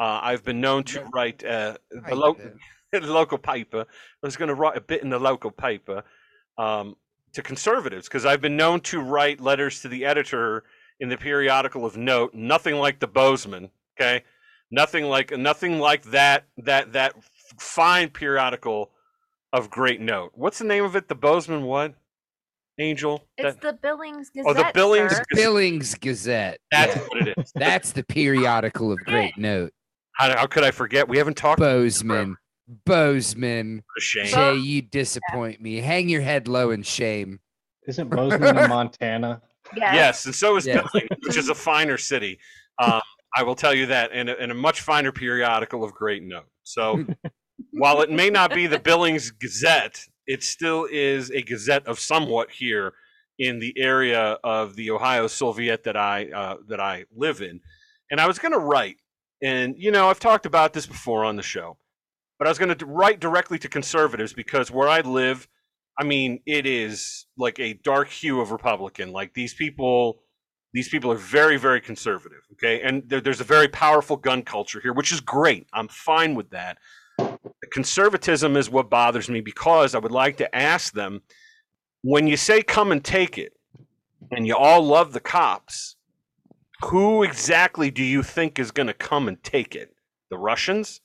[0.00, 2.50] Uh, I've been known to write uh, the Right local
[2.92, 3.80] the local paper.
[3.82, 6.02] I was going to write a bit in the local paper
[6.56, 6.96] um,
[7.34, 10.64] to conservatives because I've been known to write letters to the editor
[11.00, 12.32] in the periodical of note.
[12.32, 13.70] Nothing like the Bozeman.
[14.00, 14.24] Okay,
[14.70, 17.12] nothing like nothing like that that that
[17.58, 18.90] fine periodical
[19.52, 20.32] of great note.
[20.34, 21.08] What's the name of it?
[21.08, 21.94] The Bozeman what?
[22.78, 23.22] Angel.
[23.36, 24.46] It's That- the Billings Gazette.
[24.48, 25.24] Oh, the Billings sir.
[25.34, 26.58] Billings Gazette.
[26.70, 27.02] that's Yeah.
[27.08, 27.52] what it is.
[27.54, 29.72] That's the periodical of great note.
[30.20, 31.08] How, how could I forget?
[31.08, 31.58] We haven't talked.
[31.58, 32.36] about Bozeman.
[32.84, 33.82] Bozeman.
[33.96, 34.02] it.
[34.02, 34.26] Shame.
[34.26, 35.76] Jay, you disappoint me.
[35.76, 37.40] Hang your head low in shame.
[37.88, 39.40] Isn't Bozeman in Montana?
[39.74, 39.94] Yes.
[39.94, 40.82] Yes, and so is Yeah.
[40.92, 42.38] Billings, which is a finer city.
[42.78, 43.00] Um,
[43.34, 46.48] I will tell you that, and a, and a much finer periodical of great note.
[46.64, 47.04] So,
[47.72, 52.50] while it may not be the Billings Gazette, it still is a gazette of somewhat
[52.50, 52.92] here
[53.38, 57.60] in the area of the Ohio Soviet that I uh, that I live in.
[58.10, 58.96] And I was going to write,
[59.42, 61.76] and you know, I've talked about this before on the show,
[62.38, 65.48] but I was going to write directly to conservatives because where I live,
[65.98, 69.12] I mean, it is like a dark hue of Republican.
[69.12, 70.22] Like these people,
[70.72, 72.40] these people are very, very conservative.
[72.52, 75.66] Okay, and there, there's a very powerful gun culture here, which is great.
[75.72, 76.78] I'm fine with that.
[77.72, 81.20] Conservatism is what bothers me because I would like to ask them
[82.02, 83.52] when you say come and take it,
[84.30, 85.96] and you all love the cops,
[86.84, 89.94] who exactly do you think is going to come and take it?
[90.30, 91.00] The Russians?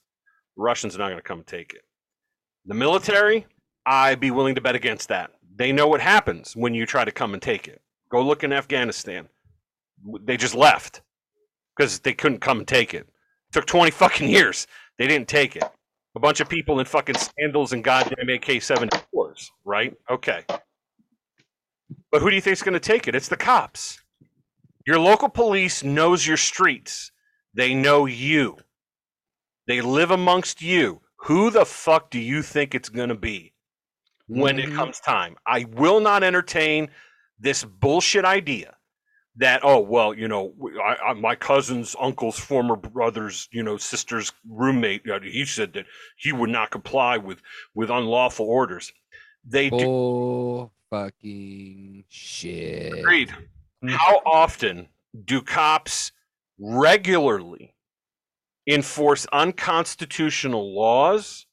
[0.56, 1.82] The Russians are not going to come and take it.
[2.66, 3.46] The military?
[3.86, 5.32] I'd be willing to bet against that.
[5.56, 7.82] They know what happens when you try to come and take it.
[8.10, 9.30] Go look in Afghanistan.
[10.24, 11.02] They just left
[11.76, 13.08] because they couldn't come and take it.
[13.08, 13.08] it.
[13.52, 14.68] took 20 fucking years.
[14.98, 15.64] They didn't take it.
[16.16, 19.94] A bunch of people in fucking sandals and goddamn AK 74s, right?
[20.10, 20.46] Okay.
[22.12, 23.16] But who do you think's going to take it?
[23.16, 24.00] It's the cops.
[24.86, 27.12] Your local police knows your streets.
[27.54, 28.58] They know you.
[29.68, 31.02] They live amongst you.
[31.22, 33.54] Who the fuck do you think it's going to be
[34.28, 34.76] when it Mhm.
[34.76, 35.38] comes time?
[35.46, 36.90] I will not entertain
[37.40, 38.78] this bullshit idea
[39.38, 44.32] that oh well you know I, I, my cousin's uncle's former brother's you know sister's
[44.50, 45.86] roommate uh, he said that
[46.16, 47.42] he would not comply with
[47.74, 48.94] with unlawful orders
[49.44, 52.94] they do Bull fucking shit.
[53.00, 53.36] agreed
[53.86, 53.96] Mm-hmm.
[53.96, 54.88] how often
[55.26, 56.12] do cops
[56.60, 57.76] regularly
[58.68, 61.46] enforce unconstitutional laws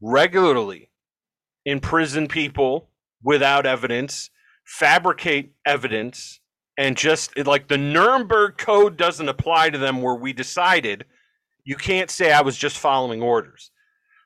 [0.00, 0.90] regularly
[1.64, 2.90] imprison people
[3.22, 4.30] without evidence
[4.64, 6.40] fabricate evidence
[6.76, 11.06] and just like the Nuremberg code doesn't apply to them where we decided
[11.64, 13.70] you can't say I was just following orders.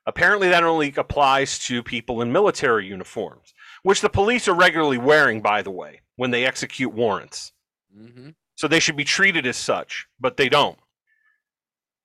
[0.05, 3.53] Apparently that only applies to people in military uniforms,
[3.83, 7.51] which the police are regularly wearing by the way when they execute warrants.
[7.93, 10.77] hmm So they should be treated as such, but they don't.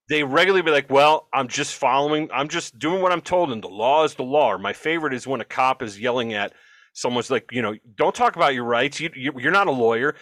[0.08, 2.28] They regularly be like, "Well, I'm just following.
[2.32, 5.12] I'm just doing what I'm told, and the law is the law." Or my favorite
[5.14, 6.52] is when a cop is yelling at
[6.92, 9.00] someone's like, "You know, don't talk about your rights.
[9.00, 10.14] You, you you're not a lawyer,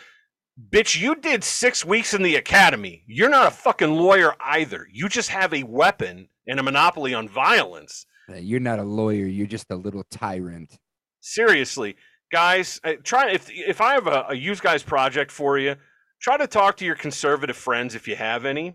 [0.70, 0.98] bitch.
[0.98, 3.04] You did six weeks in the academy.
[3.06, 4.86] You're not a fucking lawyer either.
[4.90, 9.26] You just have a weapon and a monopoly on violence." You're not a lawyer.
[9.26, 10.78] You're just a little tyrant.
[11.20, 11.96] seriously
[12.34, 15.76] guys uh, try if if i have a, a use guys project for you
[16.20, 18.74] try to talk to your conservative friends if you have any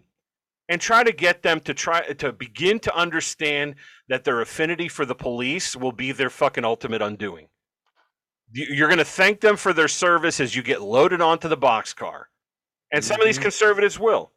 [0.70, 3.76] and try to get them to try to begin to understand
[4.08, 7.48] that their affinity for the police will be their fucking ultimate undoing
[8.54, 11.58] You- you're going to thank them for their service as you get loaded onto the
[11.58, 12.20] boxcar
[12.94, 13.48] and some of these Mhm.
[13.50, 14.32] conservatives will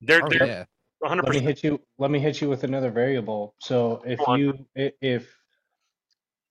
[0.00, 0.64] they're, Oh, they're yeah.
[1.02, 1.80] 100% Let me hit you.
[1.98, 3.54] Let me hit you with another variable.
[3.58, 5.24] So if you if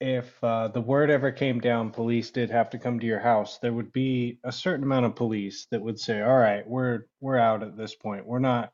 [0.03, 3.59] if uh, the word ever came down, police did have to come to your house,
[3.59, 7.37] there would be a certain amount of police that would say, "All right, we're we're
[7.37, 8.25] out at this point.
[8.25, 8.73] We're not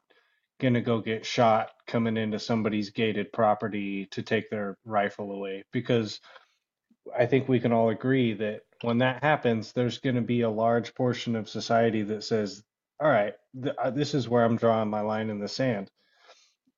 [0.60, 6.20] gonna go get shot coming into somebody's gated property to take their rifle away." Because
[7.18, 10.50] I think we can all agree that when that happens, there's going to be a
[10.50, 12.64] large portion of society that says,
[13.00, 15.92] "All right, th- uh, this is where I'm drawing my line in the sand."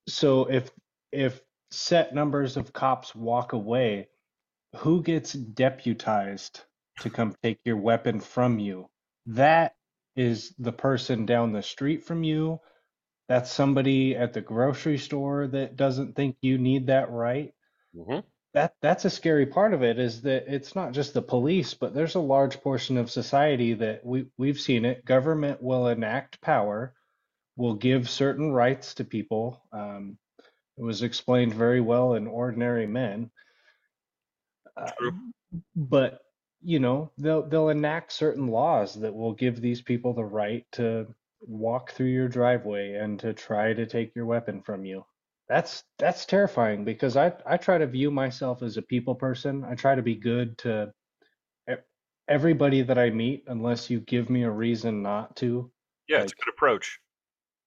[0.10, 0.72] So if
[1.14, 1.42] if
[1.72, 4.10] set numbers of cops walk away,
[4.78, 6.62] who gets deputized
[7.02, 8.90] to come take your weapon from you?
[9.28, 9.76] That
[10.16, 12.60] is the person down the street from you.
[13.30, 17.54] That's somebody at the grocery store that doesn't think you need that right.
[17.96, 18.20] hmm
[18.54, 21.94] That that's a scary part of it is that it's not just the police, but
[21.94, 25.06] there's a large portion of society that we we've seen it.
[25.06, 26.94] Government will enact power,
[27.58, 29.64] will give certain rights to people.
[29.74, 30.18] Um,
[30.78, 33.32] it was explained very well in Ordinary Men.
[34.78, 35.14] Uh, True.
[35.76, 36.22] but
[36.62, 41.08] you know, they'll they'll enact certain laws that will give these people the right to
[41.42, 45.06] walk through your driveway and to try to take your weapon from you.
[45.50, 49.64] That's that's terrifying because I I try to view myself as a people person.
[49.66, 50.94] I try to be good to
[52.28, 55.72] everybody that I meet unless you give me a reason not to.
[56.08, 57.00] Yeah, it's a good approach.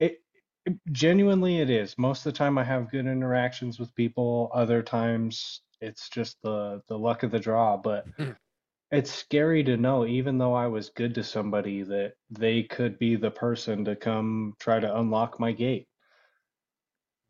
[0.01, 0.21] it,
[0.67, 1.99] it genuinely it is.
[1.99, 4.51] Most of the time I have good interactions with people.
[4.55, 8.07] Other times it's just the the luck of the draw, but
[8.91, 13.17] it's scary to know even though I was good to somebody that they could be
[13.17, 15.87] the person to come try to unlock my gate.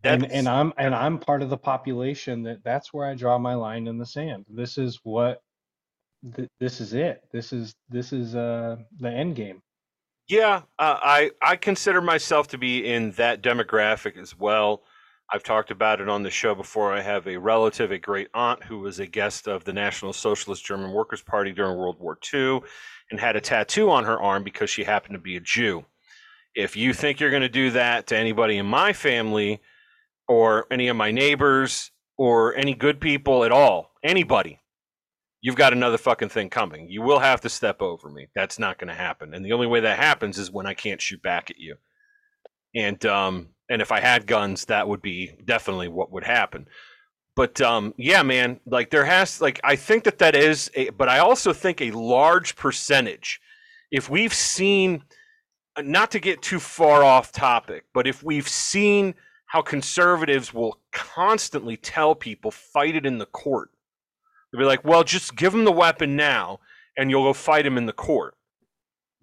[0.02, 3.54] And and I'm and I'm part of the population that that's where I draw my
[3.54, 4.44] line in the sand.
[4.48, 5.40] This is what
[6.36, 7.22] th- this is it.
[7.32, 9.62] This is this is uh the end game.
[10.28, 14.82] Yeah, uh, I I consider myself to be in that demographic as well.
[15.32, 16.92] I've talked about it on the show before.
[16.92, 20.64] I have a relative, a great aunt, who was a guest of the National Socialist
[20.64, 22.60] German Workers' Party during World War II
[23.10, 25.84] and had a tattoo on her arm because she happened to be a Jew.
[26.54, 29.60] If you think you're going to do that to anybody in my family
[30.28, 34.60] or any of my neighbors or any good people at all, anybody,
[35.40, 36.88] you've got another fucking thing coming.
[36.88, 38.28] You will have to step over me.
[38.34, 39.34] That's not going to happen.
[39.34, 41.76] And the only way that happens is when I can't shoot back at you.
[42.74, 46.68] And um and if I had guns, that would be definitely what would happen.
[47.36, 51.08] But um yeah, man, like there has like I think that that is a but
[51.08, 53.40] I also think a large percentage
[53.90, 55.04] if we've seen
[55.78, 59.14] not to get too far off topic, but if we've seen
[59.46, 63.70] how conservatives will constantly tell people fight it in the court
[64.54, 66.60] They'll be like, well, just give them the weapon now
[66.96, 68.36] and you'll go fight him in the court.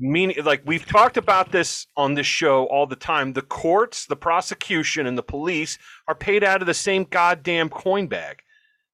[0.03, 3.33] Meaning, like, we've talked about this on this show all the time.
[3.33, 8.07] The courts, the prosecution, and the police are paid out of the same goddamn coin
[8.07, 8.41] bag.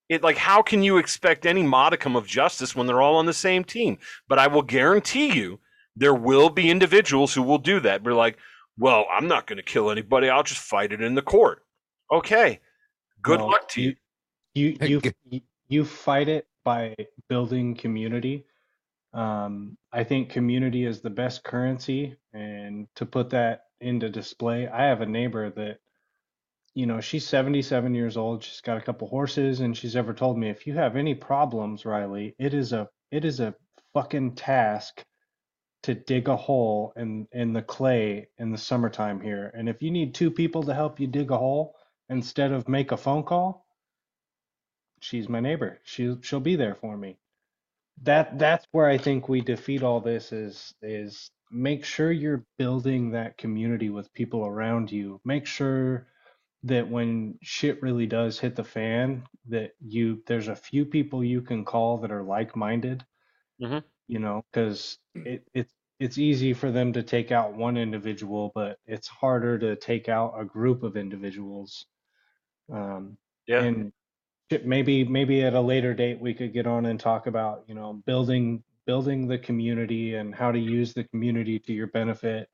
[0.09, 3.33] It, like, how can you expect any modicum of justice when they're all on the
[3.33, 3.97] same team?
[4.27, 5.59] But I will guarantee you
[5.95, 8.03] there will be individuals who will do that.
[8.03, 8.37] Be like,
[8.77, 10.29] well, I'm not going to kill anybody.
[10.29, 11.65] I'll just fight it in the court.
[12.11, 12.59] Okay.
[13.21, 13.95] Good No, luck to you.
[14.53, 16.95] You you you you fight it by
[17.29, 18.45] building community.
[19.17, 24.83] Um, I think community is the best currency, and to put that into display, I
[24.83, 25.79] have a neighbor that,
[26.75, 28.43] you know, she's 77 years old.
[28.43, 31.83] She's got a couple horses, and she's ever told me, if you have any problems,
[31.83, 33.55] Riley, it is a it is a
[33.93, 35.03] fucking task
[35.83, 39.51] to dig a hole in in the clay in the summertime here.
[39.55, 41.75] And if you need two people to help you dig a hole
[42.09, 43.65] instead of make a phone call,
[45.01, 45.79] she's my neighbor.
[45.85, 47.17] She'll she'll be there for me.
[48.03, 53.11] That that's where I think we defeat all this is is make sure you're building
[53.11, 55.21] that community with people around you.
[55.25, 56.07] Make sure
[56.63, 61.41] that when shit really does hit the fan, that you there's a few people you
[61.41, 63.05] can call that are like-minded,
[63.59, 63.83] Mhm.
[64.07, 68.77] you know, because it it's it's easy for them to take out one individual, but
[68.85, 71.87] it's harder to take out a group of individuals.
[72.71, 73.17] Um,
[73.47, 73.65] Yeah.
[73.65, 73.91] and
[74.63, 78.01] maybe maybe at a later date we could get on and talk about, you know,
[78.05, 82.49] building building the community and how to use the community to your benefit.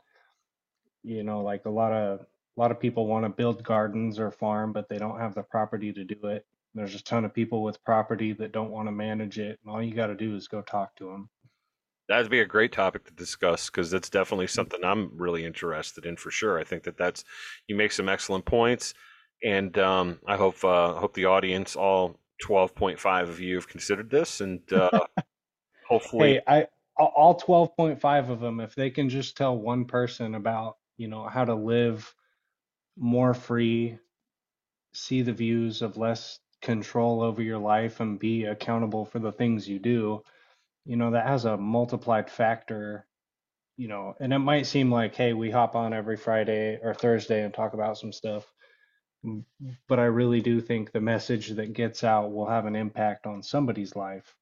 [1.03, 4.31] You know, like a lot of a lot of people want to build gardens or
[4.31, 6.45] farm, but they don't have the property to do it.
[6.75, 9.81] There's a ton of people with property that don't want to manage it, and all
[9.81, 11.29] you got to do is go talk to them.
[12.09, 16.17] That'd be a great topic to discuss because that's definitely something I'm really interested in
[16.17, 16.59] for sure.
[16.59, 17.23] I think that that's
[17.67, 18.93] you make some excellent points,
[19.43, 24.41] and um, I hope uh, hope the audience, all 12.5 of you, have considered this,
[24.41, 24.89] and uh,
[25.87, 26.67] hopefully, Hey, I
[26.97, 31.27] all all 12.5 of them, if they can just tell one person about, you know,
[31.27, 32.13] how to live
[32.97, 33.99] more free,
[34.93, 39.67] see the views of less control over your life and be accountable for the things
[39.67, 40.23] you do,
[40.85, 43.07] you know, that has a multiplied factor,
[43.77, 47.43] you know, and it might seem like, hey, we hop on every Friday or Thursday
[47.43, 48.52] and talk about some stuff.
[49.87, 53.41] But I really do think the message that gets out will have an impact on
[53.41, 54.35] somebody's life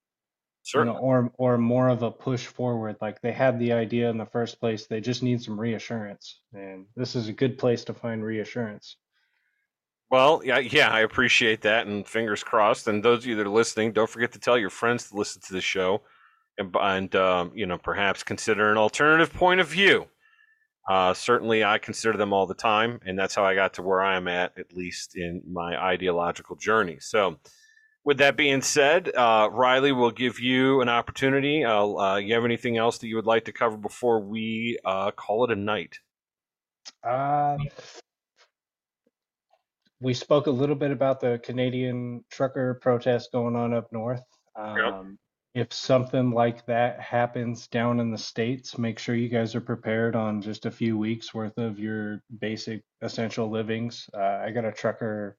[0.74, 2.98] you know, or or more of a push forward.
[3.02, 6.86] Like they had the idea in the first place, they just need some reassurance, and
[6.96, 8.98] this is a good place to find reassurance.
[10.10, 12.88] Well, yeah, yeah, I appreciate that, and fingers crossed.
[12.88, 15.42] And those of you that are listening, don't forget to tell your friends to listen
[15.44, 16.02] to the show,
[16.58, 20.08] and and um, you know perhaps consider an alternative point of view.
[20.90, 24.02] Uh, certainly, I consider them all the time, and that's how I got to where
[24.02, 26.98] I am at, at least in my ideological journey.
[27.00, 27.38] So,
[28.04, 31.64] with that being said, uh, Riley will give you an opportunity.
[31.64, 35.12] Uh, uh, you have anything else that you would like to cover before we uh,
[35.12, 36.00] call it a night?
[37.04, 37.58] Uh,
[40.00, 44.24] we spoke a little bit about the Canadian trucker protest going on up north.
[44.56, 45.20] Um,
[45.54, 50.16] if something like that happens down in the States, make sure you guys are prepared
[50.16, 54.10] on just a few weeks worth of your basic essential livings.
[54.14, 55.38] Uh, I got a trucker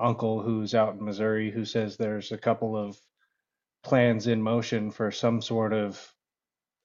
[0.00, 2.98] uncle who's out in Missouri who says there's a couple of
[3.84, 6.12] plans in motion for some sort of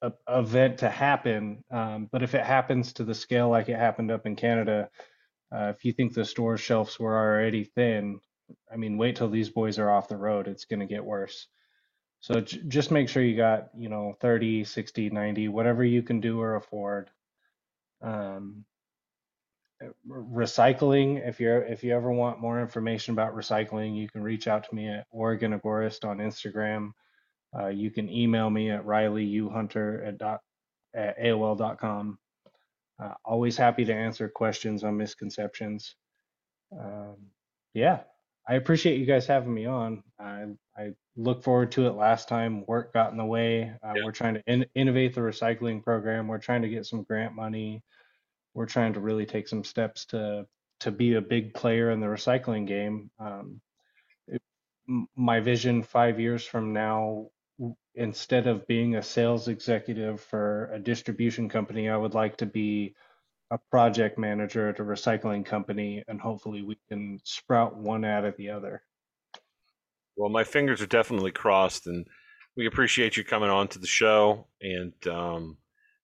[0.04, 1.64] a, event to happen.
[1.72, 4.90] Um, but if it happens to the scale like it happened up in Canada,
[5.52, 8.20] uh, if you think the store shelves were already thin,
[8.72, 10.48] I mean, wait till these boys are off the road.
[10.48, 11.48] It's going to get worse.
[12.28, 16.20] So j- just make sure you got, you know, 30, 60, 90, whatever you can
[16.20, 17.10] do or afford.
[18.02, 18.66] Um,
[19.82, 24.50] uh, recycling, if you're if you ever want more information about recycling, you can reach
[24.50, 26.92] out to me at Oregon Agorist on Instagram.
[27.58, 30.42] Uh, you can email me at rileyuhunter at, dot,
[30.94, 32.20] at AOL.com.
[33.02, 35.96] Uh, always happy to answer questions on misconceptions.
[36.78, 37.16] Um,
[37.74, 38.02] yeah,
[38.48, 40.04] I appreciate you guys having me on.
[40.20, 40.46] I,
[40.78, 41.92] I look forward to it.
[41.96, 43.74] Last time work got in the way.
[43.84, 44.04] Uh, Yeah.
[44.06, 46.28] We're trying to in, innovate the recycling program.
[46.28, 47.84] We're trying to get some grant money.
[48.54, 50.48] We're trying to really take some steps to
[50.80, 53.10] to be a big player in the recycling game.
[53.20, 53.62] Um,
[54.28, 54.42] it-
[55.16, 57.30] my vision five years from now,
[57.96, 62.96] instead of being a sales executive for a distribution company, I would like to be
[63.52, 68.36] a project manager at a recycling company, and hopefully we can sprout one out of
[68.38, 68.82] the other.
[70.18, 72.06] Well, my fingers are definitely crossed, and
[72.56, 75.58] we appreciate you coming on to the show and um,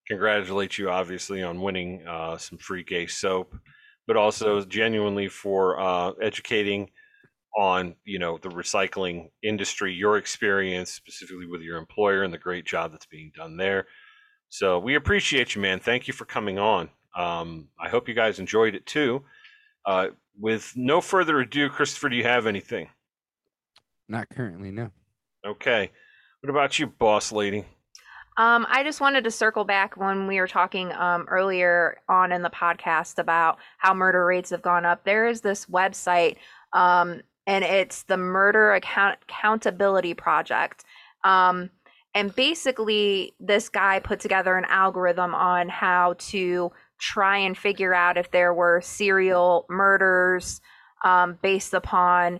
[0.08, 3.56] congratulate you, obviously, on winning uh, some free gay soap,
[4.08, 6.90] but also genuinely for uh, educating
[7.56, 12.66] on you know the recycling industry, your experience specifically with your employer, and the great
[12.66, 13.88] job that's being done there.
[14.50, 15.80] So we appreciate you, man.
[15.80, 16.90] Thank you for coming on.
[17.16, 19.24] Um, I hope you guys enjoyed it too.
[19.86, 20.08] Uh,
[20.40, 22.90] with no further ado, Christopher, do you have anything?
[24.08, 24.92] Not currently, no.
[25.46, 25.92] Okay.
[26.42, 27.66] What about you, boss lady?
[28.38, 32.42] Um, I just wanted to circle back when we were talking um, earlier on in
[32.42, 35.04] the podcast about how murder rates have gone up.
[35.04, 36.38] There is this website,
[36.74, 40.84] um, and it's the Murder Account- Accountability Project.
[41.24, 41.70] Um,
[42.16, 46.72] and basically, this guy put together an algorithm on how to
[47.04, 50.62] try and figure out if there were serial murders
[51.04, 52.40] um, based upon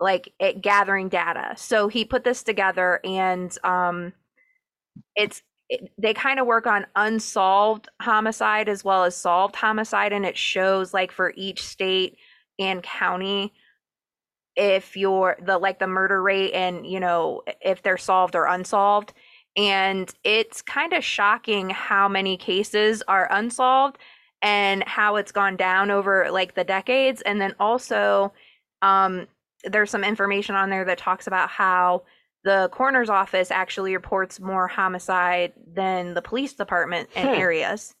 [0.00, 1.54] like it gathering data.
[1.56, 4.12] So he put this together and um,
[5.14, 10.26] it's it, they kind of work on unsolved homicide as well as solved homicide and
[10.26, 12.16] it shows like for each state
[12.58, 13.52] and county
[14.56, 19.12] if you're the like the murder rate and you know if they're solved or unsolved
[19.56, 23.98] and it's kind of shocking how many cases are unsolved
[24.42, 28.32] and how it's gone down over like the decades and then also
[28.82, 29.26] um
[29.64, 32.02] there's some information on there that talks about how
[32.44, 37.34] the coroner's office actually reports more homicide than the police department in Hmm.
[37.34, 37.94] areas.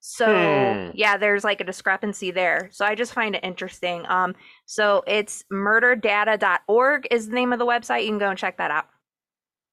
[0.00, 0.90] So Hmm.
[0.92, 2.68] yeah, there's like a discrepancy there.
[2.72, 4.04] So I just find it interesting.
[4.06, 4.34] Um,
[4.66, 8.02] so it's murderdata.org is the name of the website.
[8.02, 8.84] You can go and check that out.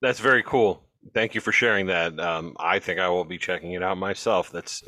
[0.01, 0.81] That's very cool.
[1.13, 2.19] Thank you for sharing that.
[2.19, 4.51] Um, I think I will be checking it out myself.
[4.51, 4.83] That's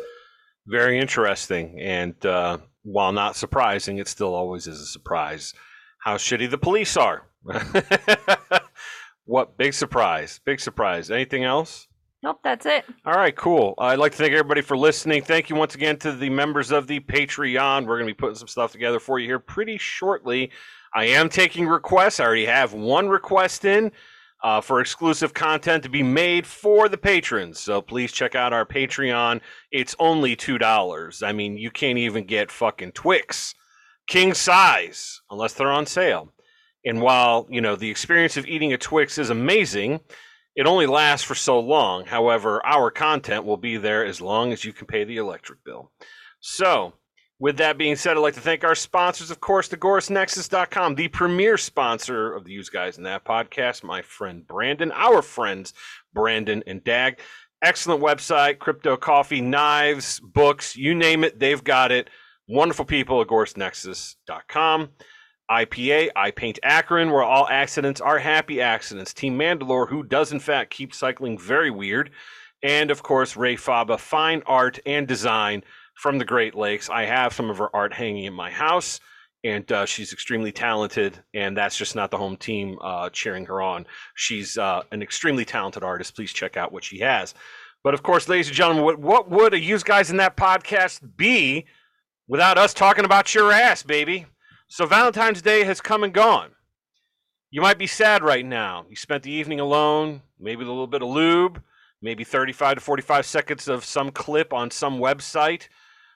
[0.68, 1.80] very interesting.
[1.80, 5.54] And uh, while not surprising, it still always is a surprise
[6.00, 7.28] how shitty the police are.
[9.26, 10.40] what big surprise!
[10.44, 11.10] Big surprise.
[11.10, 11.88] Anything else?
[12.22, 12.86] Nope, that's it.
[13.06, 13.74] All right, cool.
[13.78, 15.24] I'd like to thank everybody for listening.
[15.24, 17.86] Thank you once again to the members of the Patreon.
[17.86, 20.52] We're going to be putting some stuff together for you here pretty shortly.
[20.94, 22.20] I am taking requests.
[22.20, 23.92] I already have one request in
[24.44, 27.60] uh, for exclusive content to be made for the patrons.
[27.60, 29.40] So please check out our Patreon.
[29.72, 31.24] It's only $2.
[31.24, 33.56] I mean, you can't even get fucking Twix
[34.06, 36.34] king size unless they're on sale.
[36.86, 40.02] And while, you know, the experience of eating a Twix is amazing,
[40.56, 42.06] it only lasts for so long.
[42.06, 45.92] However, our content will be there as long as you can pay the electric bill.
[46.42, 46.94] So,
[47.44, 51.58] with that being said, I'd like to thank our sponsors, of course, TheAgoristNexus.com, the premier
[51.58, 55.74] sponsor of the Use Guys in That podcast, my friend Brandon, our friends
[56.14, 57.20] Brandon and Dag.
[57.62, 62.10] Excellent website, crypto coffee, knives, books, you name it, they've got it.
[62.48, 64.92] Wonderful people at GorusNexus.com.
[65.52, 69.14] IPA, I Paint Akron, where all accidents are happy accidents.
[69.14, 72.12] Team Mandalore, who does in fact keep cycling very weird.
[72.64, 75.64] And of course, Ray Faba, fine art and design
[75.96, 76.90] from the Great Lakes.
[76.90, 79.00] I have some of her art hanging in my house,
[79.44, 81.24] and uh, she's extremely talented.
[81.34, 83.86] And that's just not the home team uh, cheering her on.
[84.16, 86.16] She's uh, an extremely talented artist.
[86.16, 87.34] Please check out what she has.
[87.84, 91.02] But of course, ladies and gentlemen, what, what would a use guys in that podcast
[91.18, 91.66] be
[92.28, 94.26] without us talking about your ass, baby?
[94.70, 96.52] So Valentine's Day has come and gone.
[97.52, 98.86] You might be sad right now.
[98.90, 101.62] You spent the evening alone, maybe a little bit of lube,
[102.02, 105.68] maybe 35 to 45 seconds of some clip on some website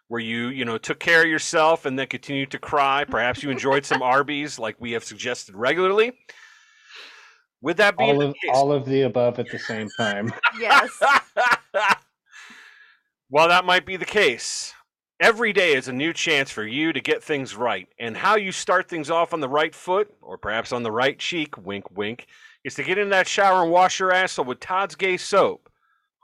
[0.07, 3.03] where you, you know, took care of yourself and then continued to cry.
[3.03, 6.13] Perhaps you enjoyed some Arby's like we have suggested regularly.
[7.61, 10.31] Would that be all of all of the above at the same time.
[10.59, 10.91] Yes.
[13.29, 14.73] While that might be the case,
[15.19, 17.87] every day is a new chance for you to get things right.
[17.99, 21.19] And how you start things off on the right foot, or perhaps on the right
[21.19, 22.27] cheek, wink, wink,
[22.63, 25.69] is to get in that shower and wash your asshole with Todd's Gay Soap.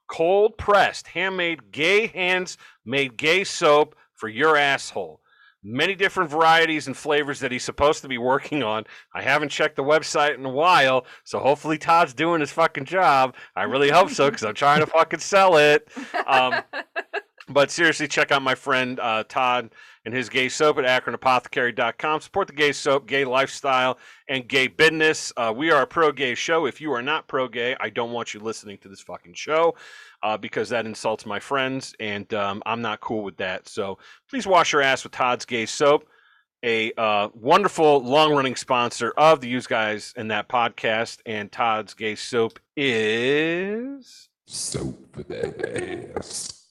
[0.08, 5.22] Cold pressed, handmade, gay hands made gay soap for your asshole.
[5.66, 8.84] Many different varieties and flavors that he's supposed to be working on.
[9.14, 13.36] I haven't checked the website in a while, so hopefully Todd's doing his fucking job.
[13.56, 15.88] I really hope so because I'm trying to fucking sell it.
[16.28, 16.56] Um,
[17.48, 19.70] but seriously, check out my friend uh, Todd
[20.06, 22.22] and his gay soap at akronapothecary.com.
[22.22, 23.98] Support the gay soap, gay lifestyle,
[24.28, 25.32] and gay business.
[25.38, 26.66] Uh, we are a pro gay show.
[26.66, 29.76] If you are not pro gay, I don't want you listening to this fucking show
[30.22, 33.68] uh, because that insults my friends, and um, I'm not cool with that.
[33.68, 33.98] So
[34.30, 36.08] please wash your ass with Todd's gay soap.
[36.66, 41.94] A uh, wonderful long running sponsor of the Use Guys in that podcast, and Todd's
[41.94, 44.30] Gay Soap is.
[44.48, 46.70] Soap for that ass.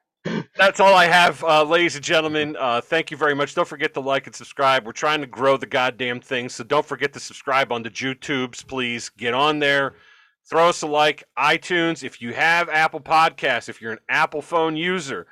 [0.55, 2.55] That's all I have, uh, ladies and gentlemen.
[2.59, 3.55] Uh, thank you very much.
[3.55, 4.85] Don't forget to like and subscribe.
[4.85, 8.67] We're trying to grow the goddamn thing, so don't forget to subscribe on the YouTubes,
[8.67, 9.09] please.
[9.09, 9.95] Get on there,
[10.47, 11.23] throw us a like.
[11.39, 15.25] iTunes, if you have Apple Podcasts, if you're an Apple phone user,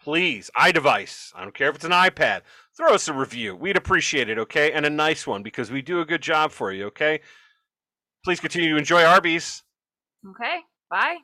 [0.00, 2.42] please, iDevice, I don't care if it's an iPad,
[2.76, 3.56] throw us a review.
[3.56, 4.70] We'd appreciate it, okay?
[4.70, 7.20] And a nice one because we do a good job for you, okay?
[8.24, 9.64] Please continue to enjoy Arby's.
[10.30, 10.58] okay.
[10.88, 11.18] Bye.